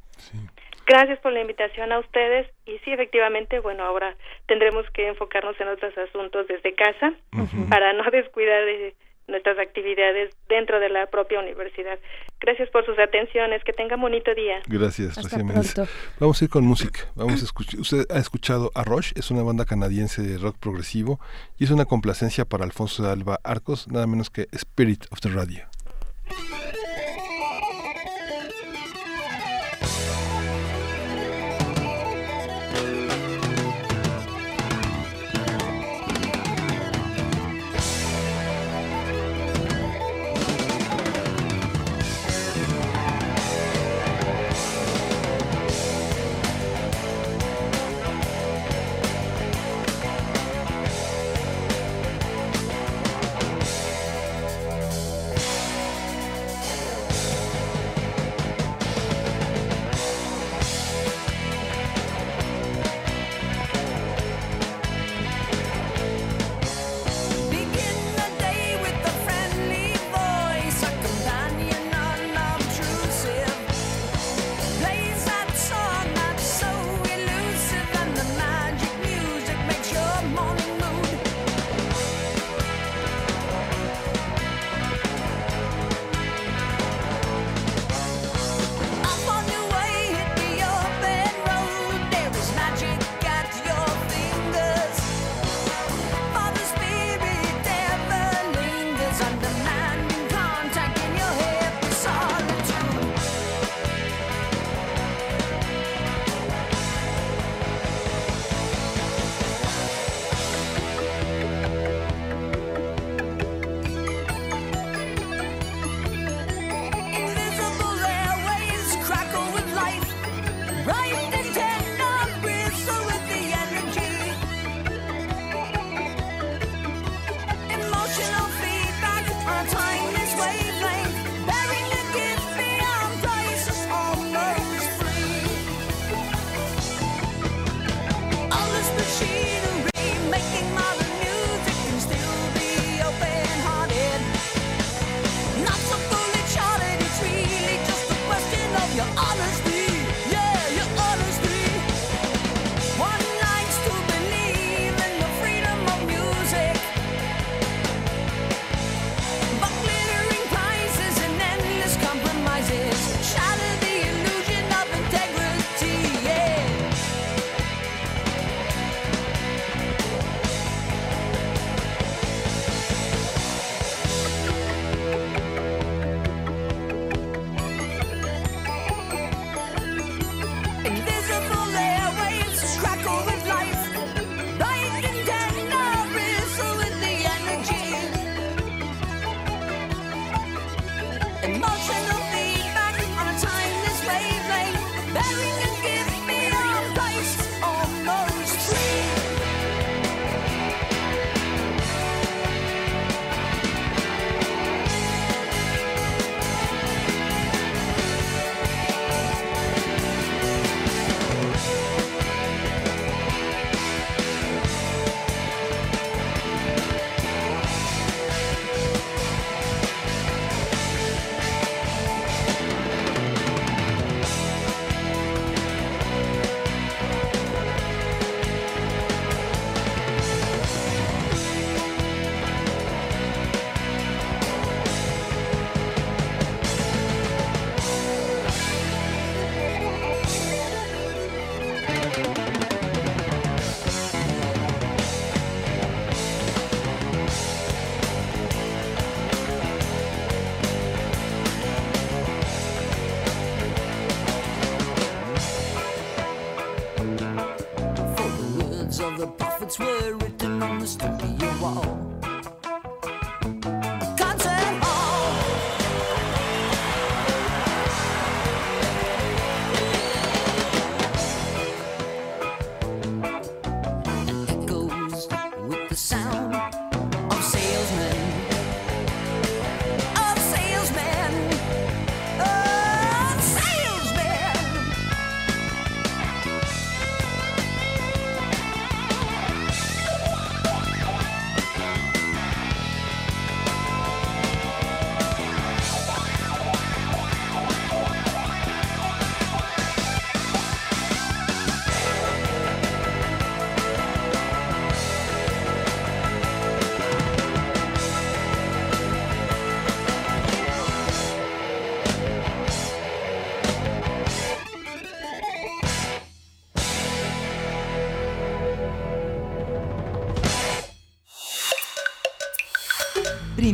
[0.85, 4.15] Gracias por la invitación a ustedes y sí, efectivamente, bueno, ahora
[4.47, 7.14] tendremos que enfocarnos en otros asuntos desde casa
[7.69, 8.93] para no descuidar de
[9.27, 11.97] nuestras actividades dentro de la propia universidad.
[12.39, 14.61] Gracias por sus atenciones, que tengan bonito día.
[14.68, 15.15] Gracias,
[16.19, 16.99] Vamos a ir con música.
[17.15, 17.80] Vamos a escuchar.
[17.80, 21.19] Usted ha escuchado a Roche, es una banda canadiense de rock progresivo
[21.57, 25.30] y es una complacencia para Alfonso de Alba Arcos, nada menos que Spirit of the
[25.30, 25.65] Radio.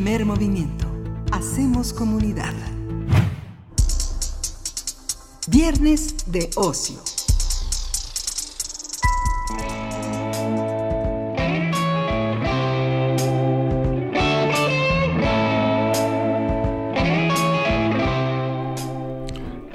[0.09, 0.87] Primer movimiento.
[1.31, 2.55] Hacemos comunidad.
[5.47, 6.97] Viernes de ocio.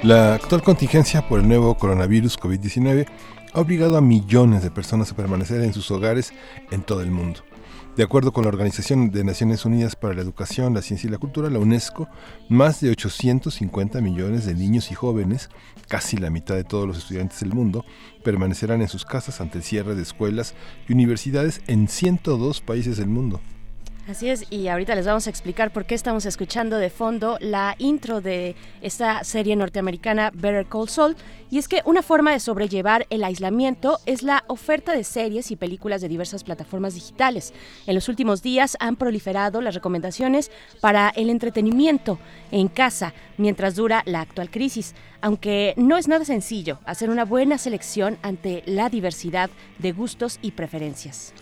[0.03, 3.07] La actual contingencia por el nuevo coronavirus COVID-19
[3.53, 6.33] ha obligado a millones de personas a permanecer en sus hogares
[6.71, 7.39] en todo el mundo.
[7.95, 11.17] De acuerdo con la Organización de Naciones Unidas para la Educación, la Ciencia y la
[11.17, 12.09] Cultura, la UNESCO,
[12.49, 15.49] más de 850 millones de niños y jóvenes,
[15.87, 17.85] casi la mitad de todos los estudiantes del mundo,
[18.21, 20.55] permanecerán en sus casas ante el cierre de escuelas
[20.89, 23.39] y universidades en 102 países del mundo.
[24.07, 27.75] Así es, y ahorita les vamos a explicar por qué estamos escuchando de fondo la
[27.79, 31.15] intro de esta serie norteamericana Better Call Saul.
[31.49, 35.55] Y es que una forma de sobrellevar el aislamiento es la oferta de series y
[35.55, 37.51] películas de diversas plataformas digitales.
[37.87, 40.51] En los últimos días han proliferado las recomendaciones
[40.81, 42.19] para el entretenimiento
[42.51, 47.57] en casa mientras dura la actual crisis, aunque no es nada sencillo hacer una buena
[47.57, 49.49] selección ante la diversidad
[49.79, 51.33] de gustos y preferencias.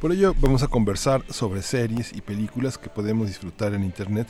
[0.00, 4.26] Por ello vamos a conversar sobre series y películas que podemos disfrutar en Internet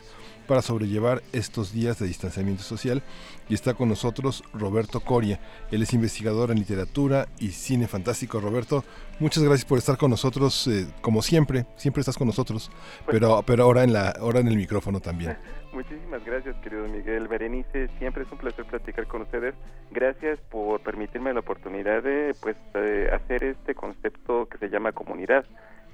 [0.50, 3.04] para sobrellevar estos días de distanciamiento social
[3.48, 5.38] y está con nosotros Roberto Coria.
[5.70, 8.40] Él es investigador en literatura y cine fantástico.
[8.40, 8.82] Roberto,
[9.20, 12.72] muchas gracias por estar con nosotros, eh, como siempre, siempre estás con nosotros,
[13.06, 15.38] pero, pero ahora, en la, ahora en el micrófono también.
[15.72, 17.86] Muchísimas gracias, querido Miguel Berenice.
[18.00, 19.54] Siempre es un placer platicar con ustedes.
[19.92, 25.44] Gracias por permitirme la oportunidad de pues eh, hacer este concepto que se llama comunidad.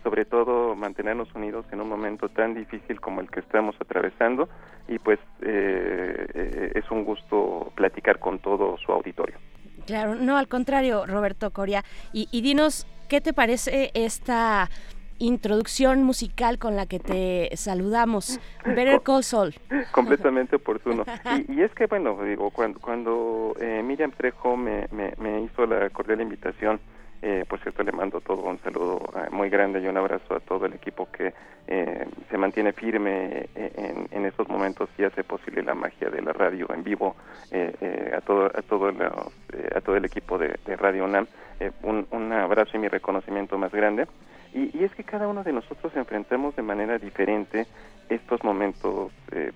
[0.07, 4.49] Sobre todo mantenernos unidos en un momento tan difícil como el que estamos atravesando.
[4.87, 9.37] Y pues eh, eh, es un gusto platicar con todo su auditorio.
[9.85, 11.83] Claro, no, al contrario, Roberto Coria.
[12.13, 14.69] Y, y dinos, ¿qué te parece esta
[15.19, 18.39] introducción musical con la que te saludamos.
[18.65, 19.55] Better Call Saul.
[19.91, 21.05] Completamente oportuno.
[21.49, 25.67] Y, y, es que, bueno, digo, cuando, cuando eh, Miriam Trejo me, me, me, hizo
[25.67, 26.79] la cordial invitación,
[27.23, 30.41] eh, por cierto, le mando todo un saludo eh, muy grande y un abrazo a
[30.41, 31.33] todo el equipo que
[31.69, 36.33] eh, se mantiene firme eh, en, estos momentos y hace posible la magia de la
[36.33, 37.17] radio en vivo
[37.51, 39.13] eh, a todo a todo los,
[39.75, 41.27] a todo el equipo de, Radio UNAM.
[41.83, 44.07] Un, abrazo y mi reconocimiento más grande.
[44.55, 47.67] Y, es que cada uno de nosotros enfrentamos de manera diferente
[48.09, 49.11] estos momentos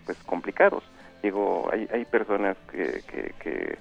[0.04, 0.82] pues complicados.
[1.22, 3.78] Digo, hay, hay personas que, que, que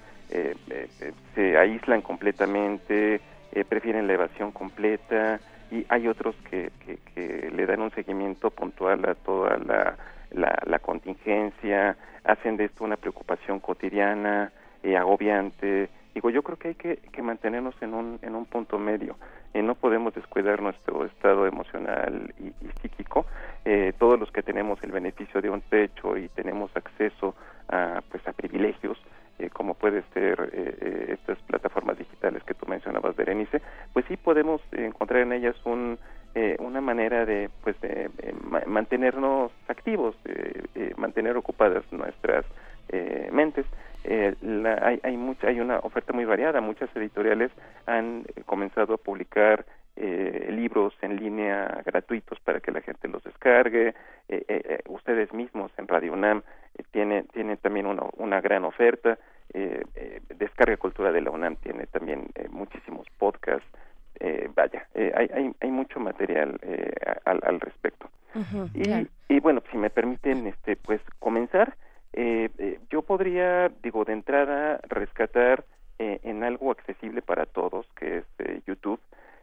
[1.34, 3.20] se aíslan completamente,
[3.68, 5.40] prefieren la evasión completa
[5.70, 6.70] y hay otros que,
[7.14, 9.96] que, le dan un seguimiento puntual a toda la,
[10.32, 14.52] la, contingencia, hacen de esto una preocupación cotidiana,
[14.96, 15.88] agobiante.
[16.14, 19.16] Digo, yo creo que hay que, que mantenernos en un, en un punto medio
[19.52, 23.26] eh, no podemos descuidar nuestro estado emocional y, y psíquico.
[23.64, 27.34] Eh, todos los que tenemos el beneficio de un techo y tenemos acceso
[27.68, 28.98] a, pues, a privilegios,
[29.40, 30.50] eh, como puede ser
[31.08, 33.60] estas plataformas digitales que tú mencionabas, Berenice,
[33.92, 35.98] pues sí podemos encontrar en ellas un,
[36.58, 38.08] una manera de, pues, de,
[38.66, 40.14] mantenernos activos,
[40.96, 42.44] mantener ocupadas nuestras
[43.32, 43.66] mentes.
[44.04, 46.60] Eh, la, hay, hay, mucha, hay una oferta muy variada.
[46.60, 47.50] Muchas editoriales
[47.86, 49.66] han eh, comenzado a publicar
[50.00, 53.94] eh, libros en línea gratuitos para que la gente los descargue.
[54.28, 56.42] Eh, eh, ustedes mismos en Radio UNAM
[56.90, 59.18] tienen, tienen también una, una gran oferta.
[60.38, 63.66] Descarga Cultura de la UNAM tiene también muchísimos podcasts.
[64.54, 66.58] vaya, hay, hay, hay mucho material
[67.24, 68.08] al, al respecto.
[68.34, 69.06] Uh -huh, y, claro.
[69.28, 71.74] y bueno, si me permiten, este, pues comenzar.
[72.12, 75.64] Eh, eh, yo podría, digo, de entrada, rescatar
[75.98, 78.24] eh, en algo accesible para todos, que es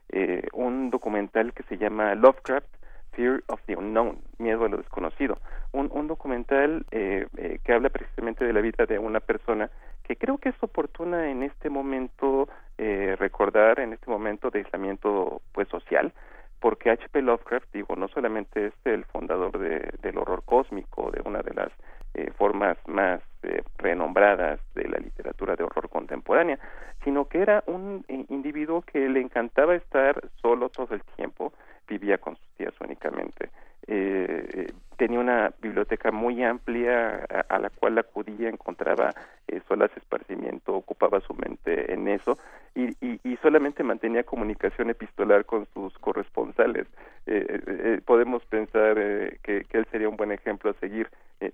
[0.09, 2.67] eh, un documental que se llama Lovecraft,
[3.11, 5.37] Fear of the Unknown, Miedo a lo Desconocido.
[5.71, 9.69] Un, un documental que habla precisamente de la vida de una persona
[10.03, 12.47] que creo que es oportuna en este momento
[12.77, 16.13] recordar, en este momento de aislamiento pues social,
[16.59, 17.21] porque H.P.
[17.21, 21.71] Lovecraft, digo, no solamente es el fundador de, del horror cósmico, de una de las
[22.17, 26.57] eh, formas más eh, renombradas de la literatura de horror contemporánea,
[27.03, 31.53] sino que era un eh, individuo que le encantaba estar solo todo el tiempo,
[31.87, 33.51] vivía con sus tías únicamente,
[33.85, 39.13] eh, tenía una biblioteca muy amplia a, a la cual acudía, encontraba
[39.47, 42.37] eh, solas esparcimiento, ocupaba su mente en eso
[42.75, 46.87] y, y, y, solamente mantenía comunicación epistolar con sus corresponsales.
[47.27, 51.09] Eh, eh, podemos pensar que, que, él sería un buen ejemplo a seguir.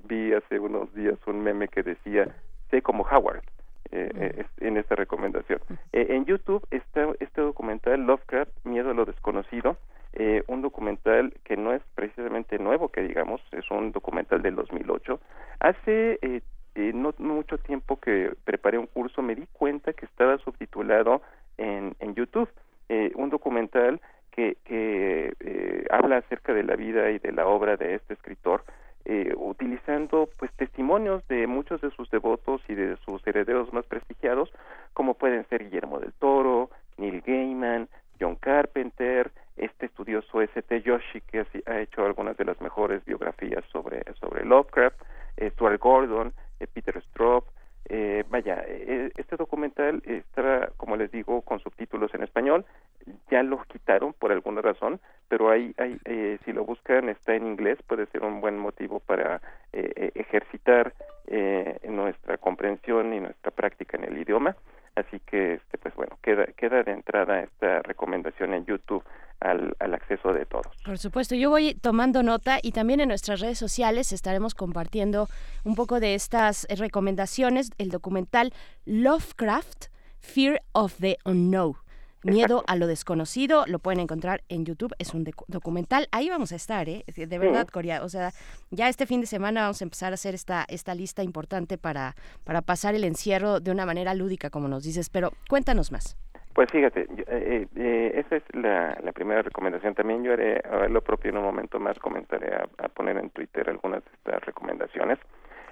[0.06, 2.28] vi hace unos días un meme que decía,
[2.72, 3.44] sé como Howard.
[3.92, 5.60] en esta recomendación.
[5.92, 9.78] en YouTube está este documental Lovecraft, Miedo a lo desconocido,
[10.14, 15.20] eh, un documental que no es precisamente nuevo, que digamos, es un documental del 2008.
[15.60, 16.42] Hace eh,
[16.76, 21.22] eh, no mucho tiempo que preparé un curso, me di cuenta que estaba subtitulado
[21.58, 22.50] en, en YouTube,
[22.90, 27.78] eh, un documental que, que eh, habla acerca de la vida y de la obra
[27.78, 28.64] de este escritor,
[29.06, 34.52] eh, utilizando pues testimonios de muchos de sus devotos y de sus herederos más prestigiados,
[34.94, 37.90] como pueden ser Guillermo del Toro, Neil Gaiman,
[38.24, 40.82] John Carpenter, este estudioso S.T.
[40.82, 44.96] Yoshi que ha, hecho algunas de las mejores biografías sobre, sobre Lovecraft,
[45.36, 46.32] eh, Stuart Gordon,
[46.62, 47.44] eh, Peter Straub,
[47.90, 52.66] eh, vaya, eh, este documental está, como les digo, con subtítulos en español.
[53.30, 56.00] Ya los quitaron por alguna razón, pero hay, hay
[56.46, 59.42] si lo buscan está en inglés, puede ser un buen motivo para
[59.74, 60.94] ejercitar
[61.84, 64.56] nuestra comprensión y nuestra práctica en el idioma.
[64.96, 69.04] Así que, este, pues bueno, queda, queda de entrada esta recomendación en YouTube
[69.40, 70.68] al, al acceso de todos.
[70.86, 75.28] Por supuesto, yo voy tomando nota y también en nuestras redes sociales estaremos compartiendo
[75.64, 78.54] un poco de estas recomendaciones, el documental
[78.86, 79.88] Lovecraft,
[80.20, 81.83] Fear of the Unknown.
[82.24, 86.08] Miedo a lo desconocido, lo pueden encontrar en YouTube, es un docu- documental.
[86.12, 87.04] Ahí vamos a estar, ¿eh?
[87.16, 88.04] De verdad, Corea.
[88.04, 88.32] O sea,
[88.72, 92.16] ya este fin de semana vamos a empezar a hacer esta, esta lista importante para,
[92.44, 95.10] para pasar el encierro de una manera lúdica, como nos dices.
[95.10, 96.18] Pero cuéntanos más.
[96.54, 99.96] Pues fíjate, yo- eh, eh, esa es la, la primera recomendación.
[99.96, 103.68] También yo haré, lo propio en un momento más, comenzaré a, a poner en Twitter
[103.70, 105.18] algunas de estas recomendaciones.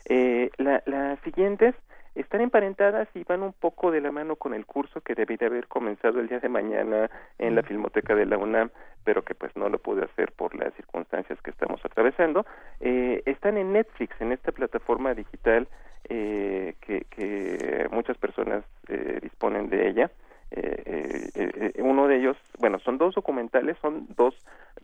[0.09, 1.75] Eh, la, las siguientes
[2.15, 5.67] están emparentadas y van un poco de la mano con el curso que debería haber
[5.67, 8.69] comenzado el día de mañana en la Filmoteca de la UNAM,
[9.03, 12.45] pero que pues no lo pude hacer por las circunstancias que estamos atravesando.
[12.79, 15.67] Eh, están en Netflix, en esta plataforma digital
[16.09, 20.11] eh, que, que muchas personas eh, disponen de ella.
[20.51, 24.35] Eh, eh, eh, uno de ellos, bueno, son dos documentales, son dos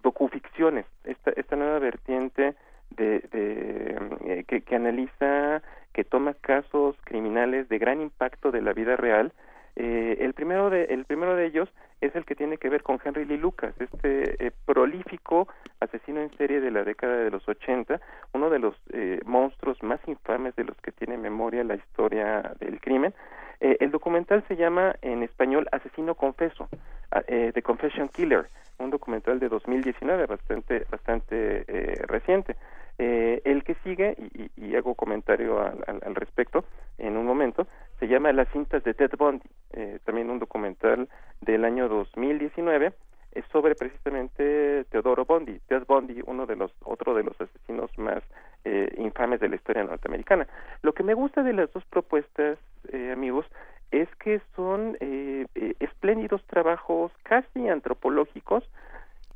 [0.02, 0.86] docuficciones.
[1.04, 2.56] Esta, esta nueva vertiente
[2.92, 5.62] de, de, eh, que, analiza,
[5.94, 9.34] que toma casos criminales de gran impacto de la vida real.
[9.76, 11.70] Eh, el primero de el primero de ellos
[12.02, 15.48] es el que tiene que ver con Henry Lee Lucas, este eh, prolífico
[15.80, 18.00] asesino en serie de la década de los 80,
[18.34, 22.80] uno de los eh, monstruos más infames de los que tiene memoria la historia del
[22.80, 23.14] crimen.
[23.60, 26.70] Eh, el documental se llama en español Asesino Confeso,
[27.12, 28.48] ah, eh, The Confession Killer,
[28.78, 31.66] un documental de 2019 bastante bastante
[32.08, 32.56] reciente.
[33.00, 36.66] Eh, el que sigue, y, y- hago comentario al, al- al respecto
[36.98, 37.68] en un momento,
[38.00, 41.08] se llama Las cintas de Ted Bundy, eh, también un documental
[41.42, 42.94] del año 2019
[43.34, 48.24] es sobre precisamente Teodoro Bundy, Ted Bundy, uno de los otro de los asesinos más
[48.66, 50.48] eh, infames de la historia norteamericana.
[50.82, 52.58] Lo que me gusta de las dos propuestas,
[52.92, 53.46] eh, amigos,
[53.92, 58.64] es que son eh, eh, espléndidos trabajos casi antropológicos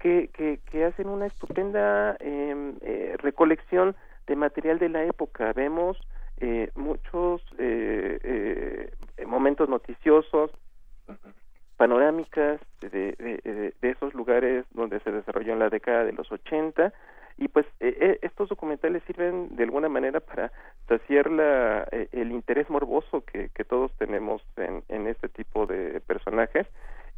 [0.02, 3.96] que, que, hacen una estupenda eh, eh, recolección
[4.28, 5.54] de material de la época.
[5.54, 5.98] Vemos
[6.40, 10.52] eh, muchos eh, eh, momentos noticiosos,
[11.78, 16.94] panorámicas de, de, esos lugares donde se desarrolló en la década de los 80
[17.38, 20.52] y pues eh, estos documentales sirven de alguna manera para
[20.88, 26.68] saciar la, el interés morboso que, que todos tenemos en, en este tipo de personajes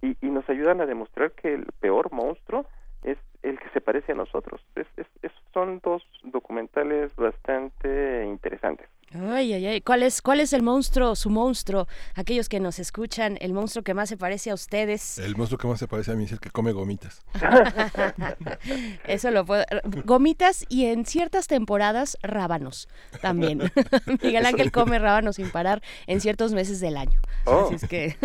[0.04, 2.66] y, y nos ayudan a demostrar que el peor monstruo
[3.04, 4.62] es el que se parece a nosotros.
[4.76, 8.88] Es, es- son dos documentales bastante interesantes.
[9.14, 9.81] Ay, ay, ay.
[9.81, 11.88] ¿Cuál es, ¿Cuál es el monstruo, su monstruo?
[12.15, 15.19] Aquellos que nos escuchan, el monstruo que más se parece a ustedes.
[15.19, 17.22] El monstruo que más se parece a mí es el que come gomitas.
[19.07, 19.64] Eso lo puedo.
[20.06, 22.88] Gomitas y en ciertas temporadas rábanos
[23.22, 23.72] también.
[24.23, 27.19] Miguel Ángel come rábanos sin parar en ciertos meses del año.
[27.45, 27.65] Oh.
[27.68, 28.15] Así es que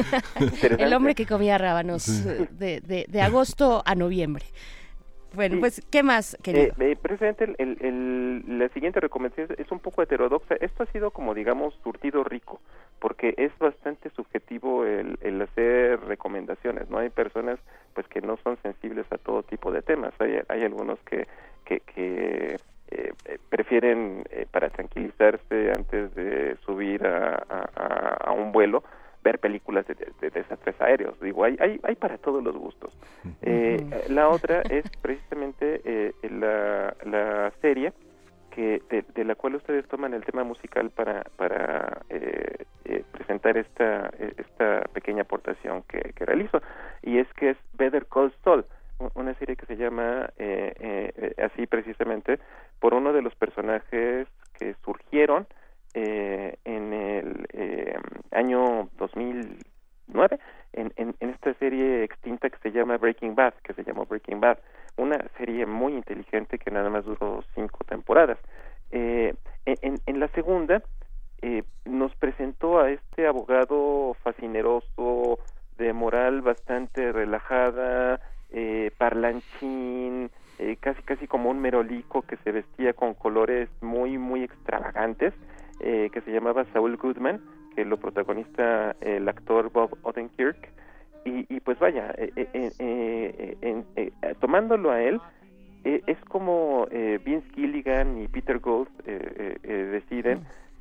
[0.79, 2.23] el hombre que comía rábanos Sí.
[2.51, 4.47] de, de, de agosto a noviembre.
[5.35, 6.67] Bueno, pues, ¿qué más, querido?
[6.79, 10.55] Eh, eh, precisamente el, el- el- la siguiente recomendación es un poco heterodoxa.
[10.61, 12.61] Esto ha sido como digamos surtido rico,
[12.99, 16.89] porque es bastante subjetivo el, el hacer recomendaciones.
[16.91, 17.59] No hay personas
[17.95, 20.13] pues que no son sensibles a todo tipo de temas.
[20.21, 21.27] Hay, hay algunos que
[21.65, 22.57] que, que
[22.91, 28.83] eh, eh, prefieren para tranquilizarse antes de subir a, a- a- a un vuelo
[29.23, 31.19] ver películas de, de- de desastres aéreos.
[31.21, 32.93] Digo, hay, hay, hay para todos los gustos.
[33.43, 37.93] Eh, la otra es precisamente eh, la, la serie
[38.51, 43.57] que de, de la cual ustedes toman el tema musical para, para eh, eh, presentar
[43.57, 46.61] esta, eh, esta pequeña aportación que, que realizo.
[47.03, 48.65] Y es que es Better Call Saul,
[49.15, 52.41] una serie que se llama eh, eh, eh, así precisamente
[52.81, 54.27] por uno de los personajes
[54.59, 55.47] que surgieron
[55.95, 57.97] eh, en el eh,
[58.31, 60.39] año 2009
[60.73, 64.41] en, en, en esta serie extinta que se llama Breaking Bad, que se llamó Breaking
[64.41, 64.59] Bad,
[64.97, 68.39] una serie muy inteligente que nada más duró cinco temporadas.
[68.91, 69.35] Eh,
[69.65, 70.83] en, en la segunda
[71.43, 75.39] eh, nos presentó a este abogado fascineroso,
[75.79, 78.21] de moral bastante relajada,
[78.51, 84.43] eh, parlanchín, eh, casi casi como un merolico que se vestía con colores muy muy
[84.43, 85.33] extravagantes,
[85.81, 87.41] eh, que se llamaba Saul Goodman,
[87.75, 90.69] que lo protagoniza el actor Bob Odenkirk.
[91.25, 95.21] Y, y pues vaya, eh, eh, eh, tomándolo a él,
[95.85, 100.41] es como eh, Vince Gilligan y Peter eh, eh, eh, deciden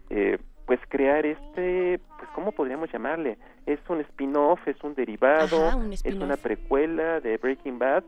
[0.10, 5.78] eh, pues crear este, pues cómo podríamos llamarle, es un spin-off, es un derivado, Ajá,
[5.78, 8.03] un es una precuela de Breaking Bad,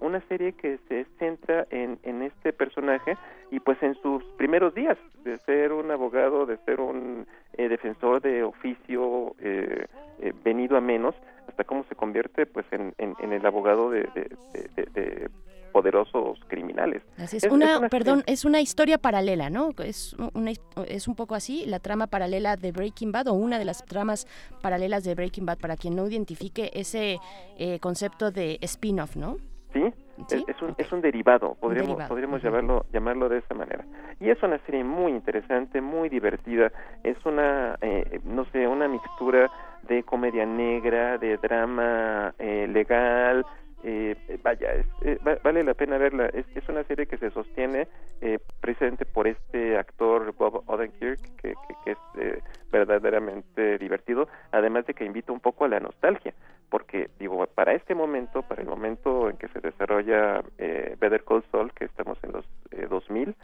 [0.00, 3.16] una serie que se centra en, en este personaje
[3.50, 8.20] y pues en sus primeros días de ser un abogado, de ser un eh, defensor
[8.22, 9.86] de oficio eh,
[10.20, 11.14] eh, venido a menos,
[11.48, 15.30] hasta cómo se convierte pues en, en, en el abogado de, de, de- de- de
[15.72, 17.02] poderosos criminales.
[17.16, 17.44] Así es.
[17.44, 19.70] Es- una, es una perdón, es una historia paralela, ¿no?
[19.82, 20.52] Es una,
[20.86, 24.26] es un poco así, la trama paralela de Breaking Bad o una de las tramas
[24.60, 27.18] paralelas de Breaking Bad para quien no identifique ese
[27.58, 29.38] eh, concepto de spin-off, ¿no?
[29.72, 29.92] ¿Sí?
[30.30, 33.84] Es, es un, es un derivado, podríamos, derivado, podríamos llamarlo, llamarlo de esa manera.
[34.20, 36.70] Y es una serie muy interesante, muy divertida,
[37.02, 39.50] es una, eh, no sé, una mixtura
[39.82, 43.44] de comedia negra, de drama eh, legal,
[43.84, 47.30] eh, vaya, es- eh, va- vale la pena verla, es, es una serie que se
[47.30, 47.88] sostiene
[48.20, 52.40] eh, precisamente por este actor Bob Odenkirk, que, que, que es eh,
[52.70, 56.32] verdaderamente divertido, además de que invita un poco a la nostalgia,
[56.72, 61.44] porque digo, para este momento, para el momento en que se desarrolla eh, Better Call
[61.52, 63.34] Saul, que estamos en los eh, 2000,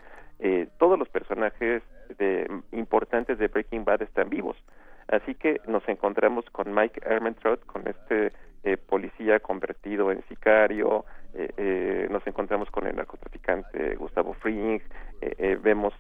[0.41, 1.83] eh, todos los personajes
[2.19, 4.57] de, importantes de Breaking Bad están vivos.
[5.09, 8.33] Así que nos encontramos con Mike Ehrmantraut, con este
[8.65, 14.81] eh, policía convertido en sicario, eh, eh, nos encontramos con el narcotraficante Gustavo Fring,
[15.63, 15.93] vemos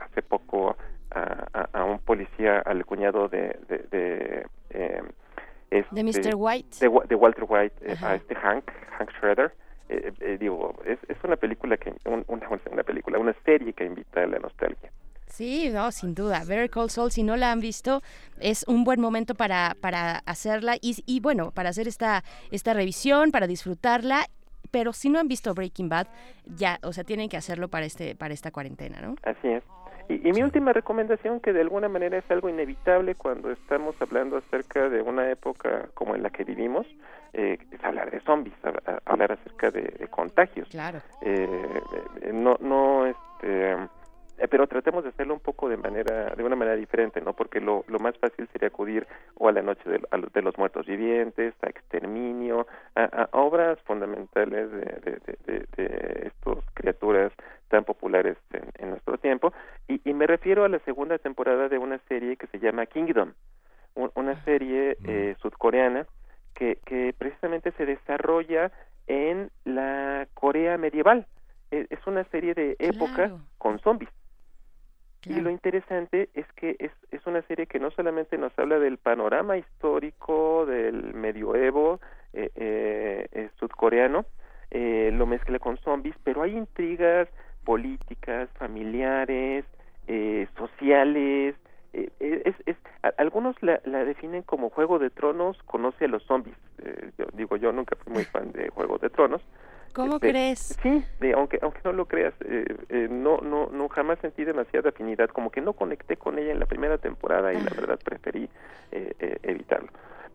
[0.00, 0.74] hace poco
[1.10, 3.58] a, a- a un policía, al cuñado de...
[3.68, 4.46] de, de,
[5.78, 6.34] eh, De Mr.
[6.36, 6.76] White.
[6.80, 9.52] De, Wa- de Walter White, eh, a este Hank, Hank Schrader.
[9.88, 13.84] Eh, eh, digo, es, es una película que, un- una, una película, una serie que
[13.84, 14.90] invita a la nostalgia.
[15.26, 16.40] Sí, no, sin duda.
[16.46, 18.02] Better Call Saul, si no la han visto,
[18.38, 23.30] es un buen momento para, para hacerla y, y bueno, para hacer esta, esta revisión,
[23.30, 24.26] para disfrutarla.
[24.70, 26.06] Pero si no han visto Breaking Bad,
[26.46, 29.16] ya, o sea, tienen que hacerlo para este, para esta cuarentena, ¿no?
[29.22, 29.62] Así es.
[30.12, 34.36] Y, y mi última recomendación, que de alguna manera es algo inevitable cuando estamos hablando
[34.36, 36.86] acerca de una época como en la que vivimos,
[37.32, 38.54] eh, es hablar de zombies,
[39.06, 40.68] hablar acerca de, de contagios.
[40.68, 41.00] Claro.
[41.22, 41.80] Eh,
[42.22, 43.76] eh, no, no, este,
[44.48, 47.32] pero tratemos de hacerlo un poco de manera, de una manera diferente, ¿no?
[47.34, 49.06] Porque lo, lo más fácil sería acudir
[49.36, 53.28] o a la noche de, a lo- de los muertos vivientes, a exterminio, a, a
[53.32, 57.32] obras fundamentales de, de, de, de, de estas criaturas
[57.68, 59.52] tan populares en, en nuestro tiempo.
[59.88, 63.32] Y, y me refiero a la segunda temporada de una serie que se llama Kingdom,
[63.94, 66.06] un- una serie eh, sudcoreana
[66.54, 68.70] que, que precisamente se desarrolla
[69.06, 71.26] en la Corea medieval.
[71.70, 73.40] Eh, Es una serie de época Claro.
[73.58, 74.10] con zombies.
[75.24, 78.98] Y lo interesante es que es, es una serie que no solamente nos habla del
[78.98, 82.00] panorama histórico del medioevo
[82.32, 84.24] eh, eh, eh, sudcoreano,
[84.70, 87.28] eh, lo mezcla con zombies, pero hay intrigas
[87.64, 89.64] políticas, familiares,
[90.08, 91.54] eh, sociales.
[91.92, 96.22] eh, es, es, a- algunos la, la definen como Juego de Tronos, conoce a los
[96.24, 96.56] zombies.
[96.78, 99.42] Eh, yo, digo, yo nunca fui muy fan de Juego de Tronos,
[99.92, 100.58] ¿Cómo este, crees?
[100.82, 104.90] Sí, de- aunque aunque no lo creas, eh, eh, no no no jamás sentí demasiada
[104.90, 108.48] afinidad, como que no conecté con ella en la primera temporada y la verdad preferí
[108.90, 109.88] eh, eh, evitarlo.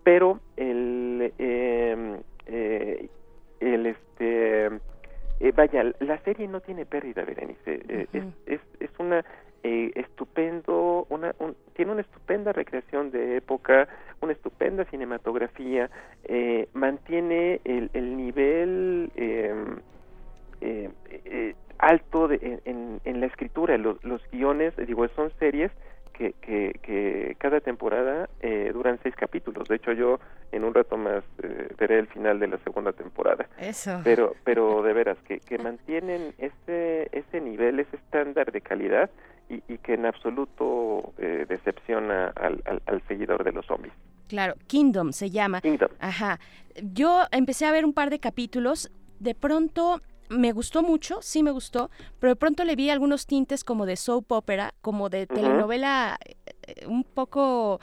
[0.03, 3.09] Pero el eh, eh,
[3.59, 4.65] el este
[5.39, 7.81] eh, vaya, la serie no tiene pérdida, Berenice.
[8.13, 9.23] Es, es es una
[9.63, 13.87] eh, estupendo, una un- tiene una estupenda recreación de época,
[14.21, 15.89] una estupenda cinematografía,
[16.25, 19.53] eh, mantiene el, el nivel eh,
[20.61, 20.89] eh,
[21.25, 25.71] eh, alto de- en, la escritura, los, los guiones, digo, son series
[26.13, 29.67] que, que, que cada temporada eh, duran seis capítulos.
[29.67, 30.19] De hecho, yo
[30.51, 33.47] en un rato más eh, veré el final de la segunda temporada.
[33.59, 34.01] Eso.
[34.03, 39.09] Pero, pero de veras, que, que mantienen ese, ese nivel, ese estándar de calidad
[39.49, 43.93] y, y que en absoluto eh, decepciona al, al, al seguidor de los zombies.
[44.27, 45.61] Claro, Kingdom se llama.
[45.61, 45.89] Kingdom.
[45.99, 46.39] Ajá.
[46.81, 51.51] Yo empecé a ver un par de capítulos, de pronto me gustó mucho, sí me
[51.51, 56.17] gustó, pero de pronto le vi algunos tintes como de soap opera, como de telenovela
[56.25, 57.79] eh, un poco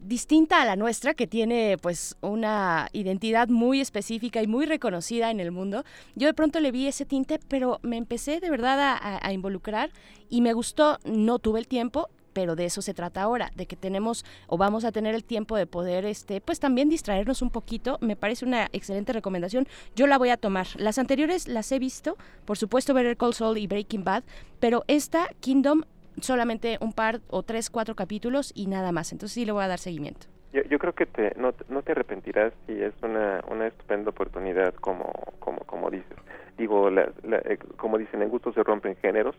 [0.00, 5.40] distinta a la nuestra, que tiene pues una identidad muy específica y muy reconocida en
[5.40, 5.84] el mundo.
[6.14, 9.90] Yo de pronto le vi ese tinte, pero me empecé de verdad a, involucrar
[10.28, 13.76] y me gustó, no tuve el tiempo, pero de eso se trata ahora, de que
[13.76, 17.98] tenemos o vamos a tener el tiempo de poder, este, pues también distraernos un poquito.
[18.00, 19.66] Me parece una excelente recomendación.
[19.96, 20.68] Yo la voy a tomar.
[20.76, 24.22] Las anteriores las he visto, por supuesto, ver el Cold Soul y Breaking Bad,
[24.60, 25.82] pero esta Kingdom
[26.22, 29.12] solamente un par o tres, cuatro capítulos y nada más.
[29.12, 30.26] Entonces sí le voy a dar seguimiento.
[30.52, 34.74] Yo, yo creo que te, no, no te arrepentirás si es una, una estupenda oportunidad
[34.74, 36.16] como, como, como dices.
[36.56, 39.36] Digo, la, la, eh, como dicen, en gusto se rompen géneros.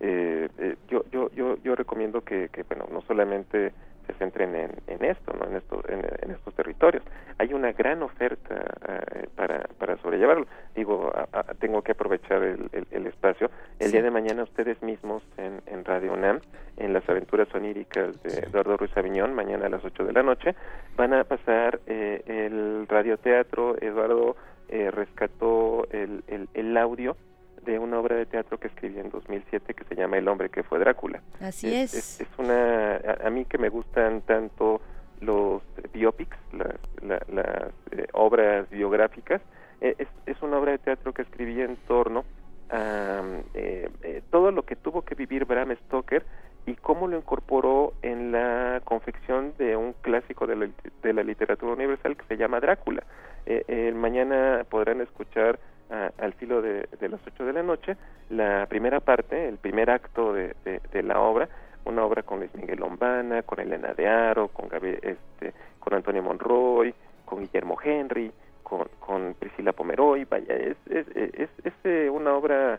[0.00, 3.72] Eh, eh, yo, yo, yo, yo recomiendo que, que, bueno, no solamente
[4.06, 5.46] se centren en, en esto, ¿no?
[5.46, 7.02] en, esto, en, en estos territorios.
[7.38, 8.54] Hay una gran oferta
[8.88, 10.46] eh, para, para sobrellevarlo.
[10.74, 13.50] Digo, a, a, tengo que aprovechar el, el, el espacio.
[13.78, 13.92] El Sí.
[13.92, 16.40] día de mañana ustedes mismos en, en Radio UNAM,
[16.76, 20.54] en las aventuras oníricas de Eduardo Ruiz Aviñón, mañana a las 8 de la noche,
[20.96, 23.76] van a pasar eh, el radioteatro.
[23.80, 24.36] Eduardo
[24.68, 27.16] eh, rescató el, el, el audio
[27.64, 30.62] de una obra de teatro que escribí en 2007 que se llama El hombre que
[30.62, 31.20] fue Drácula.
[31.40, 31.94] Así es.
[31.94, 34.80] Es, es una a, a mí que me gustan tanto
[35.20, 35.62] los
[35.92, 39.40] biopics, las, la- las eh, obras biográficas,
[39.80, 42.24] eh, es, es una obra de teatro que escribí en torno
[42.70, 43.22] a
[43.54, 46.24] eh, eh, todo lo que tuvo que vivir Bram Stoker
[46.66, 50.68] y cómo lo incorporó en la confección de un clásico de la,
[51.02, 53.02] de la literatura universal que se llama Drácula.
[53.46, 55.58] Eh, mañana podrán escuchar
[55.92, 57.96] a- al filo de, de las 8 de la noche
[58.30, 61.48] la primera parte, el primer acto de, de- la obra,
[61.84, 66.22] una obra con Luis Miguel Lombana, con Elena de Aro, con, Gabi- este, con Antonio
[66.22, 66.94] Monroy,
[67.24, 68.32] con Guillermo Henry,
[68.62, 72.78] con, con Priscila Pomeroy, vaya, es, es, es, es, eh, una obra,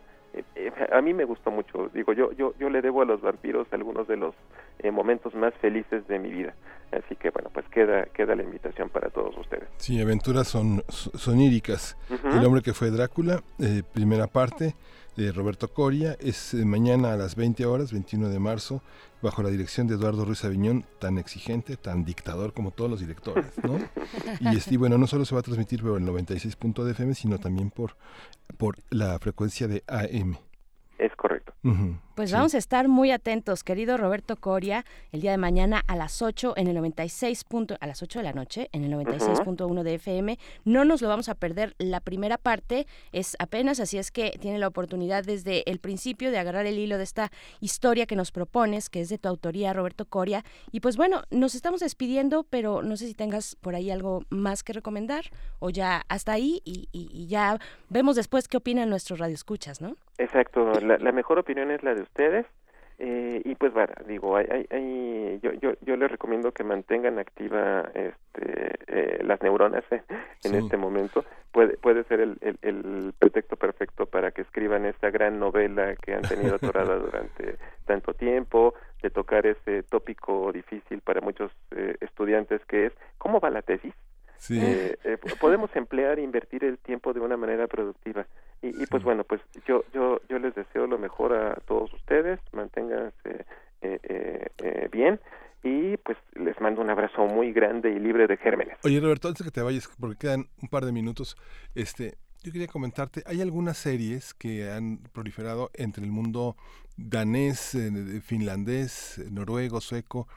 [0.91, 4.07] a mí me gustó mucho, digo, yo, yo, yo le debo a los vampiros algunos
[4.07, 4.33] de los
[4.79, 6.55] eh, momentos más felices de mi vida,
[6.91, 9.67] así que bueno, pues queda, queda la invitación para todos ustedes.
[9.77, 11.97] Sí, aventuras son, soníricas.
[12.09, 12.27] Ujú.
[12.35, 14.75] El hombre que fue Drácula, eh, primera parte
[15.15, 18.81] de Roberto Coria, es eh, mañana a las 20 horas, 21 de marzo,
[19.21, 23.53] bajo la dirección de Eduardo Ruiz Aviñón, tan exigente, tan dictador como todos los directores,
[23.63, 23.77] ¿no?
[24.51, 27.69] y, este, y bueno, no solo se va a transmitir por el 96.fm, sino también
[27.69, 27.95] por,
[28.57, 30.37] por la frecuencia de AM.
[30.97, 31.53] Es correcto.
[32.15, 32.35] Pues sí.
[32.35, 36.53] vamos a estar muy atentos, querido Roberto Coria, el día de mañana a las 8
[36.57, 37.43] en el 96.
[37.43, 40.37] punto- a las 8 de la noche en el 96.1 de FM.
[40.63, 41.73] No nos lo vamos a perder.
[41.79, 46.37] La primera parte es apenas, así es que tiene la oportunidad desde el principio de
[46.37, 47.31] agarrar el hilo de esta
[47.61, 50.43] historia que nos propones, que es de tu autoría, Roberto Coria.
[50.71, 54.61] Y pues bueno, nos estamos despidiendo, pero no sé si tengas por ahí algo más
[54.63, 55.25] que recomendar
[55.59, 57.57] o ya hasta ahí y, y- y ya
[57.89, 59.95] vemos después qué opinan nuestros radioescuchas, ¿no?
[60.19, 62.45] Exacto, la, la mejor opinión es la de ustedes.
[62.99, 67.17] eh, y pues bueno, digo, hay, hay, hay- yo, yo, yo les recomiendo que mantengan
[67.17, 70.57] activa este, eh, las neuronas en Sí.
[70.57, 71.25] este momento.
[71.51, 76.13] Puede, puede ser el, el, el pretexto perfecto para que escriban esta gran novela que
[76.13, 82.63] han tenido atorada durante tanto tiempo, de tocar ese tópico difícil para muchos eh, estudiantes
[82.65, 83.93] que es, ¿cómo va la tesis?
[84.43, 84.59] Sí.
[84.61, 88.27] Eh, eh, podemos emplear e invertir el tiempo de una manera productiva.
[88.61, 92.41] Y, y, pues bueno pues yo yo yo les deseo lo mejor a todos ustedes.
[92.51, 93.45] Manténganse
[93.81, 95.21] eh, eh, eh, bien.
[95.63, 98.77] Y pues les mando un abrazo muy grande y libre de gérmenes.
[98.83, 101.37] Oye, Roberto, antes que te vayas, porque quedan un par de minutos,
[101.73, 106.57] este, yo quería comentarte, hay algunas series que han proliferado entre el mundo
[106.97, 110.27] danés, eh, finlandés, eh, noruego, sueco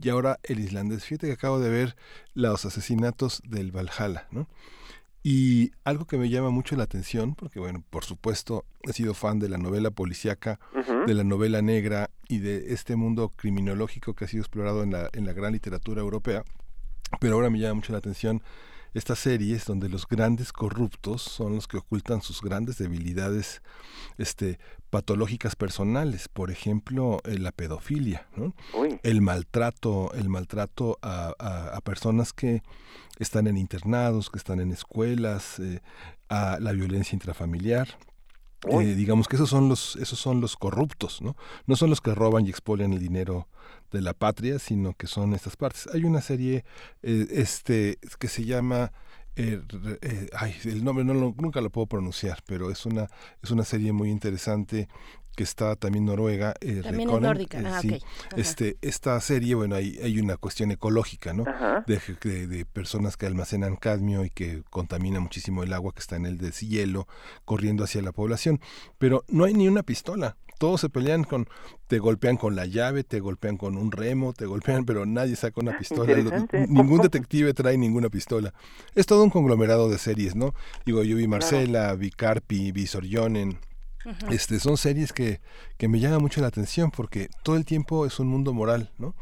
[0.00, 1.04] y ahora el islandés.
[1.04, 1.96] Fíjate que acabo de ver
[2.34, 4.48] los asesinatos del Valhalla, ¿no?
[5.22, 9.38] Y algo que me llama mucho la atención, porque bueno, por supuesto he sido fan
[9.38, 10.58] de la novela policíaca,
[11.06, 15.10] de la novela negra y de este mundo criminológico que ha sido explorado en la,
[15.12, 16.42] en la gran literatura europea,
[17.20, 18.42] pero ahora me llama mucho la atención
[18.94, 23.62] estas series donde los grandes corruptos son los que ocultan sus grandes debilidades
[24.18, 24.58] este,
[24.90, 28.54] patológicas personales, por ejemplo, eh, la pedofilia, ¿no?
[29.02, 32.62] El maltrato, el maltrato a, a- a personas que
[33.18, 35.80] están en internados, que están en escuelas, eh,
[36.28, 37.88] a la violencia intrafamiliar.
[38.68, 41.34] Eh, digamos que esos son los esos son los corruptos, ¿no?
[41.66, 43.48] No son los que roban y expolian el dinero
[43.90, 45.88] de la patria, sino que son estas partes.
[45.94, 46.64] Hay una serie
[47.02, 48.92] eh, este que se llama
[49.36, 49.62] eh,
[50.02, 53.08] eh, ay, el nombre no lo- nunca lo puedo pronunciar, pero es una
[53.42, 54.88] es una serie muy interesante
[55.40, 56.52] que está también Noruega.
[56.60, 57.60] eh, También es Reconen, nórdica.
[57.60, 57.98] eh, Ah, sí.
[58.36, 61.44] Este, esta serie, bueno, hay, hay una cuestión ecológica, ¿no?
[61.86, 66.16] De, de- de personas que almacenan cadmio y que contamina muchísimo el agua que está
[66.16, 67.08] en el deshielo
[67.46, 68.60] corriendo hacia la población.
[68.98, 70.36] Pero no hay ni una pistola.
[70.58, 71.48] Todos se pelean con,
[71.86, 75.58] te golpean con la llave, te golpean con un remo, te golpean, pero nadie saca
[75.58, 76.14] una pistola.
[76.68, 78.52] Ningún detective trae ninguna pistola.
[78.94, 80.52] Es todo un conglomerado de series, ¿no?
[80.84, 83.58] Digo, yo vi Marcela, vi Carpi, vi Sorjonen.
[84.30, 85.40] Este, son series que,
[85.76, 89.14] que me llaman mucho la atención porque todo el tiempo es un mundo moral, ¿no?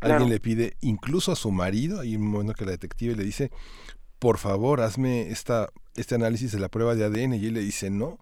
[0.00, 3.50] Alguien le pide, incluso a su marido, hay un momento que la detective le dice,
[4.18, 7.90] por favor, hazme esta, este análisis de la prueba de ADN, y él le dice,
[7.90, 8.18] no,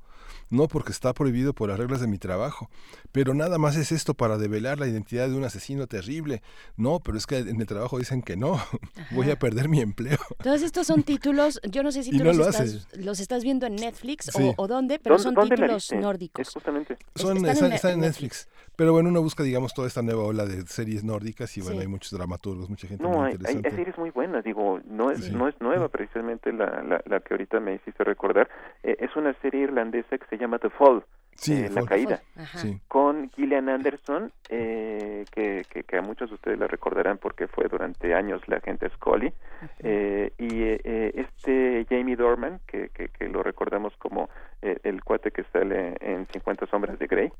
[0.51, 2.71] no, porque está prohibido por las reglas de mi trabajo.
[3.13, 6.43] Pero nada más es esto para develar la identidad de un asesino terrible.
[6.77, 8.61] No, pero es que en el trabajo dicen que no,
[9.13, 10.19] voy a perder mi empleo.
[10.43, 13.01] Todos estos son títulos, yo no sé si tú no los, lo estás, hace.
[13.03, 14.43] los estás viendo en Netflix Sí.
[14.57, 15.97] o, o dónde, pero ¿Dónde- son dónde títulos viste?
[15.97, 16.49] nórdicos.
[16.49, 16.97] Es justamente.
[17.15, 18.49] Son, están están, en están en Net- Netflix.
[18.77, 21.83] Pero bueno, uno busca, digamos, toda esta nueva ola de series nórdicas y bueno, Sí.
[21.83, 23.69] hay muchos dramaturgos, mucha gente No, muy hay, hay, interesante.
[23.69, 25.33] hay series muy buenas, digo, no es, Sí.
[25.35, 28.49] no es nueva precisamente la, la, la que ahorita me hiciste recordar,
[28.83, 31.05] Eh, es una serie irlandesa que se llama The Fall,
[31.37, 31.85] Sí, eh, La.
[31.85, 32.21] Caída.
[32.57, 32.81] Sí.
[32.89, 37.69] con Gillian Anderson, eh, que, que, que a muchos de ustedes la recordarán porque fue
[37.69, 39.33] durante años la agente Scully,
[39.81, 44.29] eh, y eh, este Jamie Dorman, que, que, que lo recordamos como
[44.63, 47.33] eh, el cuate que sale en 50 sombras de Grey,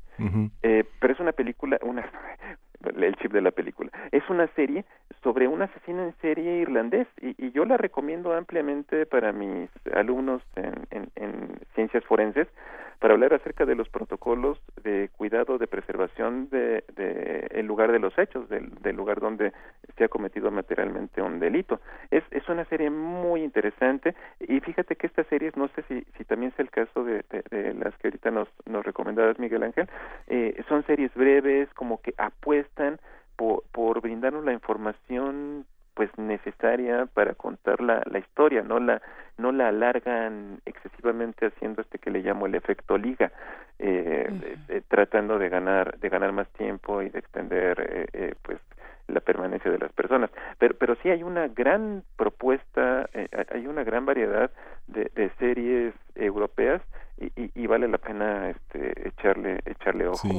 [0.61, 2.07] eh, pero es una película, una
[2.95, 3.91] el chip de la película.
[4.11, 4.85] Es una serie
[5.23, 10.41] sobre un asesino en serie irlandés y, y yo la recomiendo ampliamente para mis alumnos
[10.55, 12.47] en, en, en ciencias forenses
[12.99, 17.99] para hablar acerca de los protocolos de cuidado de preservación de, de el lugar de
[17.99, 19.53] los hechos, del, del lugar donde
[19.97, 21.79] se ha cometido materialmente un delito.
[22.11, 26.51] Es, una serie muy interesante y fíjate que estas series, no sé si, si también
[26.53, 27.25] es el caso de,
[27.73, 29.89] las que ahorita nos, nos recomendabas, Miguel Ángel,
[30.27, 32.99] eh, son series breves, como que apuestan
[33.35, 35.65] por brindarnos la información
[35.95, 39.01] pues necesaria para contar la, la historia, no la
[39.37, 43.31] no la alargan excesivamente haciendo este que le llamo el efecto liga,
[43.79, 48.35] eh, eh, eh, tratando de ganar de ganar más tiempo y de extender eh, eh,
[48.43, 48.59] pues
[49.07, 50.29] la permanencia de las personas.
[50.59, 53.09] Pero pero sí hay una gran propuesta,
[53.53, 54.51] hay una gran variedad
[54.87, 56.81] de, de series europeas
[57.17, 60.29] y, y, y vale la pena este, echarle echarle ojo Sí,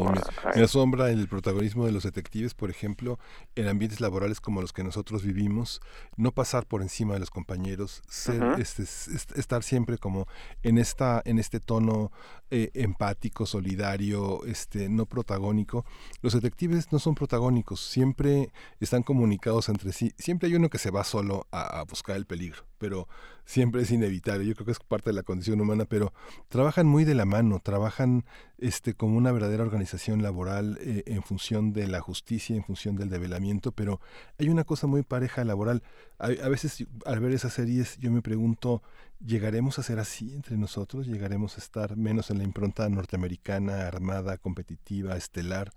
[0.44, 3.18] a, a me asombra el protagonismo de los detectives, por ejemplo,
[3.54, 5.80] en ambientes laborales como los que nosotros vivimos,
[6.16, 10.26] no pasar por encima de los compañeros, ser, este, es- es- estar siempre como
[10.62, 12.12] en esta, en este tono
[12.50, 15.84] eh, empático, solidario, este, no protagónico.
[16.22, 18.50] Los detectives no son protagónicos, siempre
[18.80, 20.12] están comunicados entre sí.
[20.18, 23.08] Siempre hay uno que se va solo a, a buscar el peligro, pero
[23.46, 24.44] siempre es inevitable.
[24.44, 26.12] Yo creo que es parte de la condición humana, pero
[26.48, 28.26] trabajan muy de la mano, trabajan
[28.58, 33.08] este como una verdadera organización laboral eh, en función de la justicia, en función del
[33.08, 34.00] develamiento, pero
[34.38, 35.82] hay una cosa muy pareja laboral.
[36.18, 38.82] A, a veces al ver esas series yo me pregunto,
[39.24, 41.06] ¿llegaremos a ser así entre nosotros?
[41.06, 45.72] ¿Llegaremos a estar menos en la impronta norteamericana, armada, competitiva, estelar?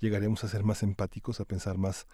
[0.00, 2.08] ¿Llegaremos a ser más empáticos, a pensar más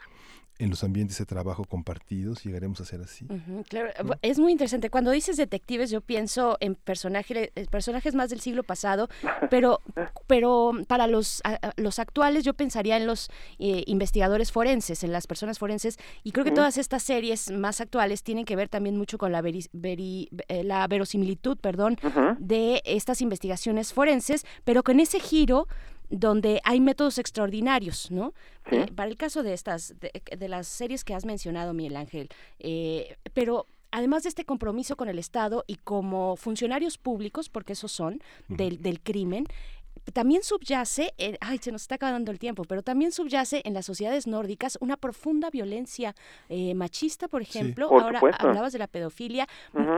[0.59, 2.43] en los ambientes de trabajo compartidos?
[2.45, 3.27] ¿Llegaremos a ser así?
[3.69, 3.91] Claro,
[4.23, 4.91] es muy interesante.
[4.91, 9.09] Cuando dices detectives, yo pienso en personajes, personajes más del siglo pasado,
[9.51, 9.81] pero,
[10.27, 13.29] pero para los, a- los actuales yo pensaría en los
[13.59, 18.23] eh, investigadores forenses, en las personas forenses, y creo que todas estas series más actuales
[18.23, 21.97] tienen que ver también mucho con la, veri- veri- eh, la verosimilitud, perdón,
[22.39, 25.69] de estas investigaciones forenses, pero con ese giro
[26.11, 28.35] donde hay métodos extraordinarios, ¿no?
[28.71, 28.77] Sí.
[28.77, 32.29] Eh, para el caso de estas, de, de las series que has mencionado, Miguel Ángel,
[32.59, 37.93] eh, pero además de este compromiso con el Estado y como funcionarios públicos, porque esos
[37.93, 39.47] son, del, del crimen,
[40.13, 43.87] también subyace, eh, ay, se nos está acabando el tiempo, pero también subyace en las
[43.87, 46.15] sociedades nórdicas una profunda violencia
[46.49, 47.89] eh, machista, por ejemplo.
[47.89, 48.49] por Ahora supuesto.
[48.49, 49.47] hablabas de la pedofilia.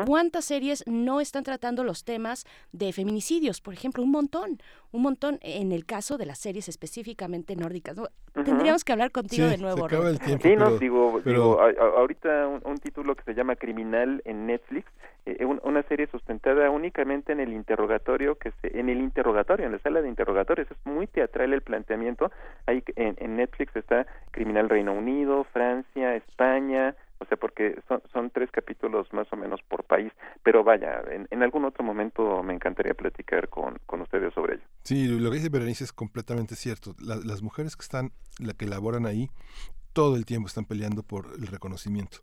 [0.07, 3.61] ¿Cuántas series no están tratando los temas de feminicidios?
[3.61, 4.61] Por ejemplo, un montón,
[4.93, 7.97] un montón en el caso de las series específicamente nórdicas.
[8.45, 9.79] Tendríamos que hablar contigo Sí, de nuevo.
[9.89, 13.15] se acaba el tiempo, Sí, no, digo, pero- digo, a- a- ahorita un, un título
[13.15, 14.87] que se llama Criminal en Netflix,
[15.27, 19.73] eh, un- una serie sustentada únicamente en el interrogatorio, que se, en el interrogatorio, en
[19.73, 22.31] la sala de interrogatorios, es muy teatral el planteamiento.
[22.67, 27.79] Ahí en, Netflix está Criminal Reino Unido, Francia, España, o sea, porque
[28.13, 30.11] son, tres capítulos más o menos por país,
[30.43, 34.65] pero vaya, en, en algún otro momento me encantaría platicar con, con ustedes sobre ello.
[34.85, 36.95] Sí, lo que dice Berenice es completamente cierto.
[36.99, 39.29] La- las mujeres que están, la que laboran ahí,
[39.93, 42.19] todo el tiempo están peleando por el reconocimiento.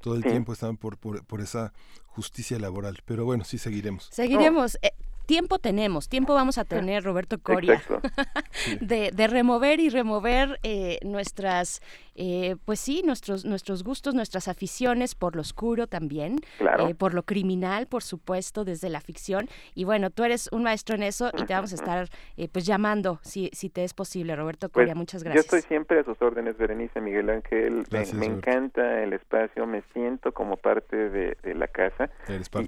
[0.00, 0.30] Todo el Sí.
[0.30, 1.72] tiempo están por, por, por esa
[2.06, 2.98] justicia laboral.
[3.04, 4.08] Pero bueno, sí seguiremos.
[4.10, 4.78] Seguiremos.
[4.82, 4.92] Eh,
[5.26, 7.80] tiempo tenemos, tiempo vamos a tener, Roberto Coria,
[8.80, 11.82] de, de, remover y remover eh, nuestras,
[12.14, 17.22] eh, pues sí, nuestros, nuestros gustos, nuestras aficiones por lo oscuro también, eh, por lo
[17.22, 19.48] criminal, por supuesto, desde la ficción.
[19.74, 22.08] Y bueno, tú eres un maestro en eso y te vamos a estar
[22.52, 24.94] pues llamando, si, si te es posible, Roberto pues, Coria.
[24.94, 25.44] muchas gracias.
[25.44, 27.84] Yo estoy siempre a sus órdenes, Berenice, Miguel Ángel.
[27.90, 32.10] me, encanta el espacio, me siento como parte de, la casa.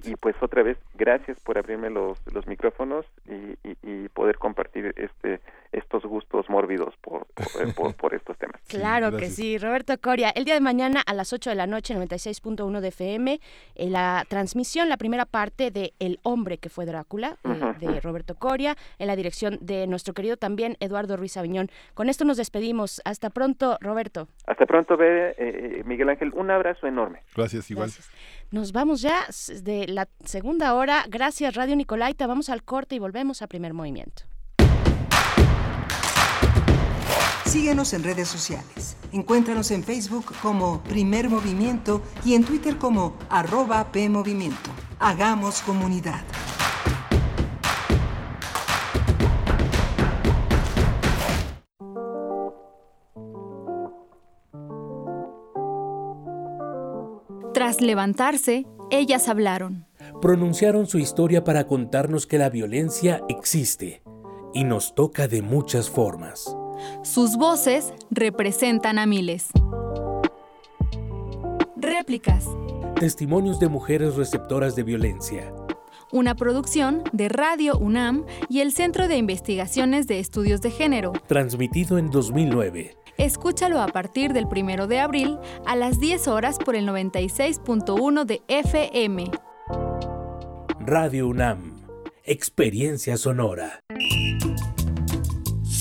[0.05, 5.41] Y, pues otra vez, gracias por abrirme los, los micrófonos y, y, poder compartir este
[5.73, 7.27] estos gustos mórbidos por,
[7.97, 8.61] por, estos temas.
[8.69, 9.59] Claro que sí.
[9.59, 13.41] Roberto Coria, el día de mañana a las 8 de la noche, 96.1 de FM,
[13.75, 18.35] en la transmisión, la primera parte de El hombre que fue Drácula, eh, de Roberto
[18.35, 21.71] Coria, en la dirección de nuestro querido también Eduardo Ruiz Aviñón.
[21.95, 23.01] Con esto nos despedimos.
[23.05, 24.29] Hasta pronto, Roberto.
[24.47, 26.33] Hasta pronto, eh, Miguel Ángel.
[26.35, 27.23] Un abrazo enorme.
[27.35, 27.91] Gracias, igual.
[28.51, 29.25] Nos vamos ya
[29.63, 31.05] de la segunda hora.
[31.09, 32.27] Gracias, Radio Nicolaita.
[32.27, 34.25] Vamos al corte y volvemos a primer movimiento.
[37.53, 38.97] Síguenos en redes sociales.
[39.13, 44.71] Encuéntranos en Facebook como Primer Movimiento y en Twitter como arroba PMovimiento.
[44.99, 46.25] Hagamos comunidad.
[57.53, 59.87] Tras levantarse, ellas hablaron.
[60.23, 64.03] Pronunciaron su historia para contarnos que la violencia existe
[64.55, 66.57] y nos toca de muchas formas.
[67.03, 69.49] Sus voces representan a miles.
[71.77, 72.47] Réplicas.
[72.99, 75.53] Testimonios de mujeres receptoras de violencia.
[76.13, 81.13] Una producción de Radio UNAM y el Centro de Investigaciones de Estudios de Género.
[81.27, 82.97] Transmitido en 2009.
[83.19, 88.43] Escúchalo a partir del 1 de abril a las 10 horas por el 96.1 de
[88.49, 89.31] FM.
[90.81, 91.81] Radio UNAM.
[92.25, 93.81] Experiencia sonora.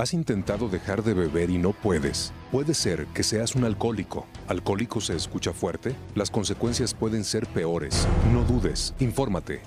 [0.00, 2.32] ¿Has intentado dejar de beber y no puedes?
[2.50, 4.26] Puede ser que seas un alcohólico.
[4.48, 5.94] ¿Alcohólico se escucha fuerte?
[6.14, 8.08] Las consecuencias pueden ser peores.
[8.32, 9.60] No dudes, infórmate.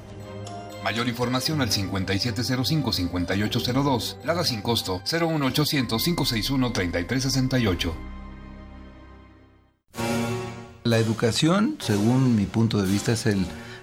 [0.84, 4.26] Mayor información al 5705-5802.
[4.26, 7.92] Lada sin costo 01800-561-3368.
[10.84, 13.46] La educación, según mi punto de vista, es el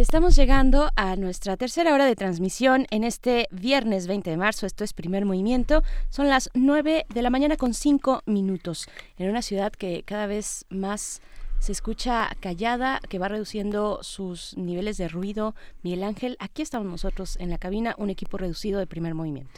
[0.00, 4.64] Estamos llegando a nuestra tercera hora de transmisión en este viernes 20 de marzo.
[4.64, 5.82] Esto es primer movimiento.
[6.08, 10.64] Son las 9 de la mañana con 5 minutos en una ciudad que cada vez
[10.70, 11.20] más
[11.58, 15.54] se escucha callada, que va reduciendo sus niveles de ruido.
[15.82, 19.50] Miguel Ángel, aquí estamos nosotros en la cabina, un equipo reducido de primer movimiento.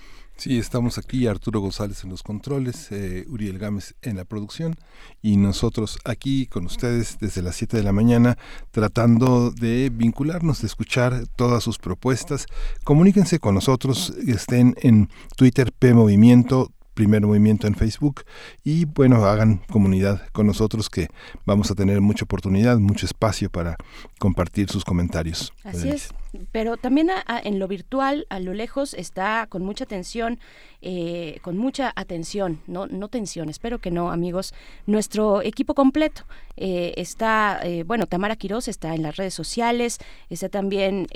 [0.43, 4.74] Sí, estamos aquí, Arturo González en los controles, eh, Uriel Gámez en la producción
[5.23, 8.36] y nosotros aquí con ustedes desde las 7 de la mañana
[8.73, 12.47] tratando de vincularnos, de escuchar todas sus propuestas.
[12.82, 18.24] Comuníquense con nosotros, estén en Twitter P Movimiento, primer movimiento en Facebook
[18.64, 21.06] y bueno, hagan comunidad con nosotros que
[21.47, 23.77] vamos a tener mucha oportunidad, mucho espacio para
[24.19, 25.52] compartir sus comentarios.
[25.62, 26.09] Así es,
[26.50, 27.10] pero también
[27.44, 30.38] en lo virtual, a lo lejos, está con mucha atención,
[30.80, 34.54] eh, con mucha atención, no, no tensión, espero que no, amigos,
[34.86, 36.22] nuestro equipo completo.
[36.56, 39.98] Eh, está, eh, bueno, Tamara Quiroz está en las redes sociales,
[40.30, 41.06] está también...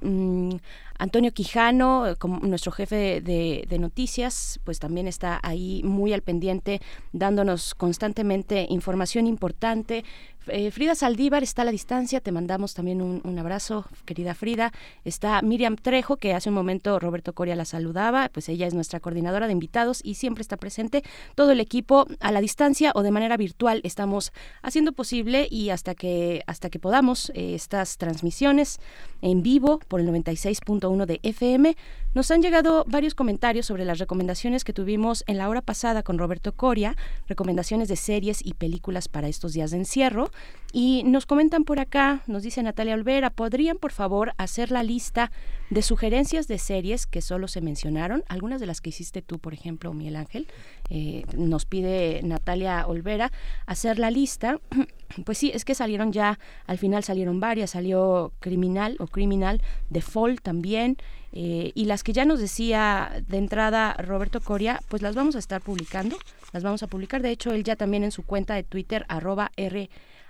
[0.00, 0.56] Mm,
[0.98, 6.80] Antonio Quijano, como nuestro jefe de, noticias, pues también está ahí muy al pendiente,
[7.12, 10.04] dándonos constantemente información importante.
[10.50, 14.72] Eh, Frida Saldívar está a la distancia, te mandamos también un, abrazo, querida Frida.
[15.04, 19.00] Está Miriam Trejo, que hace un momento Roberto Coria la saludaba, pues ella es nuestra
[19.00, 21.02] coordinadora de invitados y siempre está presente.
[21.34, 25.94] Todo el equipo a la distancia o de manera virtual estamos haciendo posible y hasta
[25.94, 28.78] que, hasta que podamos eh, estas transmisiones
[29.22, 31.76] en vivo por el 96.1 de FM.
[32.14, 36.18] Nos han llegado varios comentarios sobre las recomendaciones que tuvimos en la hora pasada con
[36.18, 36.96] Roberto Coria,
[37.26, 40.30] recomendaciones de series y películas para estos días de encierro.
[40.72, 45.32] Y nos comentan por acá, nos dice Natalia Olvera, ¿podrían por favor hacer la lista
[45.70, 48.22] de sugerencias de series que solo se mencionaron?
[48.28, 50.46] Algunas de las que hiciste tú, por ejemplo, Miguel Ángel.
[50.90, 53.32] Eh, nos pide Natalia Olvera
[53.66, 54.60] hacer la lista.
[55.24, 59.62] Pues sí, es que salieron ya, al final salieron varias, salió Criminal o Criminal,
[60.02, 60.98] Fall también,
[61.32, 65.38] eh, y las que ya nos decía de entrada Roberto Coria, pues las vamos a
[65.38, 66.18] estar publicando,
[66.52, 67.22] las vamos a publicar.
[67.22, 69.88] De hecho, él ya también en su cuenta de Twitter, arroba R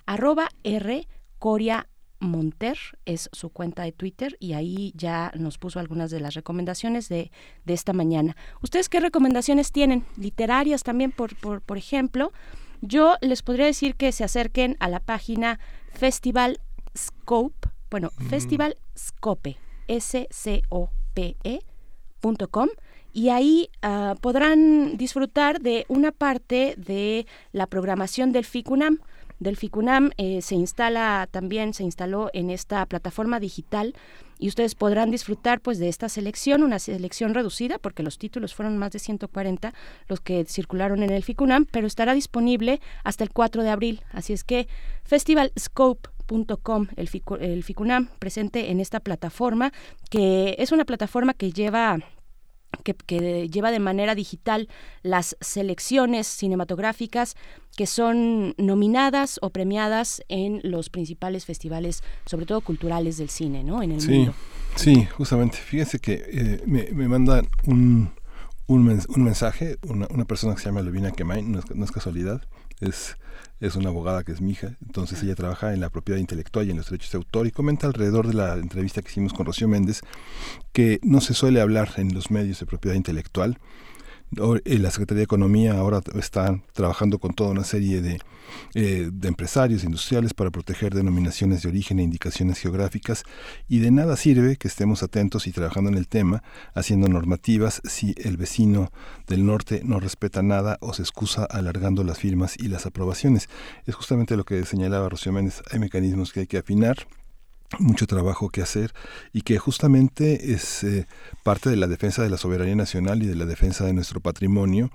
[0.08, 1.06] arroba R
[1.38, 1.86] Coria
[2.18, 7.10] Monter es su cuenta de Twitter y ahí ya nos puso algunas de las recomendaciones
[7.10, 7.30] de,
[7.66, 8.34] de esta mañana.
[8.62, 10.06] ¿Ustedes qué recomendaciones tienen?
[10.16, 12.32] Literarias también, por, por, por ejemplo.
[12.80, 15.60] Yo les podría decir que se acerquen a la página
[15.92, 16.58] Festival
[16.96, 19.58] Scope, bueno, Festival Scope,
[19.88, 20.28] S-C-O-P-E.com
[23.12, 29.00] y ahí ah, podrán disfrutar de una parte de la programación del FICUNAM
[29.40, 33.94] del FICUNAM eh, se instala también, se instaló en esta plataforma digital
[34.38, 38.78] y ustedes podrán disfrutar pues de esta selección, una selección reducida porque los títulos fueron
[38.78, 39.74] más de 140
[40.08, 44.02] los que circularon en el FICUNAM, pero estará disponible hasta el 4 de abril.
[44.12, 44.68] Así es que
[45.04, 47.10] festivalscope.com, el,
[47.40, 49.72] el FICUNAM presente en esta plataforma,
[50.10, 51.98] que es una plataforma que lleva
[52.84, 54.68] que, lleva de manera digital
[55.02, 57.36] las selecciones cinematográficas
[57.76, 63.82] que son nominadas o premiadas en los principales festivales, sobre todo culturales del cine, ¿no?
[63.82, 64.34] En el sí, mundo.
[64.74, 65.58] Sí, justamente.
[65.58, 68.10] Fíjense que eh, me, me, mandan un,
[68.66, 71.92] un, un mensaje, una, una, persona que se llama Levina Kemain, no es, no es
[71.92, 72.42] casualidad,
[72.80, 73.16] es
[73.60, 76.70] es una abogada que es mi hija, entonces ella trabaja en la propiedad intelectual y
[76.70, 79.66] en los derechos de autor y comenta alrededor de la entrevista que hicimos con Rocío
[79.66, 80.02] Méndez
[80.72, 83.58] que no se suele hablar en los medios de propiedad intelectual
[84.30, 88.20] la Secretaría de Economía ahora está trabajando con toda una serie de,
[88.74, 93.24] eh, de, empresarios industriales para proteger denominaciones de origen e indicaciones geográficas.
[93.68, 96.42] Y de nada sirve que estemos atentos y trabajando en el tema,
[96.74, 98.92] haciendo normativas si el vecino
[99.26, 103.48] del norte no respeta nada o se excusa alargando las firmas y las aprobaciones.
[103.86, 107.06] Es justamente lo que señalaba Rocío Méndez, hay mecanismos que hay que afinar
[107.78, 108.94] mucho trabajo que hacer
[109.32, 111.06] y que justamente es eh,
[111.42, 114.90] parte de la defensa de la soberanía nacional y de la defensa de nuestro patrimonio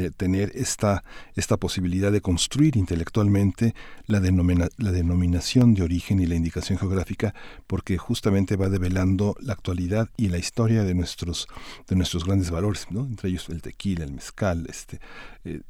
[0.00, 1.04] de tener esta,
[1.34, 3.74] esta posibilidad de construir intelectualmente
[4.06, 7.34] la, la denominación de origen y la indicación geográfica,
[7.66, 11.48] porque justamente va develando la actualidad y la historia de nuestros,
[11.88, 13.04] de nuestros grandes valores, ¿no?
[13.04, 15.00] entre ellos el tequila, el mezcal, este,
[15.44, 15.60] eh,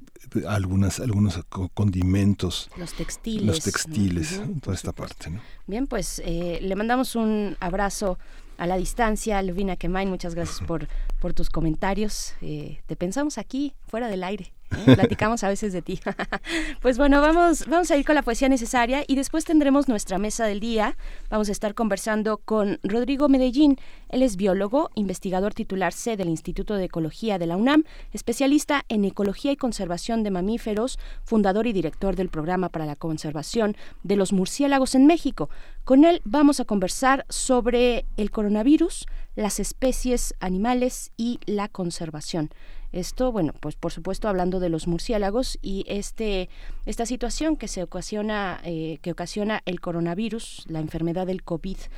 [0.47, 1.40] algunas, algunos
[1.74, 2.70] condimentos.
[2.77, 3.47] Los textiles.
[3.47, 5.31] Los textiles, toda esta parte.
[5.31, 5.40] ¿no?
[5.66, 8.19] Bien, pues eh, le mandamos un abrazo
[8.59, 9.43] a la distancia.
[9.43, 10.89] Lubina Kemain, muchas gracias por,
[11.20, 12.35] por tus comentarios.
[12.41, 14.53] Eh, te pensamos aquí, fuera del aire.
[14.73, 14.94] ¿Eh?
[14.94, 16.01] Platicamos a veces de ti.
[16.81, 20.47] pues bueno, vamos, vamos a ir con la poesía necesaria y después tendremos nuestra mesa
[20.47, 20.97] del día.
[21.31, 23.78] Vamos a estar conversando con Rodrigo Medellín.
[24.09, 29.05] Él es biólogo, investigador titular C del Instituto de Ecología de la UNAM, especialista en
[29.05, 34.32] ecología y conservación de mamíferos, fundador y director del programa para la conservación de los
[34.32, 35.49] murciélagos en México.
[35.85, 42.51] Con él vamos a conversar sobre el coronavirus, las especies animales y la conservación.
[42.93, 46.51] Esto, bueno, pues por supuesto hablando de los murciélagos y este
[46.85, 51.89] esta situación que se ocasiona eh, que ocasiona el coronavirus, la enfermedad del COVID-19,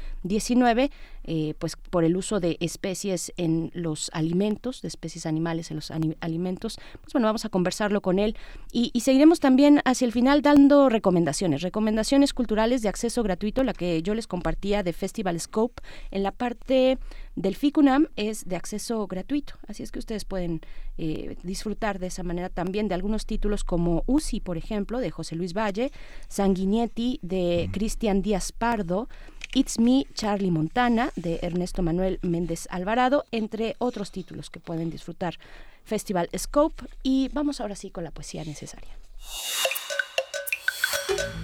[1.25, 5.91] eh, pues por el uso de especies en los alimentos, de especies animales en los
[6.21, 6.79] alimentos.
[7.01, 8.37] Pues bueno, vamos a conversarlo con él
[8.73, 13.73] y, y seguiremos también hacia el final dando recomendaciones, recomendaciones culturales de acceso gratuito, la
[13.73, 16.99] que yo les compartía de Festival Scope en la parte
[17.37, 20.61] del FICUNAM es de acceso gratuito, así es que ustedes pueden
[20.99, 25.37] eh, disfrutar de esa manera también de algunos títulos como UCI, por ejemplo, de José
[25.37, 25.91] Luis Valle,
[26.29, 29.09] Sanguinetti de Cristian Díaz Pardo,
[29.55, 35.39] It's Me, Charlie Montana, de Ernesto Manuel Méndez Alvarado, entre otros títulos que pueden disfrutar.
[35.85, 38.97] Festival Scope y vamos ahora sí con la poesía necesaria.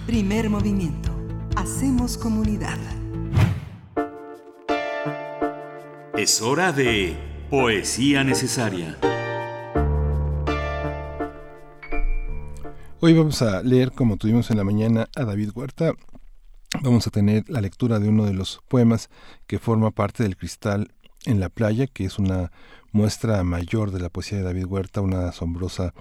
[0.05, 1.15] Primer movimiento.
[1.55, 2.79] Hacemos comunidad.
[6.17, 7.15] Es hora de
[7.49, 8.97] poesía necesaria.
[13.03, 15.93] Hoy vamos a leer, como tuvimos en la mañana, a David Huerta.
[16.83, 19.09] Vamos a tener la lectura de uno de los poemas
[19.47, 20.93] que forma parte del Cristal
[21.25, 22.51] en la playa, que es una
[22.91, 25.95] muestra mayor de la poesía de David Huerta, una asombrosa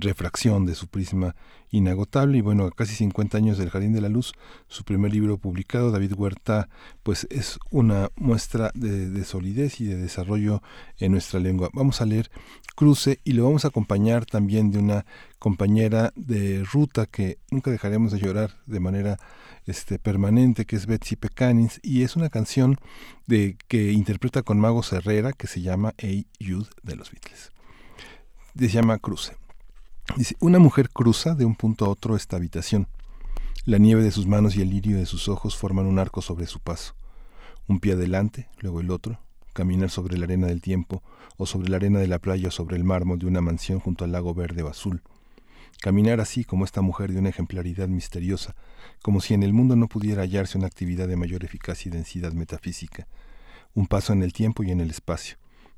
[0.00, 1.34] refracción de su prisma
[1.70, 4.32] inagotable y bueno, a casi 50 años del Jardín de la Luz,
[4.68, 6.68] su primer libro publicado, David Huerta,
[7.02, 10.62] pues es una muestra de, solidez y de desarrollo
[10.98, 11.70] en nuestra lengua.
[11.72, 12.30] Vamos a leer
[12.74, 15.06] Cruce y lo vamos a acompañar también de una
[15.38, 19.16] compañera de ruta que nunca dejaremos de llorar de manera
[19.66, 22.78] este, permanente, que es Betsy Pecanins, y es una canción
[23.26, 27.50] de, que interpreta con Mago Herrera que se llama Hey Jude de los Beatles.
[28.58, 29.45] Se llama Cruce.
[30.40, 32.88] Una mujer cruza de un punto a otro esta habitación.
[33.64, 36.46] La nieve de sus manos y el lirio de sus ojos forman un arco sobre
[36.46, 36.94] su paso.
[37.66, 39.20] Un pie adelante, luego el otro,
[39.52, 41.02] caminar sobre la arena del tiempo,
[41.36, 44.04] o sobre la arena de la playa o sobre el mármol de una mansión junto
[44.04, 45.02] al lago verde o azul.
[45.80, 48.54] Caminar así como esta mujer de una ejemplaridad misteriosa,
[49.02, 52.32] como si en el mundo no pudiera hallarse una actividad de mayor eficacia y densidad
[52.32, 53.06] metafísica.
[53.74, 55.36] Un paso en el tiempo y en el espacio,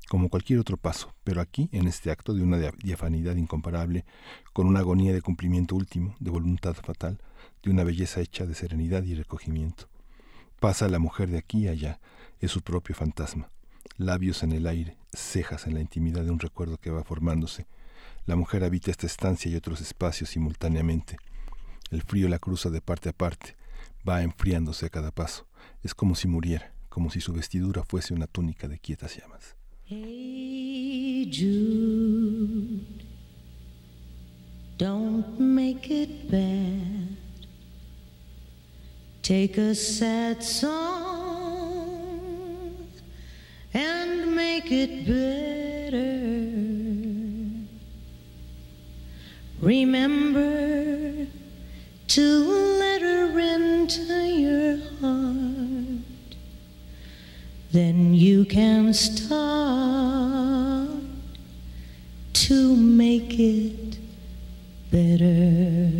[0.09, 4.05] como cualquier otro paso, pero aquí, en este acto de una diafanidad incomparable,
[4.53, 7.21] con una agonía de cumplimiento último, de voluntad fatal,
[7.61, 9.87] de una belleza hecha de serenidad y recogimiento.
[10.59, 11.99] Pasa la mujer de aquí a allá,
[12.39, 13.51] es su propio fantasma,
[13.97, 17.67] labios en el aire, cejas en la intimidad de un recuerdo que va formándose.
[18.25, 21.17] La mujer habita esta estancia y otros espacios simultáneamente.
[21.91, 23.55] El frío la cruza de parte a parte,
[24.07, 25.45] va enfriándose a cada paso.
[25.83, 29.58] Es como si muriera, como si su vestidura fuese una túnica de quietas llamas.
[29.89, 32.85] Hey Jude,
[34.77, 37.17] don't make it bad.
[39.23, 41.17] Take a sad song
[43.73, 46.21] and make it better.
[49.59, 51.25] Remember
[52.09, 52.43] to
[52.77, 55.58] let her into your heart
[57.71, 59.39] then you can start
[62.33, 63.97] to make it
[64.91, 65.91] better.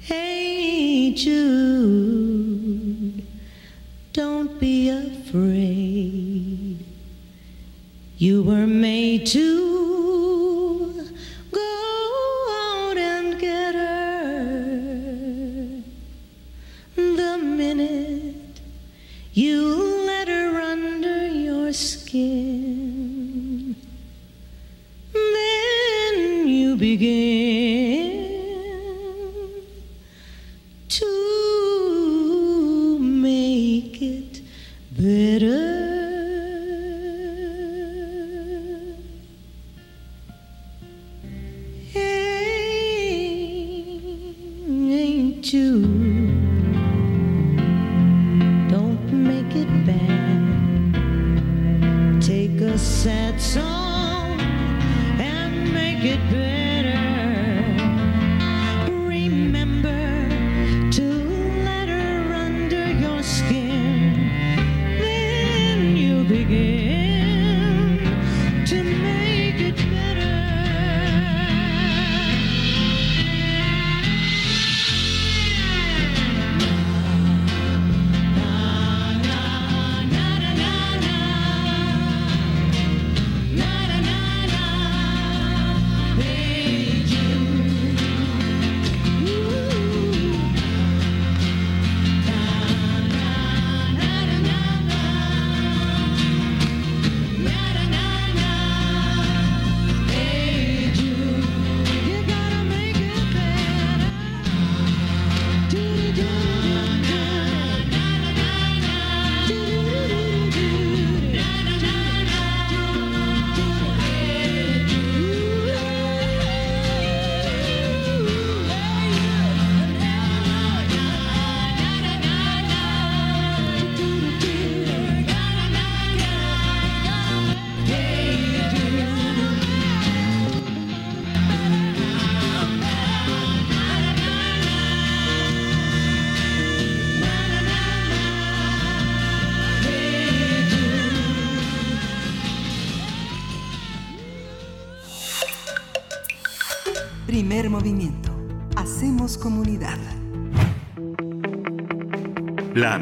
[0.00, 2.24] Hey, Jude,
[4.12, 6.84] don't be afraid.
[8.18, 9.74] You were made to
[19.34, 23.74] you let her under your skin.
[25.12, 27.63] Then you begin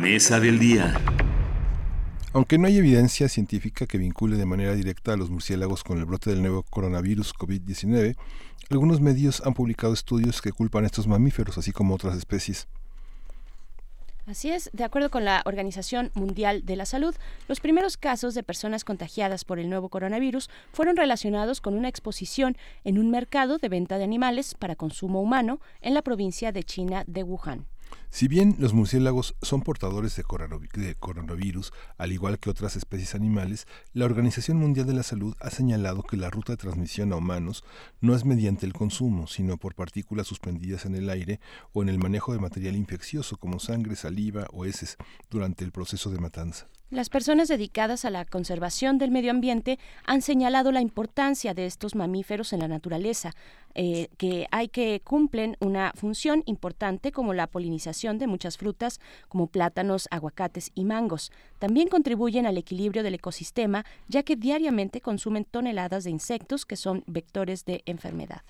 [0.03, 1.01] mesa del día.
[2.33, 6.07] Aunque no hay evidencia científica que vincule de manera directa a los murciélagos con el
[6.07, 8.17] brote del nuevo coronavirus COVID-19,
[8.71, 12.67] algunos medios han publicado estudios que culpan a estos mamíferos, así como otras especies.
[14.27, 17.15] Así es, de acuerdo con la Organización Mundial de la Salud,
[17.47, 22.57] los primeros casos de personas contagiadas por el nuevo coronavirus fueron relacionados con una exposición
[22.83, 27.05] en un mercado de venta de animales para consumo humano en la provincia de China
[27.07, 27.67] de Wuhan.
[28.11, 34.05] Si bien los murciélagos son portadores de coronavirus, al igual que otras especies animales, la
[34.05, 37.65] Organización Mundial de la Salud ha señalado que la ruta de transmisión a humanos
[38.01, 41.41] no es mediante el consumo, sino por partículas suspendidas en el aire
[41.73, 44.97] o en el manejo de material infeccioso como sangre, saliva o heces
[45.31, 46.69] durante el proceso de matanza.
[46.93, 51.95] Las personas dedicadas a la conservación del medio ambiente han señalado la importancia de estos
[51.95, 53.33] mamíferos en la naturaleza,
[53.75, 59.01] eh, que hay que cumplen una función importante como la polinización de muchas frutas
[59.31, 61.33] como plátanos, aguacates y mangos.
[61.59, 67.05] También contribuyen al equilibrio del ecosistema ya que diariamente consumen toneladas de insectos que son
[67.07, 68.43] vectores de enfermedad.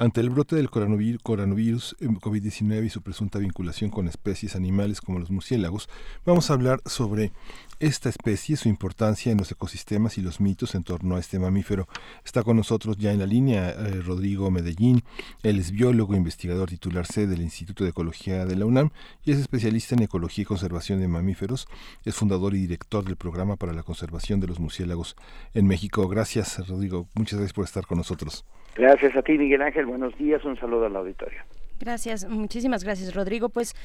[0.00, 5.32] Ante el brote del coronavirus, COVID-19 y su presunta vinculación con especies animales como los
[5.32, 5.88] murciélagos,
[6.24, 7.32] vamos a hablar sobre
[7.80, 11.88] esta especie, su importancia en los ecosistemas y los mitos en torno a este mamífero.
[12.24, 15.02] Está con nosotros ya en la línea eh, Rodrigo Medellín.
[15.42, 18.90] Él es biólogo, investigador titular C del Instituto de Ecología de la UNAM
[19.24, 21.66] y es especialista en ecología y conservación de mamíferos.
[22.04, 25.16] Es fundador y director del programa para la conservación de los murciélagos
[25.54, 26.06] en México.
[26.06, 27.08] Gracias, Rodrigo.
[27.16, 28.44] Muchas gracias por estar con nosotros.
[28.76, 29.86] Gracias a ti, Miguel Ángel.
[29.86, 30.44] Buenos días.
[30.44, 31.40] Un saludo al auditorio.
[31.80, 33.50] Gracias, muchísimas gracias, Rodrigo.
[33.50, 33.76] Pues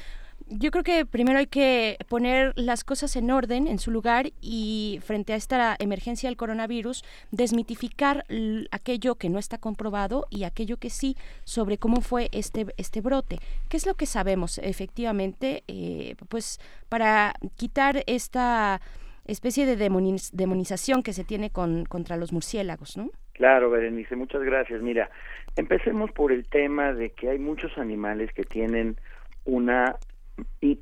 [0.48, 4.98] yo creo que primero hay que poner las cosas en orden, en su lugar, y
[5.04, 8.24] frente a esta emergencia del coronavirus, desmitificar
[8.72, 13.38] aquello que no está comprobado y aquello que sí sobre cómo fue este, este brote.
[13.68, 15.62] ¿Qué es lo que sabemos efectivamente?
[15.68, 16.58] Eh, pues
[16.88, 18.80] para quitar esta
[19.24, 23.10] especie de demonización que se tiene con, contra los murciélagos, ¿no?
[23.34, 24.80] Claro, Berenice, muchas gracias.
[24.80, 25.10] Mira,
[25.56, 28.96] empecemos por el tema de que hay muchos animales que tienen
[29.44, 29.96] una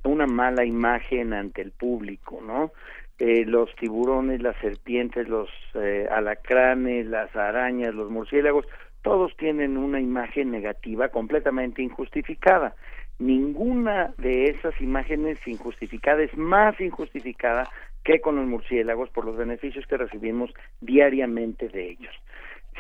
[0.05, 2.73] una mala imagen ante el público, ¿no?
[3.19, 8.67] Eh, los tiburones, las serpientes, los eh, alacranes, las arañas, los murciélagos,
[9.03, 12.75] todos tienen una imagen negativa completamente injustificada.
[13.19, 17.69] Ninguna de esas imágenes injustificadas es más injustificada
[18.05, 22.15] que con los murciélagos por los beneficios que recibimos diariamente de ellos.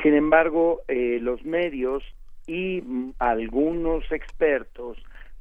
[0.03, 2.03] Sin embargo, eh, los medios
[2.47, 2.83] y
[3.19, 4.99] algunos expertos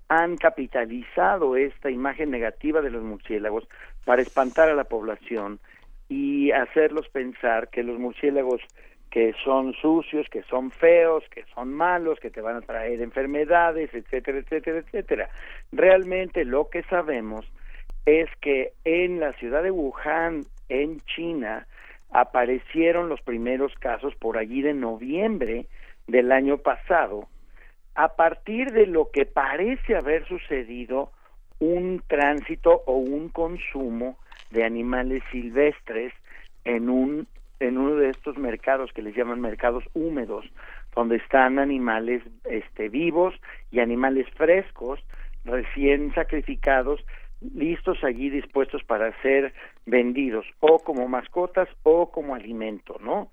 [0.08, 3.68] han capitalizado esta imagen negativa de los murciélagos
[4.04, 5.60] para espantar a la población
[6.10, 8.62] y hacerlos pensar que los murciélagos
[9.10, 13.94] que son sucios, que son feos, que son malos, que te van a traer enfermedades,
[13.94, 15.30] etcétera, etcétera, etcétera.
[15.72, 17.46] Realmente lo que sabemos
[18.06, 21.68] es que en la ciudad de Wuhan, en China,
[22.12, 25.66] aparecieron los primeros casos por allí de noviembre
[26.08, 27.28] del año pasado,
[27.96, 31.12] a partir de lo que parece haber sucedido
[31.60, 34.18] un tránsito o un consumo
[34.50, 36.14] de animales silvestres
[36.66, 37.28] en un
[37.60, 40.46] en uno de estos mercados que les llaman mercados húmedos,
[40.96, 43.36] donde están animales este vivos
[43.70, 45.00] y animales frescos
[45.46, 47.06] recién sacrificados
[47.42, 49.54] listos allí dispuestos para ser
[49.86, 53.32] vendidos o como mascotas o como alimento, ¿no?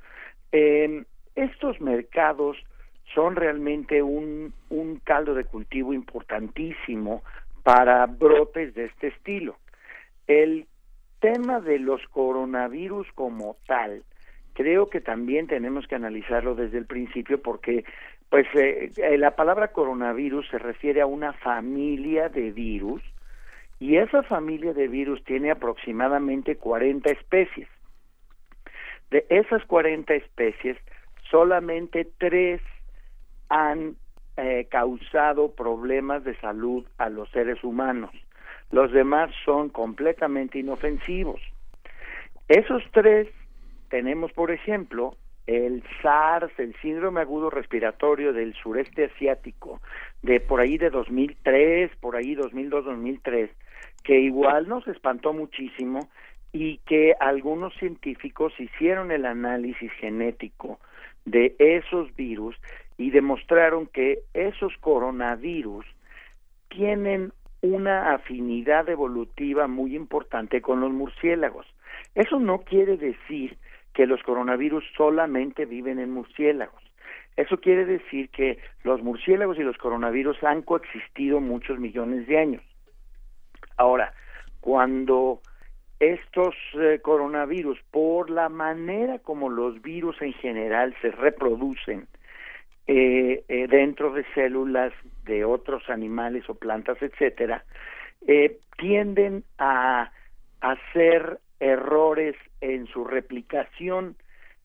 [0.52, 1.04] Eh,
[1.34, 2.56] estos mercados
[3.14, 7.22] son realmente un, un caldo de cultivo importantísimo
[7.62, 9.56] para brotes de este estilo.
[10.26, 10.66] El
[11.20, 14.02] tema de los coronavirus como tal,
[14.54, 17.84] creo que también tenemos que analizarlo desde el principio porque
[18.28, 23.02] pues eh, la palabra coronavirus se refiere a una familia de virus
[23.80, 27.68] y esa familia de virus tiene aproximadamente 40 especies.
[29.10, 30.76] De esas 40 especies,
[31.30, 32.60] solamente tres
[33.48, 33.96] han
[34.36, 38.10] eh, causado problemas de salud a los seres humanos.
[38.70, 41.40] Los demás son completamente inofensivos.
[42.48, 43.28] Esos tres
[43.88, 45.14] tenemos, por ejemplo,
[45.46, 49.80] el SARS, el síndrome agudo respiratorio del sureste asiático,
[50.22, 53.48] de por ahí de 2003, por ahí 2002-2003,
[54.08, 56.08] que igual nos espantó muchísimo
[56.50, 60.80] y que algunos científicos hicieron el análisis genético
[61.26, 62.56] de esos virus
[62.96, 65.84] y demostraron que esos coronavirus
[66.70, 71.66] tienen una afinidad evolutiva muy importante con los murciélagos.
[72.14, 73.58] Eso no quiere decir
[73.92, 76.82] que los coronavirus solamente viven en murciélagos.
[77.36, 82.62] Eso quiere decir que los murciélagos y los coronavirus han coexistido muchos millones de años.
[83.78, 84.12] Ahora,
[84.60, 85.40] cuando
[86.00, 92.06] estos eh, coronavirus, por la manera como los virus en general se reproducen
[92.86, 94.92] eh, eh, dentro de células
[95.24, 97.64] de otros animales o plantas, etcétera,
[98.78, 100.10] tienden a
[100.60, 104.16] hacer errores en su replicación.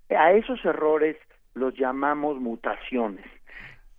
[0.09, 1.17] A esos errores
[1.53, 3.25] los llamamos mutaciones.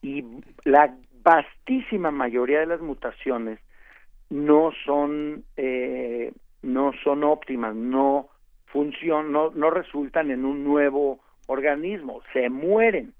[0.02, 0.24] Y
[0.64, 3.60] la vastísima mayoría de las mutaciones
[4.30, 6.32] no son eh,
[6.62, 8.28] no son óptimas, no
[8.66, 13.12] funcionan, no, no resultan en un nuevo organismo, se mueren,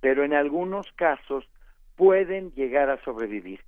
[0.00, 1.48] pero en algunos casos
[1.96, 3.60] pueden llegar a sobrevivir.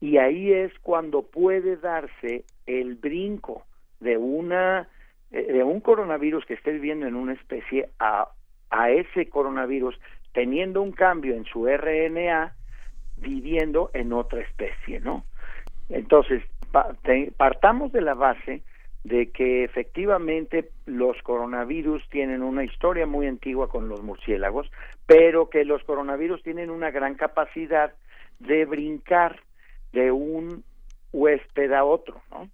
[0.00, 3.64] Y ahí es cuando puede darse el brinco
[4.00, 4.88] de una
[5.30, 8.28] eh, de un coronavirus que esté viviendo en una especie a,
[8.70, 10.00] a ese coronavirus
[10.32, 12.54] teniendo un cambio en su RNA
[13.18, 15.24] viviendo en otra especie, ¿no?
[15.90, 16.42] Entonces,
[17.36, 18.62] partamos de la base
[19.04, 24.70] de que efectivamente los coronavirus tienen una historia muy antigua con los murciélagos,
[25.06, 27.92] pero que los coronavirus tienen una gran capacidad
[28.38, 29.40] de brincar
[29.92, 30.64] de un
[31.12, 32.48] huésped a otro, ¿no?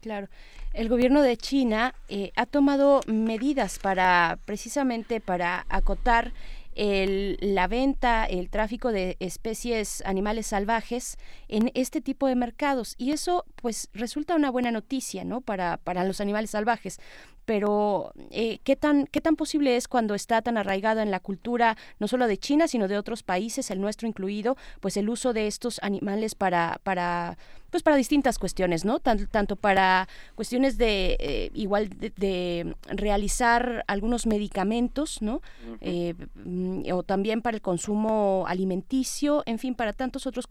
[0.00, 0.28] claro.
[0.72, 6.32] El gobierno de China eh, ha tomado medidas para precisamente para acotar
[6.74, 11.16] el, la venta, el tráfico de especies animales salvajes
[11.48, 15.40] en este tipo de mercados y eso pues resulta una buena noticia, ¿no?
[15.40, 16.98] Para, para los animales salvajes
[17.44, 21.76] pero eh, ¿qué, tan, ¿qué tan posible es cuando está tan arraigada en la cultura
[21.98, 25.46] no solo de China, sino de otros países, el nuestro incluido, pues el uso de
[25.46, 27.36] estos animales para, para
[27.74, 29.00] pues para distintas cuestiones, ¿no?
[29.00, 35.40] tanto para cuestiones de eh, igual de, realizar algunos medicamentos, ¿no?
[35.80, 40.46] Eh, mm, o también para el consumo alimenticio, en fin, para tantos otros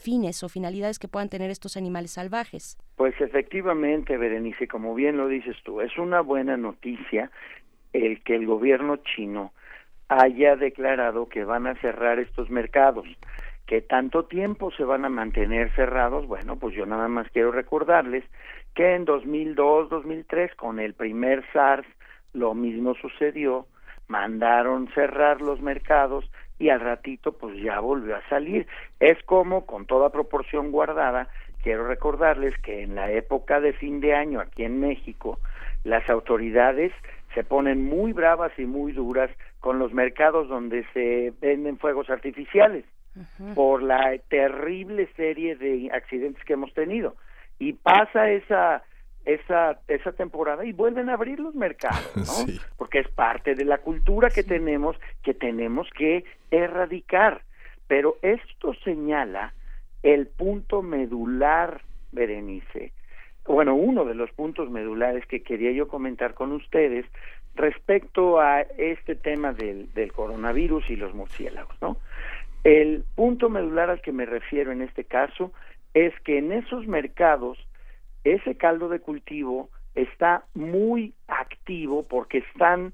[0.00, 2.78] fines o finalidades que puedan tener estos animales salvajes.
[2.96, 7.30] Pues efectivamente, Berenice, como bien lo dices tú, es una buena noticia
[7.92, 9.52] el que el gobierno chino
[10.08, 13.06] haya declarado que van a cerrar estos mercados.
[13.70, 16.26] Que tanto tiempo se van a mantener cerrados?
[16.26, 18.24] Bueno, pues yo nada más quiero recordarles
[18.74, 21.86] que en 2002, 2003, con el primer SARS,
[22.32, 23.68] lo mismo sucedió,
[24.08, 28.66] mandaron cerrar los mercados y al ratito pues ya volvió a salir.
[28.98, 31.28] Es como, con toda proporción guardada,
[31.62, 35.38] quiero recordarles que en la época de fin de año aquí en México,
[35.84, 36.92] las autoridades
[37.36, 42.84] se ponen muy bravas y muy duras con los mercados donde se venden fuegos artificiales
[43.54, 47.16] por la terrible serie de accidentes que hemos tenido
[47.58, 48.82] y pasa esa
[49.24, 52.54] esa esa temporada y vuelven a abrir los mercados, ¿no?
[52.78, 57.42] Porque es parte de la cultura que tenemos que tenemos que erradicar.
[57.86, 59.52] Pero esto señala
[60.02, 61.82] el punto medular,
[62.12, 62.92] Berenice,
[63.46, 67.04] bueno, uno de los puntos medulares que quería yo comentar con ustedes
[67.54, 71.96] respecto a este tema del, del coronavirus y los murciélagos, ¿no?
[72.64, 75.52] El punto medular al que me refiero en este caso
[75.94, 77.58] es que en esos mercados
[78.24, 82.92] ese caldo de cultivo está muy activo porque están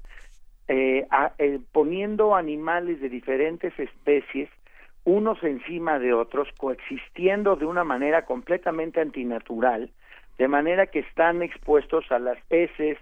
[0.67, 1.05] eh,
[1.37, 4.49] eh, poniendo animales de diferentes especies
[5.07, 9.89] unos encima de otros, coexistiendo de una manera completamente antinatural,
[10.37, 12.97] de manera que están expuestos a las heces,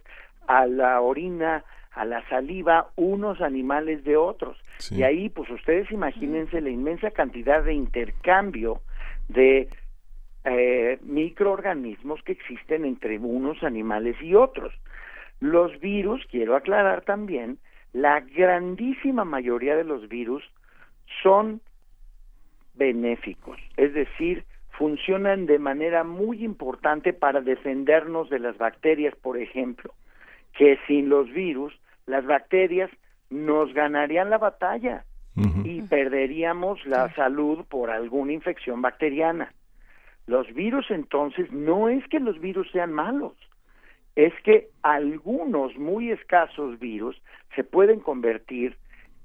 [0.45, 1.63] a la orina,
[1.95, 4.57] a la saliva, unos animales de otros.
[4.91, 8.81] Y ahí, pues ustedes imagínense la inmensa cantidad de intercambio
[9.29, 9.69] de
[10.43, 14.73] eh, microorganismos que existen entre unos animales y otros.
[15.39, 17.57] Los virus, quiero aclarar también,
[17.93, 20.43] la grandísima mayoría de los virus
[21.23, 21.61] son
[22.73, 24.43] benéficos, es decir,
[24.77, 29.93] funcionan de manera muy importante para defendernos de las bacterias, por ejemplo,
[30.57, 31.73] que sin los virus
[32.05, 32.89] las bacterias
[33.29, 35.05] nos ganarían la batalla
[35.65, 39.51] y perderíamos la salud por alguna infección bacteriana.
[40.27, 43.33] Los virus entonces no es que los virus sean malos,
[44.15, 47.21] es que algunos muy escasos virus
[47.55, 48.77] se pueden convertir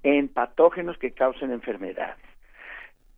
[0.03, 2.19] en patógenos que causen enfermedades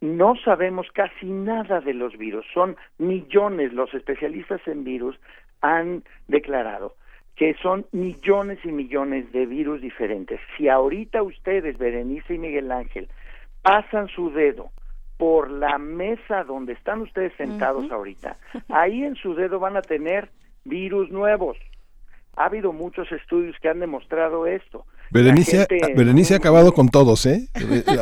[0.03, 2.45] no sabemos casi nada de los virus.
[2.53, 5.19] Son millones, los especialistas en virus
[5.61, 6.97] han declarado
[7.37, 10.41] que son millones y millones de virus diferentes.
[10.57, 13.09] Si ahorita ustedes, Berenice y Miguel Ángel,
[13.63, 14.71] pasan su dedo
[15.17, 18.39] por la mesa donde están ustedes sentados ahorita,
[18.69, 20.31] ahí en su dedo van a tener
[20.65, 21.57] virus nuevos.
[22.37, 24.85] Ha habido muchos estudios que han demostrado esto.
[25.13, 27.49] Berenice, gente- Berenice ha acabado con todos, ¿eh?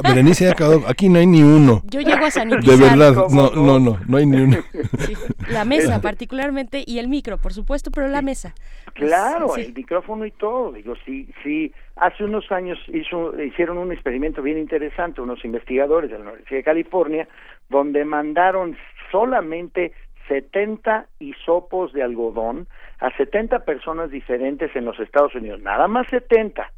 [0.03, 1.83] Berenice ha acabado, aquí no hay ni uno.
[1.87, 2.79] Yo llego a De sanitizar.
[2.99, 4.57] verdad, no, no, no, no hay ni uno.
[5.51, 8.55] La mesa particularmente y el micro, por supuesto, pero la mesa.
[8.95, 9.63] Claro, Sí.
[9.63, 10.73] el micrófono y todo.
[10.73, 11.73] Digo, sí, sí.
[11.97, 16.65] Hace unos años hizo, hicieron un experimento bien interesante unos investigadores de la Universidad de
[16.65, 17.29] California,
[17.69, 18.77] donde mandaron
[19.11, 19.93] solamente
[20.29, 22.69] 70 hisopos de algodón
[23.01, 26.71] a 70 personas diferentes en los Estados Unidos, nada más 70,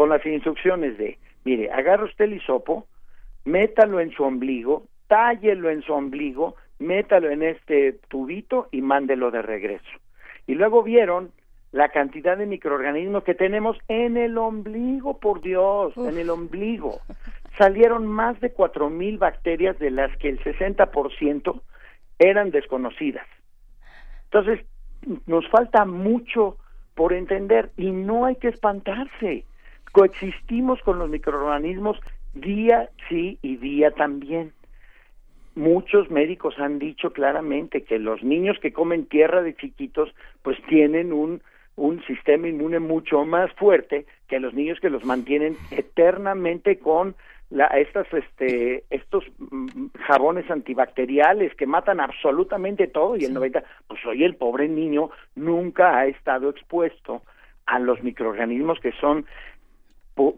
[0.00, 2.86] con las instrucciones de, mire, agarra usted el hisopo,
[3.44, 9.42] métalo en su ombligo, tállelo en su ombligo, métalo en este tubito y mándelo de
[9.42, 9.90] regreso.
[10.46, 11.32] Y luego vieron
[11.72, 17.00] la cantidad de microorganismos que tenemos en el ombligo, por Dios, en el ombligo.
[17.58, 21.60] Salieron más de cuatro mil bacterias de las que el 60%
[22.18, 23.26] eran desconocidas.
[24.32, 24.64] Entonces,
[25.26, 26.56] nos falta mucho
[26.94, 29.44] por entender y no hay que espantarse.
[29.92, 31.98] Coexistimos con los microorganismos
[32.34, 34.52] día sí y día también.
[35.56, 41.12] Muchos médicos han dicho claramente que los niños que comen tierra de chiquitos pues tienen
[41.12, 41.42] un
[41.76, 47.14] un sistema inmune mucho más fuerte que los niños que los mantienen eternamente con
[47.48, 54.04] la, estas este estos mm, jabones antibacteriales que matan absolutamente todo y el 90 pues
[54.04, 57.22] hoy el pobre niño nunca ha estado expuesto
[57.64, 59.24] a los microorganismos que son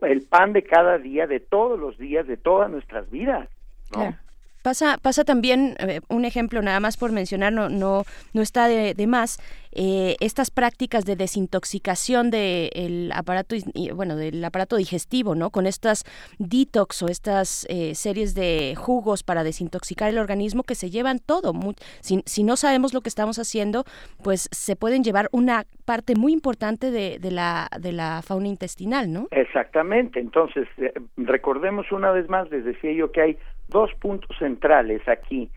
[0.02, 3.48] el pan de cada día de todos los días de todas nuestras vidas
[3.94, 4.14] ¿no?
[4.62, 8.94] Pasa, pasa también, eh, un ejemplo nada más por mencionar, no, no, no está de,
[8.94, 9.38] de más,
[9.72, 15.50] eh, estas prácticas de desintoxicación del aparato, y- y, bueno, del aparato digestivo, ¿no?
[15.50, 16.04] Con estas
[16.38, 21.52] detox o estas eh, series de jugos para desintoxicar el organismo que se llevan todo.
[22.00, 23.84] Si, si no sabemos lo que estamos haciendo,
[24.22, 29.12] pues se pueden llevar una parte muy importante de, de la, de la fauna intestinal,
[29.12, 29.28] ¿no?
[29.30, 30.20] Exactamente.
[30.20, 33.38] Entonces, eh, recordemos una vez más, les decía yo que hay
[33.72, 35.50] dos puntos centrales aquí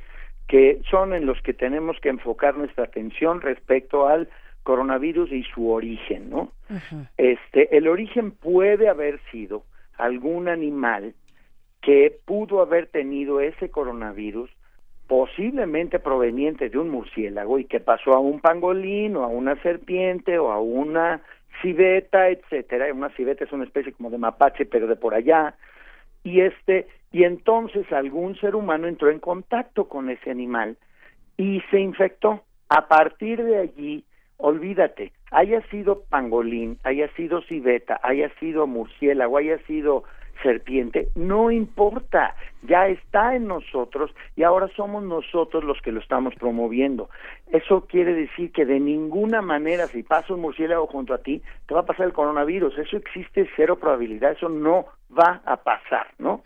[0.48, 4.30] que son en los que tenemos que enfocar nuestra atención respecto al
[4.64, 6.52] coronavirus y su origen, ¿no?
[7.18, 9.64] Este, el origen puede haber sido
[9.98, 11.14] algún animal
[11.82, 14.50] que pudo haber tenido ese coronavirus
[15.08, 20.40] posiblemente proveniente de un murciélago y que pasó a un pangolín o a una serpiente
[20.40, 21.22] o a una
[21.62, 22.92] civeta, etcétera.
[22.92, 25.54] Una civeta es una especie como de mapache, pero de por allá.
[26.24, 30.76] Y este y entonces algún ser humano entró en contacto con ese animal
[31.38, 32.42] y se infectó.
[32.68, 34.04] A partir de allí,
[34.36, 40.04] olvídate, haya sido pangolín, haya sido civeta, haya sido murciélago, haya sido
[40.42, 46.34] serpiente, no importa, ya está en nosotros y ahora somos nosotros los que lo estamos
[46.36, 47.10] promoviendo.
[47.52, 51.74] Eso quiere decir que de ninguna manera si pasa un murciélago junto a ti, te
[51.74, 54.86] va a pasar el coronavirus, eso existe cero probabilidad, eso no
[55.18, 56.42] va a pasar, ¿no?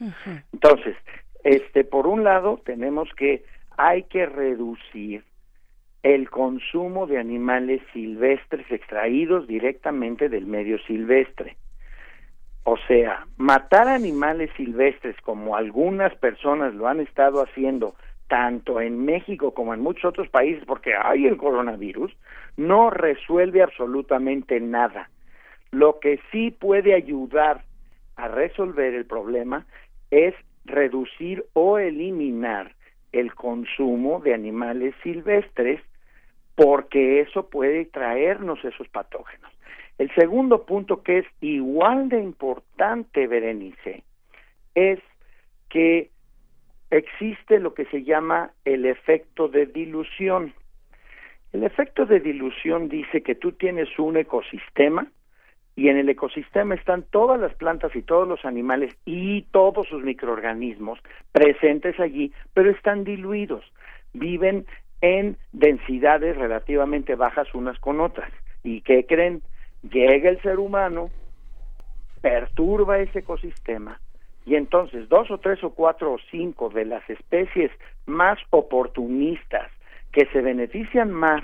[0.53, 0.95] Entonces,
[1.43, 3.43] este por un lado tenemos que
[3.77, 5.23] hay que reducir
[6.03, 11.57] el consumo de animales silvestres extraídos directamente del medio silvestre.
[12.63, 17.95] O sea, matar animales silvestres como algunas personas lo han estado haciendo
[18.27, 22.15] tanto en México como en muchos otros países porque hay el coronavirus,
[22.57, 25.09] no resuelve absolutamente nada.
[25.71, 27.63] Lo que sí puede ayudar
[28.15, 29.65] a resolver el problema
[30.11, 32.75] es reducir o eliminar
[33.11, 35.81] el consumo de animales silvestres
[36.55, 39.51] porque eso puede traernos esos patógenos.
[39.99, 44.03] El segundo punto que es igual de importante, Berenice,
[44.73, 44.99] es
[45.67, 46.09] que
[46.89, 50.53] existe lo que se llama el efecto de dilución.
[51.51, 55.05] El efecto de dilución dice que tú tienes un ecosistema
[55.75, 60.01] y en el ecosistema están todas las plantas y todos los animales y todos sus
[60.01, 60.99] microorganismos
[61.33, 63.65] presentes allí, pero están diluidos,
[64.13, 64.65] viven
[65.01, 68.31] en densidades relativamente bajas unas con otras.
[68.63, 69.41] ¿Y qué creen?
[69.83, 71.09] Llega el ser humano,
[72.21, 73.99] perturba ese ecosistema
[74.45, 77.71] y entonces dos o tres o cuatro o cinco de las especies
[78.05, 79.71] más oportunistas
[80.11, 81.43] que se benefician más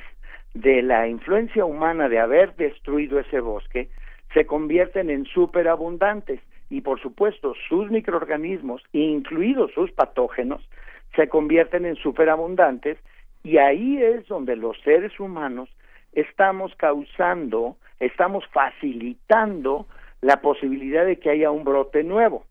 [0.54, 3.90] de la influencia humana de haber destruido ese bosque
[4.34, 6.40] se convierten en superabundantes.
[6.70, 10.68] Y por supuesto sus microorganismos, incluidos sus patógenos,
[11.16, 12.98] se convierten en superabundantes.
[13.44, 15.70] Y ahí es donde los seres humanos
[16.14, 19.88] estamos causando, estamos facilitando
[20.22, 22.46] la posibilidad de que haya un brote nuevo.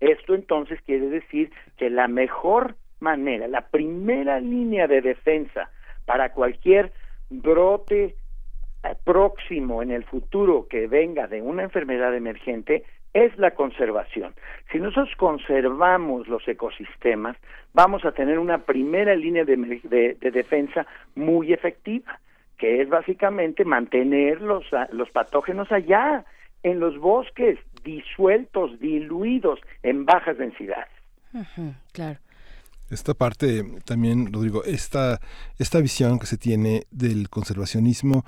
[0.00, 5.70] Esto entonces quiere decir que la mejor manera, la primera línea de defensa
[6.04, 6.92] para cualquier
[7.30, 8.14] brote
[8.84, 12.84] eh, próximo en el futuro que venga de una enfermedad emergente
[13.14, 14.34] es la conservación.
[14.70, 17.36] Si nosotros conservamos los ecosistemas,
[17.74, 22.18] vamos a tener una primera línea de, de defensa muy efectiva,
[22.62, 26.24] que es básicamente mantener los, los patógenos allá,
[26.62, 30.86] en los bosques, disueltos, diluidos en bajas densidades.
[31.90, 32.20] claro.
[32.88, 35.18] Esta parte también, Rodrigo, esta,
[35.58, 38.24] esta visión que se tiene del conservacionismo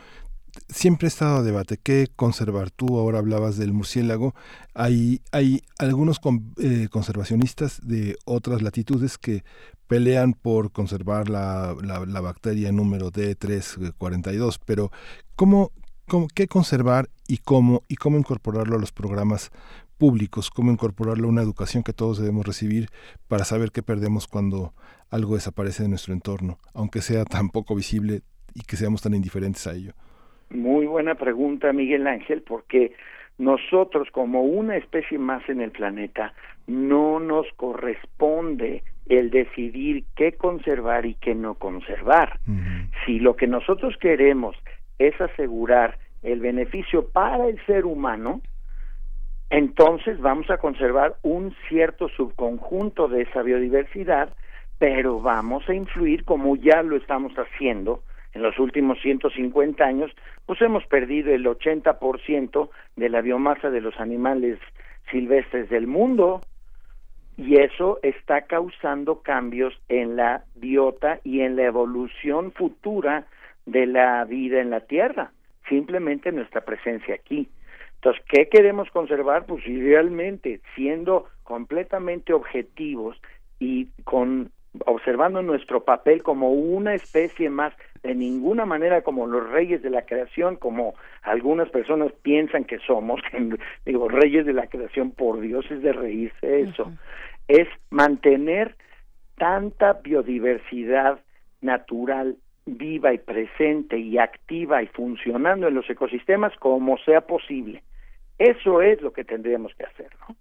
[0.69, 1.79] siempre ha estado a debate.
[1.81, 2.73] ¿Qué conservar?
[2.73, 4.35] Tú ahora hablabas del murciélago.
[4.75, 6.21] Hay, hay algunos
[6.59, 9.45] eh, conservacionistas de otras latitudes que
[9.87, 14.91] pelean por conservar la, la, la bacteria número D342, pero
[15.37, 15.71] ¿cómo,
[16.09, 19.51] cómo, ¿qué conservar y cómo, y cómo incorporarlo a los programas
[19.99, 22.89] públicos, cómo incorporarlo a una educación que todos debemos recibir
[23.29, 24.73] para saber qué perdemos cuando
[25.11, 28.23] algo desaparece de nuestro entorno, aunque sea tan poco visible
[28.55, 29.93] y que seamos tan indiferentes a ello.
[30.51, 32.93] Muy buena pregunta, Miguel Ángel, porque
[33.39, 36.35] nosotros como una especie más en el planeta
[36.67, 42.39] no nos corresponde el decidir qué conservar y qué no conservar.
[43.05, 44.57] Si lo que nosotros queremos
[44.99, 48.41] es asegurar el beneficio para el ser humano,
[49.51, 54.31] entonces vamos a conservar un cierto subconjunto de esa biodiversidad,
[54.79, 58.03] pero vamos a influir como ya lo estamos haciendo
[58.33, 60.11] en los últimos 150 años,
[60.45, 64.59] pues hemos perdido el 80% de la biomasa de los animales
[65.11, 66.41] silvestres del mundo
[67.37, 73.27] y eso está causando cambios en la biota y en la evolución futura
[73.67, 75.33] de la vida en la Tierra,
[75.69, 77.49] simplemente nuestra presencia aquí.
[77.97, 79.47] Entonces, ¿qué queremos conservar?
[79.47, 83.17] Pues idealmente, siendo completamente objetivos
[83.59, 84.51] y con
[84.87, 87.73] observando nuestro papel como una especie más,
[88.05, 93.21] de ninguna manera como los reyes de la creación, como algunas personas piensan que somos,
[93.87, 96.93] digo, reyes de la creación, por Dios es de reírse eso,
[97.49, 98.77] es mantener
[99.37, 101.19] tanta biodiversidad
[101.63, 107.83] natural viva y presente y activa y funcionando en los ecosistemas como sea posible.
[108.39, 110.37] Eso es lo que tendríamos que hacer, ¿no?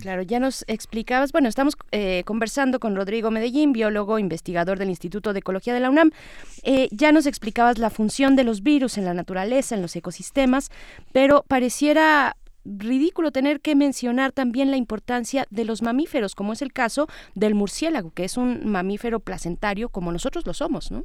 [0.00, 5.32] Claro, ya nos explicabas, bueno, estamos eh, conversando con Rodrigo Medellín, biólogo, investigador del Instituto
[5.32, 6.10] de Ecología de la UNAM.
[6.64, 10.70] Eh, ya nos explicabas la función de los virus en la naturaleza, en los ecosistemas,
[11.12, 16.72] pero pareciera ridículo tener que mencionar también la importancia de los mamíferos, como es el
[16.72, 21.04] caso del murciélago, que es un mamífero placentario como nosotros lo somos, ¿no?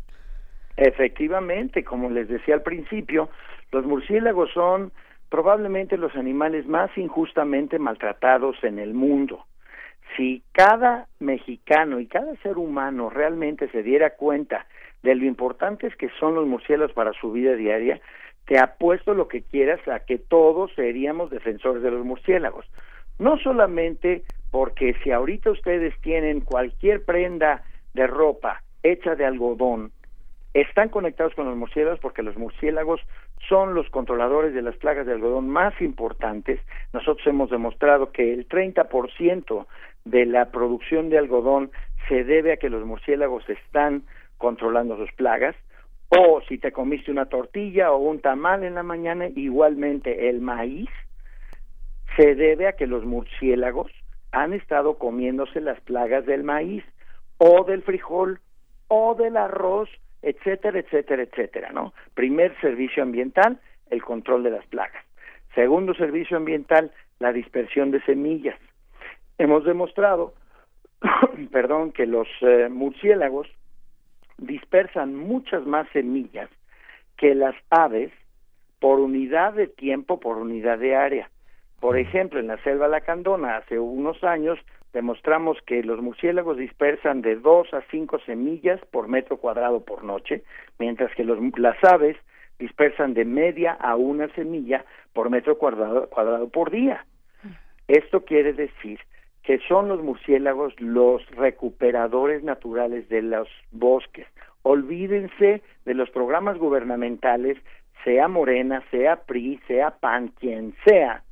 [0.78, 3.30] Efectivamente, como les decía al principio,
[3.72, 4.94] los murciélagos son
[5.30, 9.46] probablemente los animales más injustamente maltratados en el mundo.
[10.18, 14.66] Si cada mexicano y cada ser humano realmente se diera cuenta
[15.04, 18.02] de lo importantes que son los murciélagos para su vida diaria,
[18.46, 22.66] te apuesto lo que quieras a que todos seríamos defensores de los murciélagos.
[23.20, 29.92] No solamente porque si ahorita ustedes tienen cualquier prenda de ropa hecha de algodón,
[30.54, 33.02] están conectados con los murciélagos porque los murciélagos
[33.50, 36.60] son los controladores de las plagas de algodón más importantes.
[36.94, 39.66] Nosotros hemos demostrado que el 30%
[40.06, 41.72] de la producción de algodón
[42.08, 44.04] se debe a que los murciélagos están
[44.38, 45.56] controlando sus plagas.
[46.10, 50.90] O si te comiste una tortilla o un tamal en la mañana, igualmente el maíz
[52.16, 53.92] se debe a que los murciélagos
[54.32, 56.84] han estado comiéndose las plagas del maíz
[57.38, 58.40] o del frijol
[58.88, 59.90] o del arroz
[60.22, 61.94] etcétera, etcétera, etcétera, ¿no?
[62.14, 65.04] Primer servicio ambiental, el control de las plagas.
[65.56, 68.58] Segundo servicio ambiental, la dispersión de semillas.
[69.38, 70.34] Hemos demostrado,
[71.52, 73.48] perdón, que los eh, murciélagos
[74.38, 76.50] dispersan muchas más semillas
[77.18, 78.12] que las aves
[78.80, 81.30] por unidad de tiempo, por unidad de área.
[81.80, 84.60] Por ejemplo, en la selva lacandona hace unos años
[84.94, 90.44] demostramos que los murciélagos dispersan de dos a cinco semillas por metro cuadrado por noche,
[90.78, 92.18] mientras que los, las aves
[92.58, 97.06] dispersan de media a una semilla por metro cuadrado, cuadrado por día.
[97.88, 99.00] Esto quiere decir
[99.44, 104.28] que son los murciélagos los recuperadores naturales de los bosques.
[104.62, 107.58] Olvídense de los programas gubernamentales,
[108.04, 111.24] sea Morena, sea PRI, sea PAN, quien sea,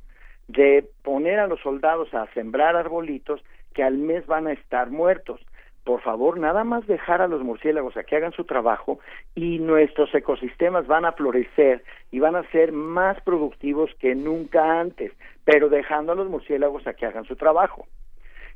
[0.48, 3.42] de poner a los soldados a sembrar arbolitos
[3.74, 5.40] que al mes van a estar muertos.
[5.84, 8.98] Por favor, nada más dejar a los murciélagos a que hagan su trabajo
[9.34, 15.12] y nuestros ecosistemas van a florecer y van a ser más productivos que nunca antes,
[15.44, 17.86] pero dejando a los murciélagos a que hagan su trabajo.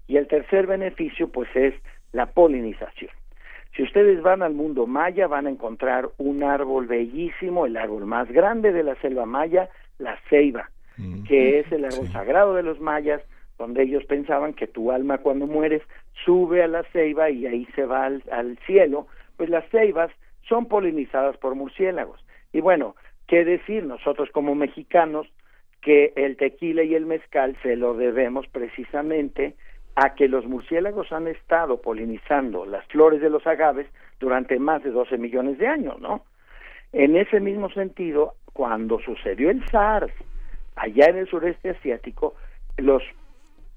[0.07, 1.75] Y el tercer beneficio, pues, es
[2.13, 3.11] la polinización.
[3.77, 8.31] Si ustedes van al mundo maya van a encontrar un árbol bellísimo, el árbol más
[8.31, 10.69] grande de la selva maya, la ceiba,
[11.27, 13.23] que es el árbol sagrado de los mayas,
[13.59, 15.83] donde ellos pensaban que tu alma cuando mueres
[16.25, 19.07] sube a la ceiba y ahí se va al, al cielo,
[19.37, 20.11] pues las ceibas
[20.49, 22.25] son polinizadas por murciélagos.
[22.53, 22.97] Y bueno,
[23.27, 25.27] ¿qué decir nosotros como mexicanos
[25.81, 29.57] que el tequila y el mezcal se lo debemos precisamente
[29.97, 33.87] a que los murciélagos han estado polinizando las flores de los agaves
[34.21, 36.25] durante más de 12 millones de años, ¿no?
[36.93, 40.13] En ese mismo sentido, cuando sucedió el SARS
[40.77, 42.35] allá en el sureste asiático,
[42.77, 43.03] los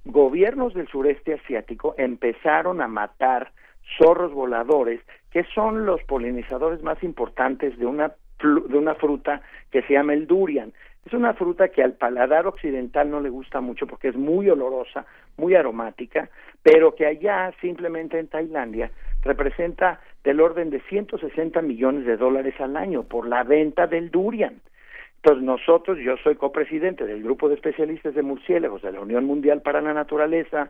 [0.05, 3.51] gobiernos del sureste asiático empezaron a matar
[3.97, 5.01] zorros voladores,
[5.31, 9.41] que son los polinizadores más importantes de una de una fruta
[9.71, 10.73] que se llama el durian.
[11.05, 15.05] Es una fruta que al paladar occidental no le gusta mucho porque es muy olorosa,
[15.37, 16.29] muy aromática,
[16.63, 18.91] pero que allá simplemente en Tailandia
[19.23, 24.61] representa del orden de 160 millones de dólares al año por la venta del durian.
[25.25, 29.63] Entonces nosotros, yo soy copresidente del grupo de especialistas de murciélagos de la Unión Mundial
[29.63, 30.69] para la Naturaleza,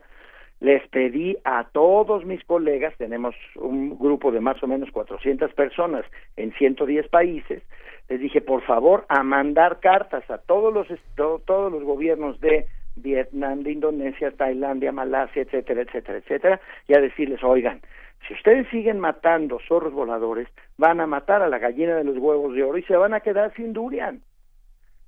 [0.60, 6.06] les pedí a todos mis colegas, tenemos un grupo de más o menos 400 personas
[6.38, 7.62] en 110 países,
[8.08, 12.64] les dije, por favor, a mandar cartas a todos los, todos los gobiernos de
[12.96, 17.82] Vietnam, de Indonesia, Tailandia, Malasia, etcétera, etcétera, etcétera, y a decirles, oigan,
[18.26, 22.54] si ustedes siguen matando zorros voladores, van a matar a la gallina de los huevos
[22.54, 24.22] de oro y se van a quedar sin durian.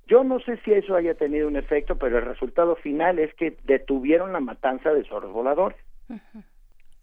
[0.09, 3.55] Yo no sé si eso haya tenido un efecto, pero el resultado final es que
[3.65, 5.77] detuvieron la matanza de zorros voladores.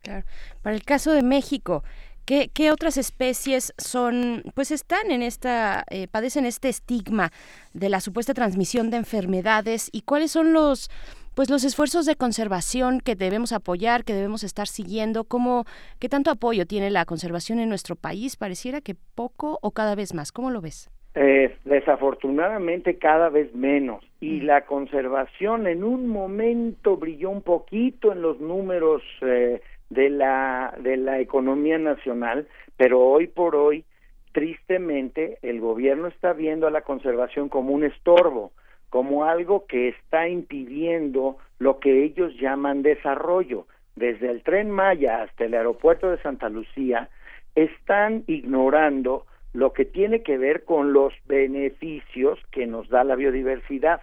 [0.02, 0.26] Claro.
[0.62, 1.84] Para el caso de México,
[2.24, 7.30] ¿qué, qué otras especies son, pues están en esta, eh, padecen este estigma
[7.74, 10.90] de la supuesta transmisión de enfermedades y cuáles son los
[11.34, 15.66] pues los esfuerzos de conservación que debemos apoyar, que debemos estar siguiendo, cómo,
[15.98, 20.14] qué tanto apoyo tiene la conservación en nuestro país, pareciera que poco o cada vez
[20.14, 20.88] más, ¿cómo lo ves?
[21.18, 24.04] Eh, desafortunadamente cada vez menos.
[24.20, 30.74] Y la conservación en un momento brilló un poquito en los números eh, de la
[30.78, 32.46] de la economía nacional
[32.76, 33.84] pero hoy por hoy
[34.32, 38.52] tristemente el gobierno está viendo a la conservación como un estorbo
[38.90, 43.66] como algo que está impidiendo lo que ellos llaman desarrollo.
[43.94, 47.08] Desde el tren Maya hasta el aeropuerto de Santa Lucía
[47.54, 49.24] están ignorando
[49.56, 54.02] lo que tiene que ver con los beneficios que nos da la biodiversidad.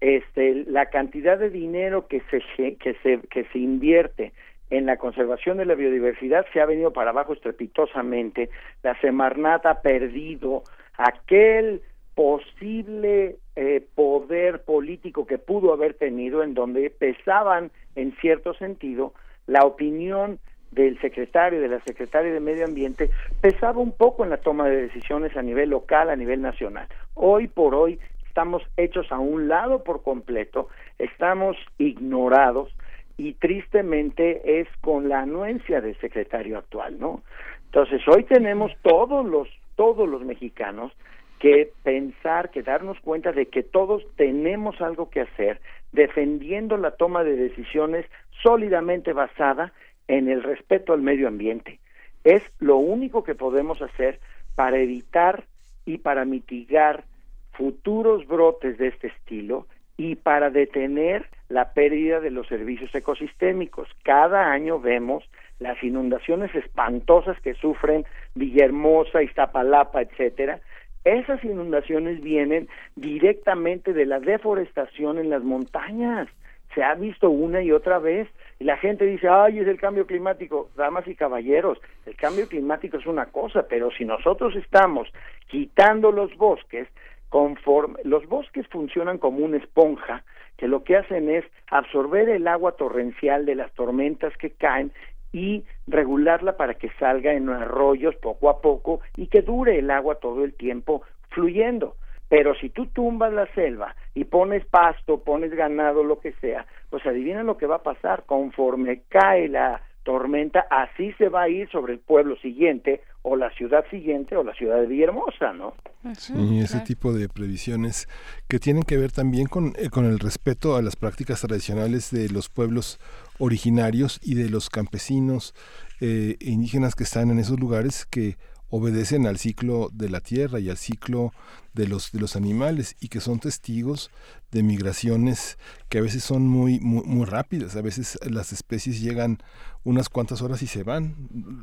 [0.00, 4.32] Este, la cantidad de dinero que se, que se, que se invierte
[4.70, 8.48] en la conservación de la biodiversidad se ha venido para abajo estrepitosamente.
[8.84, 10.62] La Semarnat ha perdido
[10.96, 11.82] aquel
[12.14, 19.14] posible eh, poder político que pudo haber tenido en donde pesaban en cierto sentido
[19.48, 20.38] la opinión
[20.70, 24.82] del secretario, de la secretaria de Medio Ambiente, pesaba un poco en la toma de
[24.82, 26.86] decisiones a nivel local, a nivel nacional.
[27.14, 30.68] Hoy por hoy estamos hechos a un lado por completo,
[30.98, 32.72] estamos ignorados
[33.16, 37.22] y tristemente es con la anuencia del secretario actual, ¿no?
[37.66, 40.92] Entonces, hoy tenemos todos los todos los mexicanos
[41.38, 45.58] que pensar, que darnos cuenta de que todos tenemos algo que hacer
[45.92, 48.04] defendiendo la toma de decisiones
[48.42, 49.72] sólidamente basada
[50.10, 51.78] en el respeto al medio ambiente.
[52.24, 54.18] Es lo único que podemos hacer
[54.56, 55.44] para evitar
[55.86, 57.04] y para mitigar
[57.52, 59.66] futuros brotes de este estilo
[59.96, 63.88] y para detener la pérdida de los servicios ecosistémicos.
[64.02, 65.22] Cada año vemos
[65.60, 70.58] las inundaciones espantosas que sufren Villahermosa, Iztapalapa, etcétera.
[71.04, 76.28] Esas inundaciones vienen directamente de la deforestación en las montañas.
[76.74, 80.06] Se ha visto una y otra vez y la gente dice, ay, es el cambio
[80.06, 80.70] climático.
[80.76, 85.08] Damas y caballeros, el cambio climático es una cosa, pero si nosotros estamos
[85.48, 86.88] quitando los bosques,
[87.28, 90.24] conforme los bosques funcionan como una esponja
[90.58, 94.92] que lo que hacen es absorber el agua torrencial de las tormentas que caen
[95.32, 100.16] y regularla para que salga en arroyos poco a poco y que dure el agua
[100.16, 101.96] todo el tiempo fluyendo.
[102.30, 107.04] Pero si tú tumbas la selva y pones pasto, pones ganado, lo que sea, pues
[107.04, 108.22] adivina lo que va a pasar.
[108.24, 113.50] Conforme cae la tormenta, así se va a ir sobre el pueblo siguiente o la
[113.50, 115.74] ciudad siguiente o la ciudad de Villahermosa, ¿no?
[116.16, 118.08] Sí, ese tipo de previsiones
[118.48, 122.30] que tienen que ver también con, eh, con el respeto a las prácticas tradicionales de
[122.30, 123.00] los pueblos
[123.38, 125.52] originarios y de los campesinos
[126.00, 128.36] eh, indígenas que están en esos lugares que
[128.70, 131.32] obedecen al ciclo de la tierra y al ciclo
[131.74, 134.10] de los de los animales y que son testigos
[134.50, 135.58] de migraciones
[135.88, 137.76] que a veces son muy muy, rápidas.
[137.76, 139.38] A veces las especies llegan
[139.84, 141.14] unas cuantas horas y se van.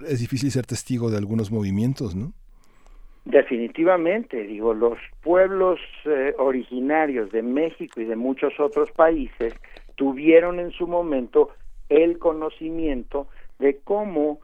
[0.08, 2.34] Es difícil ser testigo de algunos movimientos no
[3.28, 9.54] Definitivamente, digo, los pueblos eh, originarios de México y de muchos otros países
[9.96, 11.50] tuvieron en su momento
[11.90, 13.28] el conocimiento
[13.60, 14.40] de cómo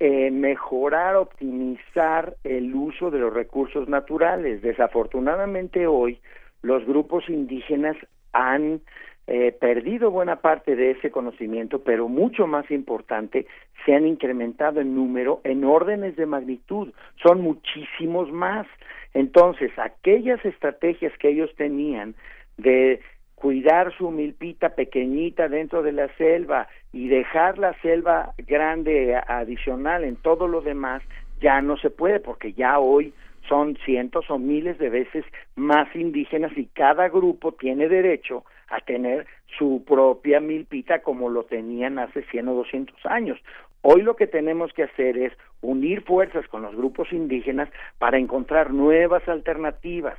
[0.00, 4.62] eh, mejorar, optimizar el uso de los recursos naturales.
[4.62, 6.18] Desafortunadamente hoy
[6.62, 7.96] los grupos indígenas
[8.32, 8.80] han
[9.26, 13.46] eh, perdido buena parte de ese conocimiento, pero mucho más importante,
[13.84, 18.66] se han incrementado en número, en órdenes de magnitud, son muchísimos más.
[19.14, 22.14] Entonces, aquellas estrategias que ellos tenían
[22.56, 23.00] de
[23.40, 30.16] cuidar su milpita pequeñita dentro de la selva y dejar la selva grande adicional en
[30.16, 31.02] todo lo demás,
[31.40, 33.14] ya no se puede, porque ya hoy
[33.48, 35.24] son cientos o miles de veces
[35.56, 39.26] más indígenas y cada grupo tiene derecho a tener
[39.58, 43.38] su propia milpita como lo tenían hace 100 o 200 años.
[43.80, 48.74] Hoy lo que tenemos que hacer es unir fuerzas con los grupos indígenas para encontrar
[48.74, 50.18] nuevas alternativas.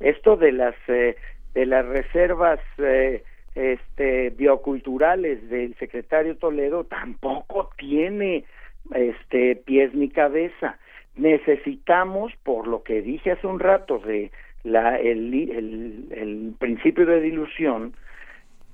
[0.00, 1.16] Esto de las eh,
[1.58, 3.24] de las reservas eh,
[3.56, 8.44] este bioculturales del secretario Toledo tampoco tiene
[8.94, 10.78] este pies ni cabeza.
[11.16, 14.30] Necesitamos, por lo que dije hace un rato de
[14.62, 15.34] la, el,
[16.12, 17.92] el, principio de dilución,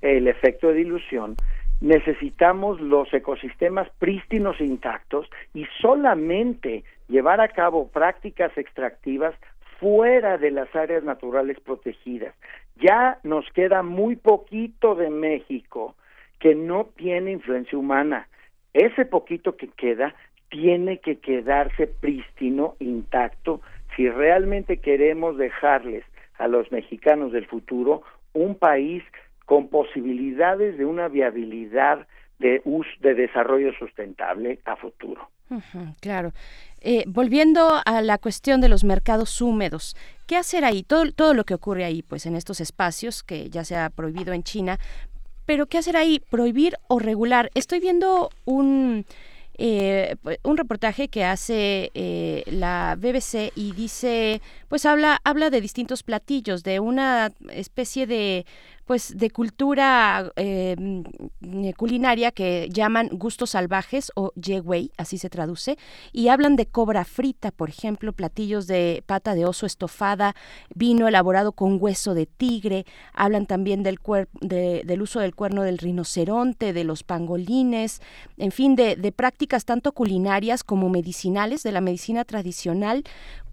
[0.02, 1.36] el efecto de dilución,
[1.80, 9.34] necesitamos los ecosistemas prístinos intactos y solamente llevar a cabo prácticas extractivas
[9.80, 12.34] fuera de las áreas naturales protegidas.
[12.77, 15.94] Ya nos queda muy poquito de México
[16.41, 18.28] que no tiene influencia humana.
[18.73, 20.15] Ese poquito que queda
[20.51, 23.61] tiene que quedarse prístino, intacto,
[23.97, 26.05] si realmente queremos dejarles
[26.39, 29.03] a los mexicanos del futuro un país
[29.47, 32.07] con posibilidades de una viabilidad
[32.39, 32.62] de,
[33.01, 35.28] de desarrollo sustentable a futuro.
[36.01, 36.33] claro.
[36.86, 39.96] Eh, volviendo a la cuestión de los mercados húmedos,
[40.26, 40.82] ¿qué hacer ahí?
[40.82, 44.34] Todo, todo lo que ocurre ahí, pues en estos espacios que ya se ha prohibido
[44.34, 44.78] en China,
[45.46, 46.20] pero ¿qué hacer ahí?
[46.20, 47.50] ¿Prohibir o regular?
[47.54, 49.06] Estoy viendo un
[49.56, 54.42] eh, pues, un reportaje que hace eh, la BBC y dice,
[54.75, 58.44] pues habla, habla de distintos platillos, de una especie de
[58.86, 65.78] pues de cultura eh, mm, culinaria que llaman gustos salvajes o yewei, así se traduce,
[66.12, 70.35] y hablan de cobra frita, por ejemplo, platillos de pata de oso estofada,
[70.75, 73.99] vino elaborado con hueso de tigre, hablan también del,
[74.43, 78.03] del uso del cuerno del rinoceronte, de los pangolines,
[78.36, 83.05] en fin, de, de prácticas tanto culinarias como medicinales, de la medicina tradicional,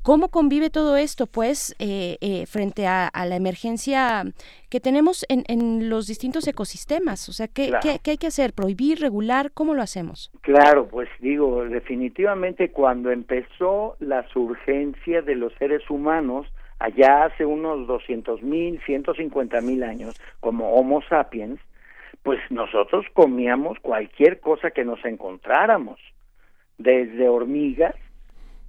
[0.03, 4.23] ¿Cómo convive todo esto, pues, eh, eh, frente a, la emergencia
[4.71, 7.29] que tenemos en, los distintos ecosistemas?
[7.29, 7.71] O sea, ¿qué,
[8.03, 8.53] hay que hacer?
[8.53, 9.51] ¿Prohibir, regular?
[9.53, 10.31] ¿Cómo lo hacemos?
[10.41, 16.47] Claro, pues digo, definitivamente cuando empezó la surgencia de los seres humanos,
[16.79, 21.59] allá hace unos 200 mil, 150 mil años, como Homo sapiens,
[22.23, 25.99] pues nosotros comíamos cualquier cosa que nos encontráramos,
[26.79, 27.93] desde hormigas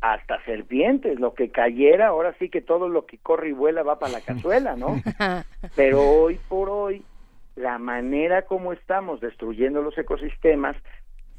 [0.02, 4.00] hasta serpientes, lo que cayera, ahora sí que todo lo que corre y vuela va
[4.00, 4.96] para la cazuela, ¿no?
[5.76, 7.04] Pero hoy por hoy,
[7.54, 10.76] la manera como estamos destruyendo los ecosistemas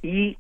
[0.01, 0.37] y,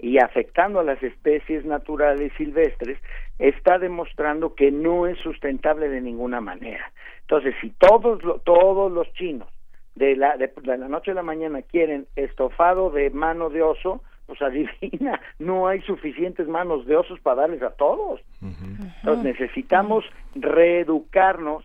[0.00, 2.98] y afectando a las especies naturales silvestres,
[3.38, 6.90] está demostrando que no es sustentable de ninguna manera.
[7.20, 9.48] Entonces, si todos, todos los chinos
[9.94, 14.42] de la, de la noche a la mañana quieren estofado de mano de oso, pues
[14.42, 18.20] adivina, no hay suficientes manos de osos para darles a todos.
[18.42, 21.64] Entonces necesitamos reeducarnos,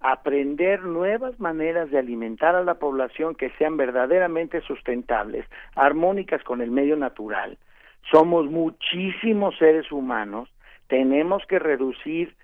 [0.00, 6.70] aprender nuevas maneras de alimentar a la población que sean verdaderamente sustentables, armónicas con el
[6.70, 7.56] medio natural.
[8.10, 10.48] Somos muchísimos seres humanos,
[10.88, 12.34] tenemos que reducir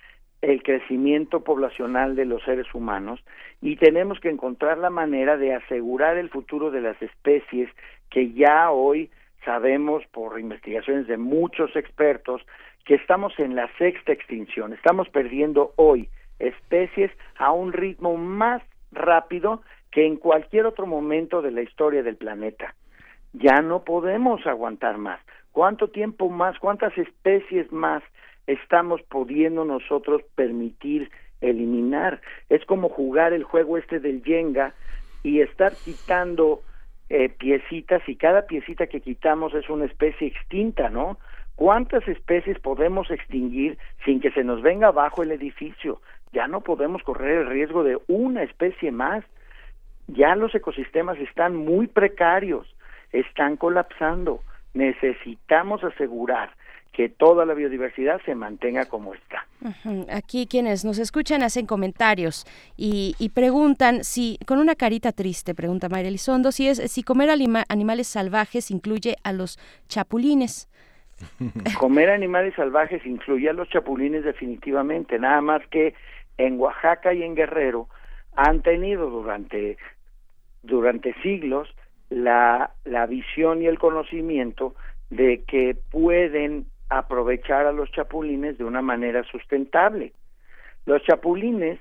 [0.41, 3.21] el crecimiento poblacional de los seres humanos
[3.61, 7.69] y tenemos que encontrar la manera de asegurar el futuro de las especies
[8.09, 9.11] que ya hoy
[9.45, 12.43] sabemos por investigaciones de muchos expertos
[12.85, 16.09] que estamos en la sexta extinción, estamos perdiendo hoy
[16.39, 22.17] especies a un ritmo más rápido que en cualquier otro momento de la historia del
[22.17, 22.75] planeta.
[23.33, 25.21] Ya no podemos aguantar más.
[25.53, 28.03] ¿Cuánto tiempo más, cuántas especies más
[28.47, 31.11] estamos pudiendo nosotros permitir
[31.41, 32.21] eliminar?
[32.49, 34.75] Es como jugar el juego este del Jenga
[35.23, 36.63] y estar quitando
[37.11, 41.19] eh, piecitas y cada piecita que quitamos es una especie extinta, ¿no?
[41.57, 46.01] ¿Cuántas especies podemos extinguir sin que se nos venga abajo el edificio?
[46.33, 49.25] Ya no podemos correr el riesgo de una especie más.
[50.07, 52.73] Ya los ecosistemas están muy precarios,
[53.13, 54.41] están colapsando.
[54.75, 56.51] Necesitamos asegurar
[56.99, 59.47] que toda la biodiversidad se mantenga como está.
[60.11, 62.45] Aquí quienes nos escuchan hacen comentarios
[62.77, 67.31] y, y preguntan si, con una carita triste, pregunta Mayra Elizondo, si es si comer
[67.31, 70.69] animales salvajes incluye a los chapulines.
[71.79, 75.95] Comer animales salvajes incluye a los chapulines definitivamente, nada más que
[76.37, 77.89] en Oaxaca y en Guerrero
[78.35, 79.79] han tenido durante
[80.65, 81.69] durante siglos
[82.11, 84.75] la, la visión y el conocimiento
[85.11, 90.13] de que pueden aprovechar a los chapulines de una manera sustentable.
[90.87, 91.79] Los chapulines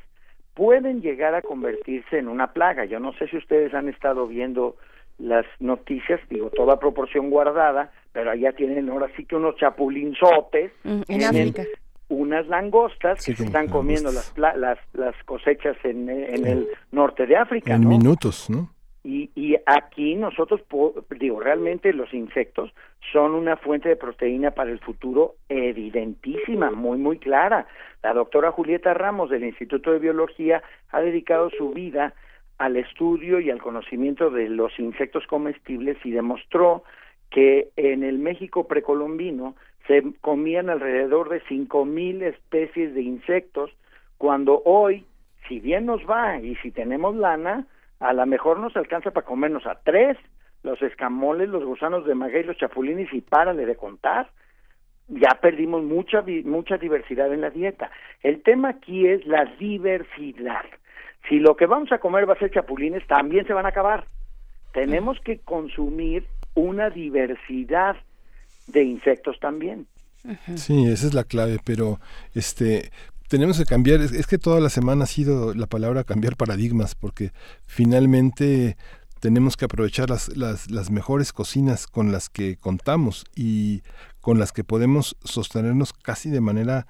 [0.54, 2.86] pueden llegar a convertirse en una plaga.
[2.86, 4.76] Yo no sé si ustedes han estado viendo
[5.18, 11.02] las noticias, digo, toda proporción guardada, pero allá tienen ahora sí que unos chapulinzotes, Mm,
[11.08, 11.64] en África.
[12.10, 17.36] unas langostas Sí, que están comiendo las, las, las cosechas en, en el norte de
[17.36, 17.90] África, En ¿no?
[17.90, 18.70] minutos, ¿no?
[19.04, 20.62] Y, y aquí nosotros,
[21.18, 22.74] digo, realmente los insectos
[23.12, 27.68] son una fuente de proteína para el futuro evidentísima, muy, muy clara.
[28.04, 30.62] La doctora Julieta Ramos del Instituto de Biología
[30.92, 32.14] ha dedicado su vida
[32.58, 36.84] al estudio y al conocimiento de los insectos comestibles y demostró
[37.30, 39.56] que en el México precolombino
[39.88, 43.72] se comían alrededor de cinco mil especies de insectos,
[44.18, 45.06] cuando hoy,
[45.48, 47.66] si bien nos va y si tenemos lana,
[48.00, 50.18] a lo mejor nos alcanza para comernos a tres,
[50.64, 54.30] los escamoles, los gusanos de maguey, los chapulines y párale de contar.
[55.08, 57.90] Ya perdimos mucha mucha diversidad en la dieta.
[58.22, 60.66] El tema aquí es la diversidad.
[61.30, 64.06] Si lo que vamos a comer va a ser chapulines, también se van a acabar.
[64.74, 67.96] Tenemos que consumir una diversidad
[68.68, 69.88] de insectos también.
[70.56, 72.00] Sí, esa es la clave, pero
[72.34, 72.92] este
[73.28, 77.32] tenemos que cambiar, es, que toda la semana ha sido la palabra cambiar paradigmas, porque
[77.66, 78.78] finalmente
[79.20, 83.82] tenemos que aprovechar las, las, mejores cocinas con las que contamos y
[84.22, 86.88] con las que podemos sostenernos casi de manera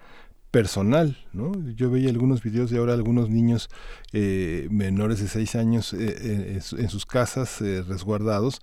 [0.51, 1.51] personal, ¿no?
[1.75, 3.69] Yo veía algunos videos de ahora algunos niños
[4.13, 8.61] eh, menores de seis años eh, eh, en en sus casas eh, resguardados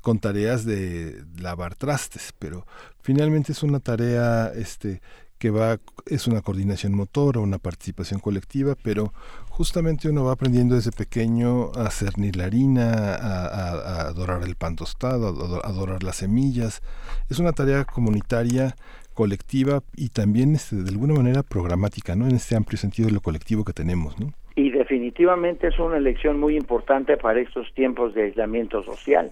[0.00, 2.66] con tareas de lavar trastes, pero
[3.00, 5.02] finalmente es una tarea este
[5.38, 9.12] que va es una coordinación motora, una participación colectiva, pero
[9.48, 14.54] justamente uno va aprendiendo desde pequeño a cernir la harina, a, a- a adorar el
[14.56, 16.82] pan tostado, a a adorar las semillas.
[17.30, 18.74] Es una tarea comunitaria
[19.14, 22.26] colectiva y también este, de alguna manera programática, ¿no?
[22.26, 24.16] En este amplio sentido de lo colectivo que tenemos.
[24.56, 29.30] Y definitivamente es una elección muy importante para estos tiempos de aislamiento social.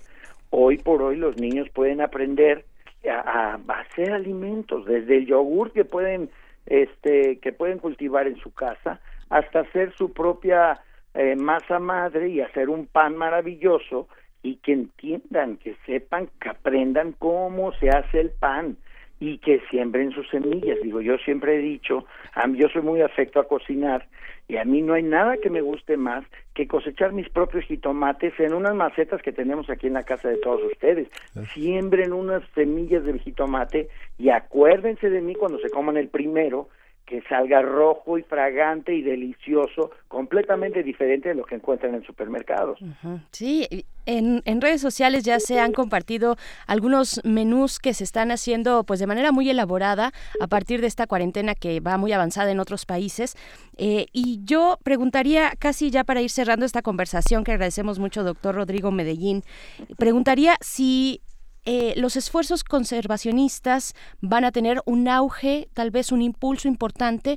[0.50, 2.64] Hoy por hoy los niños pueden aprender
[3.08, 6.30] a, a hacer alimentos, desde el yogur que pueden,
[6.66, 9.00] este, que pueden cultivar en su casa,
[9.30, 10.80] hasta hacer su propia
[11.14, 14.08] eh, masa madre y hacer un pan maravilloso
[14.42, 18.76] y que entiendan, que sepan, que aprendan cómo se hace el pan
[19.20, 20.78] y que siembren sus semillas.
[20.82, 22.06] Digo, yo siempre he dicho,
[22.54, 24.06] yo soy muy afecto a cocinar
[24.48, 28.38] y a mí no hay nada que me guste más que cosechar mis propios jitomates
[28.38, 31.08] en unas macetas que tenemos aquí en la casa de todos ustedes.
[31.54, 33.88] Siembren unas semillas del jitomate
[34.18, 36.68] y acuérdense de mí cuando se coman el primero
[37.06, 42.78] que salga rojo y fragante y delicioso, completamente diferente de lo que encuentran en supermercados.
[43.30, 43.66] Sí,
[44.06, 49.00] en, en redes sociales ya se han compartido algunos menús que se están haciendo pues
[49.00, 52.86] de manera muy elaborada a partir de esta cuarentena que va muy avanzada en otros
[52.86, 53.36] países.
[53.76, 58.54] Eh, y yo preguntaría, casi ya para ir cerrando esta conversación, que agradecemos mucho, doctor
[58.54, 59.42] Rodrigo Medellín,
[59.98, 61.20] preguntaría si
[61.64, 67.36] eh, los esfuerzos conservacionistas van a tener un auge, tal vez un impulso importante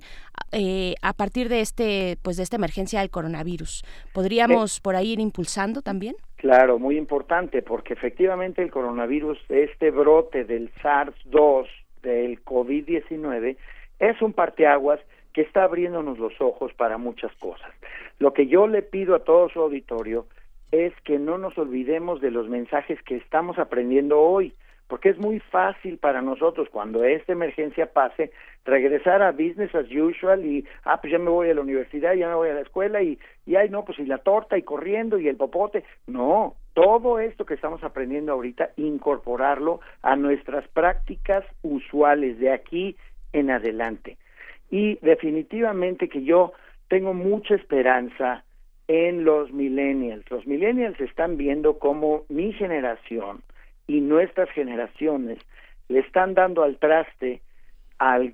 [0.51, 3.83] eh, a partir de este, pues de esta emergencia del coronavirus.
[4.13, 6.15] ¿Podríamos por ahí ir impulsando también?
[6.37, 11.67] Claro, muy importante, porque efectivamente el coronavirus, este brote del SARS-2,
[12.01, 13.57] del COVID-19,
[13.99, 14.99] es un parteaguas
[15.33, 17.69] que está abriéndonos los ojos para muchas cosas.
[18.17, 20.25] Lo que yo le pido a todo su auditorio
[20.71, 24.53] es que no nos olvidemos de los mensajes que estamos aprendiendo hoy,
[24.87, 28.31] porque es muy fácil para nosotros cuando esta emergencia pase
[28.65, 32.27] regresar a business as usual y ah pues ya me voy a la universidad, ya
[32.27, 35.17] me voy a la escuela y y ay no pues y la torta y corriendo
[35.17, 42.39] y el popote, no, todo esto que estamos aprendiendo ahorita incorporarlo a nuestras prácticas usuales
[42.39, 42.95] de aquí
[43.33, 44.17] en adelante.
[44.69, 46.53] Y definitivamente que yo
[46.87, 48.43] tengo mucha esperanza
[48.87, 50.29] en los millennials.
[50.29, 53.41] Los millennials están viendo cómo mi generación
[53.87, 55.39] y nuestras generaciones
[55.89, 57.41] le están dando al traste
[57.97, 58.33] al,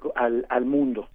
[0.65, 1.07] mundo.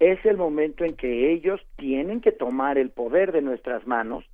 [0.00, 4.24] Es el momento en que ellos tienen que tomar el poder de nuestras manos,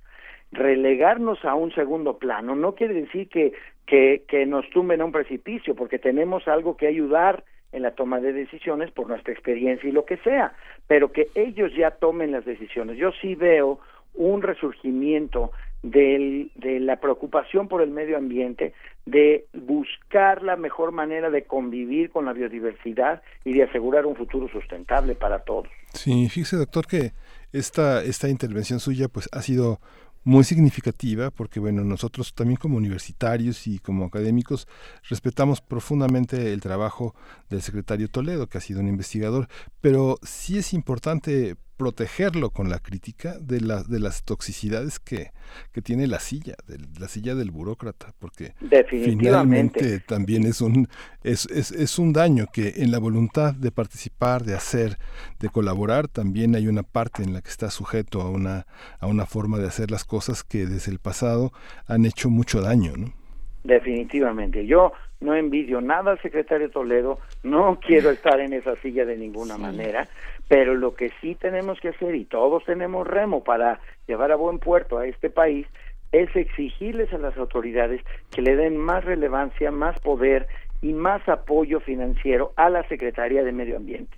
[0.51, 2.55] relegarnos a un segundo plano.
[2.55, 3.53] No quiere decir que,
[3.85, 8.19] que, que nos tumben a un precipicio, porque tenemos algo que ayudar en la toma
[8.19, 10.53] de decisiones por nuestra experiencia y lo que sea,
[10.87, 12.97] pero que ellos ya tomen las decisiones.
[12.97, 13.79] Yo sí veo
[14.15, 18.73] un resurgimiento del, de la preocupación por el medio ambiente,
[19.05, 24.47] de buscar la mejor manera de convivir con la biodiversidad y de asegurar un futuro
[24.49, 25.69] sustentable para todos.
[25.93, 27.11] Sí, fíjese doctor que
[27.53, 29.79] esta, esta intervención suya pues ha sido
[30.23, 34.67] muy significativa porque bueno nosotros también como universitarios y como académicos
[35.09, 37.15] respetamos profundamente el trabajo
[37.49, 39.47] del secretario Toledo que ha sido un investigador
[39.79, 45.31] pero sí es importante protegerlo con la crítica de las de las toxicidades que,
[45.71, 48.53] que tiene la silla de la silla del burócrata porque
[48.89, 50.89] finalmente también es un
[51.23, 54.99] es, es, es un daño que en la voluntad de participar de hacer
[55.39, 58.67] de colaborar también hay una parte en la que está sujeto a una
[58.99, 61.53] a una forma de hacer las cosas que desde el pasado
[61.87, 63.18] han hecho mucho daño ¿no?
[63.63, 64.65] Definitivamente.
[64.65, 69.57] Yo no envidio nada al secretario Toledo, no quiero estar en esa silla de ninguna
[69.57, 70.07] manera,
[70.47, 74.59] pero lo que sí tenemos que hacer, y todos tenemos remo para llevar a buen
[74.59, 75.67] puerto a este país,
[76.11, 80.47] es exigirles a las autoridades que le den más relevancia, más poder
[80.81, 84.17] y más apoyo financiero a la Secretaría de Medio Ambiente.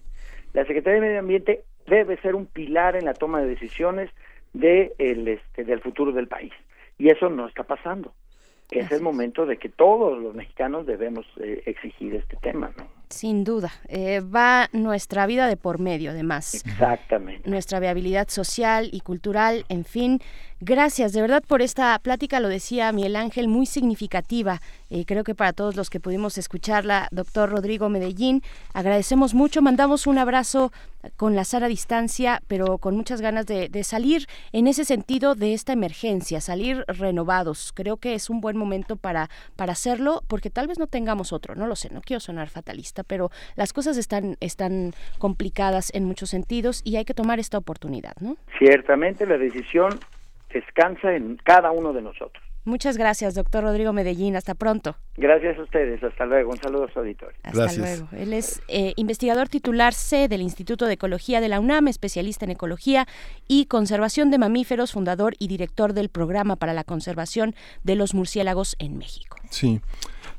[0.53, 4.09] La Secretaría de Medio Ambiente debe ser un pilar en la toma de decisiones
[4.53, 6.53] de el, este, del futuro del país.
[6.97, 8.13] Y eso no está pasando
[8.71, 12.87] es el momento de que todos los mexicanos debemos eh, exigir este tema, ¿no?
[13.09, 13.71] Sin duda.
[13.89, 16.65] Eh, va nuestra vida de por medio, además.
[16.65, 17.49] Exactamente.
[17.49, 20.21] Nuestra viabilidad social y cultural, en fin.
[20.63, 24.59] Gracias, de verdad, por esta plática, lo decía Miguel Ángel, muy significativa.
[24.91, 30.05] Eh, creo que para todos los que pudimos escucharla, doctor Rodrigo Medellín, agradecemos mucho, mandamos
[30.05, 30.71] un abrazo
[31.17, 35.55] con la sana distancia, pero con muchas ganas de, de salir en ese sentido de
[35.55, 37.73] esta emergencia, salir renovados.
[37.73, 41.55] Creo que es un buen momento para, para hacerlo, porque tal vez no tengamos otro,
[41.55, 46.29] no lo sé, no quiero sonar fatalista, pero las cosas están, están complicadas en muchos
[46.29, 48.37] sentidos y hay que tomar esta oportunidad, ¿no?
[48.59, 49.99] Ciertamente la decisión
[50.53, 52.43] descansa en cada uno de nosotros.
[52.63, 54.35] Muchas gracias, doctor Rodrigo Medellín.
[54.35, 54.95] Hasta pronto.
[55.17, 56.03] Gracias a ustedes.
[56.03, 56.51] Hasta luego.
[56.51, 57.35] Un saludo a su auditorio.
[57.41, 58.07] Hasta luego.
[58.11, 62.51] Él es eh, investigador titular C del Instituto de Ecología de la UNAM, especialista en
[62.51, 63.07] ecología
[63.47, 68.75] y conservación de mamíferos, fundador y director del Programa para la Conservación de los Murciélagos
[68.77, 69.37] en México.
[69.49, 69.81] Sí.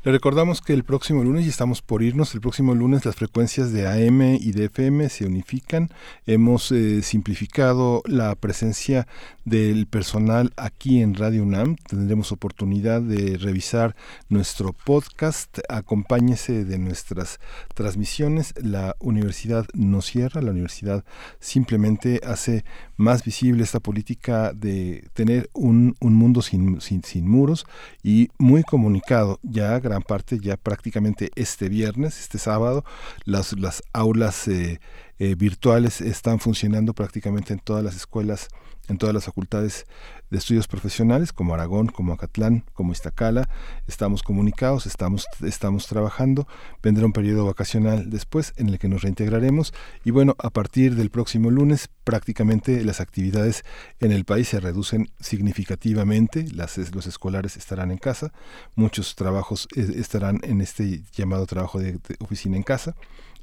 [0.04, 3.72] Le recordamos que el próximo lunes, y estamos por irnos, el próximo lunes las frecuencias
[3.72, 5.90] de AM y de FM se unifican.
[6.26, 9.06] Hemos eh, simplificado la presencia
[9.44, 11.76] del personal aquí en Radio UNAM.
[11.88, 13.96] Tendremos oportunidad de revisar
[14.28, 15.58] nuestro podcast.
[15.68, 17.40] Acompáñese de nuestras
[17.74, 18.54] transmisiones.
[18.62, 21.04] La universidad no cierra, la universidad
[21.40, 22.64] simplemente hace
[22.96, 27.66] más visible esta política de tener un, un mundo sin, sin, muros
[28.02, 29.40] y muy comunicado.
[29.42, 32.84] Ya gran parte, ya prácticamente este viernes, este sábado,
[33.24, 34.80] las, las aulas eh,
[35.18, 38.48] eh, virtuales están funcionando prácticamente en todas las escuelas
[38.88, 39.86] en todas las facultades
[40.30, 43.48] de estudios profesionales, como Aragón, como Acatlán, como Iztacala.
[43.86, 46.48] Estamos comunicados, estamos, estamos trabajando.
[46.82, 49.74] Vendrá un periodo vacacional después en el que nos reintegraremos.
[50.04, 53.64] Y bueno, a partir del próximo lunes, prácticamente las actividades
[54.00, 56.46] en el país se reducen significativamente.
[56.52, 58.32] Las, los escolares estarán en casa.
[58.74, 62.94] Muchos trabajos eh, estarán en este llamado trabajo de oficina en casa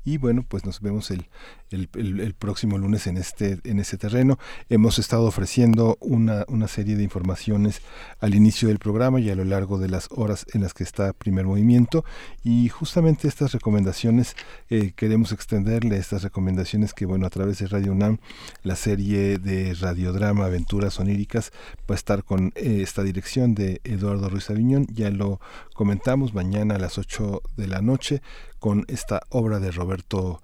[0.06, 1.28] y bueno pues nos vemos el,
[1.72, 4.40] el, próximo lunes en este en ese terreno.
[4.70, 7.82] Hemos estado ofreciendo una, una serie de informaciones
[8.20, 11.14] al inicio del programa y a lo largo de las horas en las que está
[11.14, 12.04] primer movimiento.
[12.44, 14.36] Y justamente estas recomendaciones
[14.70, 18.20] eh, queremos extenderle estas recomendaciones que bueno a través de Radio UNAM
[18.64, 21.52] la serie de radiodrama aventuras oníricas
[21.90, 24.88] va a estar con eh, esta dirección de Eduardo Ruiz Aviñón.
[24.92, 25.40] Ya lo
[25.74, 28.22] comentamos mañana a las 8 de la noche
[28.60, 30.42] con esta obra de Roberto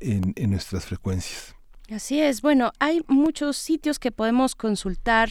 [0.00, 1.56] En nuestras frecuencias.
[1.90, 5.30] Así es, bueno, hay muchos sitios que podemos consultar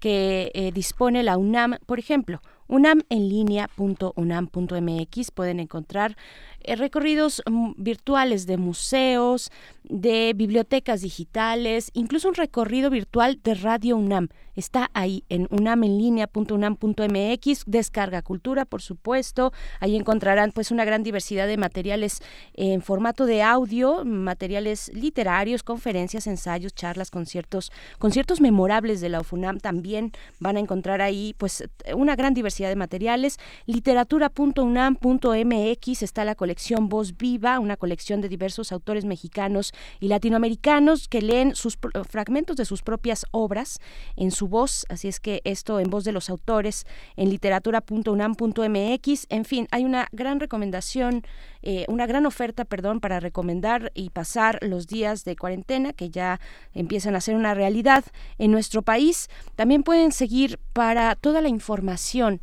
[0.00, 6.16] que eh, dispone la UNAM, por ejemplo, unamenlinea.unam.mx pueden encontrar
[6.64, 9.50] eh, recorridos mm, virtuales de museos,
[9.84, 14.28] de bibliotecas digitales, incluso un recorrido virtual de Radio UNAM.
[14.54, 19.50] Está ahí en unamenlinea.unam.mx, descarga cultura, por supuesto.
[19.80, 22.20] Ahí encontrarán pues una gran diversidad de materiales
[22.52, 29.58] en formato de audio, materiales literarios, conferencias, ensayos, charlas, conciertos, conciertos memorables de la UFUNAM
[29.58, 33.38] también van a encontrar ahí pues una gran diversidad de materiales.
[33.64, 36.51] literatura.unam.mx está la colección
[36.88, 42.64] Voz Viva, una colección de diversos autores mexicanos y latinoamericanos que leen sus fragmentos de
[42.64, 43.78] sus propias obras
[44.16, 49.44] en su voz, así es que esto en voz de los autores en literatura.unam.mx, en
[49.44, 51.22] fin, hay una gran recomendación,
[51.62, 56.40] eh, una gran oferta, perdón, para recomendar y pasar los días de cuarentena que ya
[56.74, 58.04] empiezan a ser una realidad
[58.38, 59.28] en nuestro país.
[59.56, 62.40] También pueden seguir para toda la información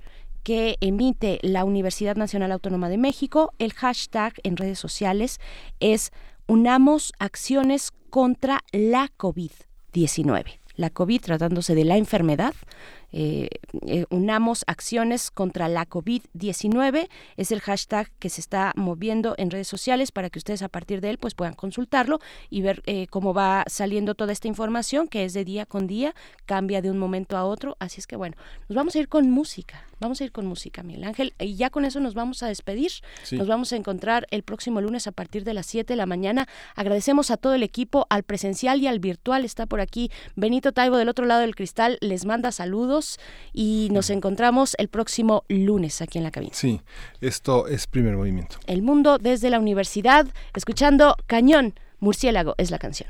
[0.49, 3.53] que emite la Universidad Nacional Autónoma de México.
[3.59, 5.39] El hashtag en redes sociales
[5.79, 6.11] es
[6.47, 10.57] unamos acciones contra la COVID-19.
[10.75, 12.55] La COVID tratándose de la enfermedad,
[13.11, 13.49] eh,
[13.85, 17.09] eh, unamos acciones contra la COVID-19.
[17.37, 20.99] Es el hashtag que se está moviendo en redes sociales para que ustedes a partir
[20.99, 22.17] de él pues puedan consultarlo
[22.49, 26.15] y ver eh, cómo va saliendo toda esta información que es de día con día,
[26.47, 27.77] cambia de un momento a otro.
[27.79, 28.35] Así es que bueno,
[28.67, 29.85] nos vamos a ir con música.
[29.99, 31.33] Vamos a ir con música, Miguel Ángel.
[31.39, 32.91] Y ya con eso nos vamos a despedir.
[33.31, 36.47] Nos vamos a encontrar el próximo lunes a partir de las 7 de la mañana.
[36.75, 39.45] Agradecemos a todo el equipo, al presencial y al virtual.
[39.45, 41.97] Está por aquí Benito Taibo del otro lado del cristal.
[42.01, 43.19] Les manda saludos
[43.53, 46.53] y nos encontramos el próximo lunes aquí en la cabina.
[46.53, 46.81] Sí,
[47.21, 48.57] esto es primer movimiento.
[48.67, 51.73] El mundo desde la universidad, escuchando Cañón.
[51.99, 53.09] Murciélago es la canción.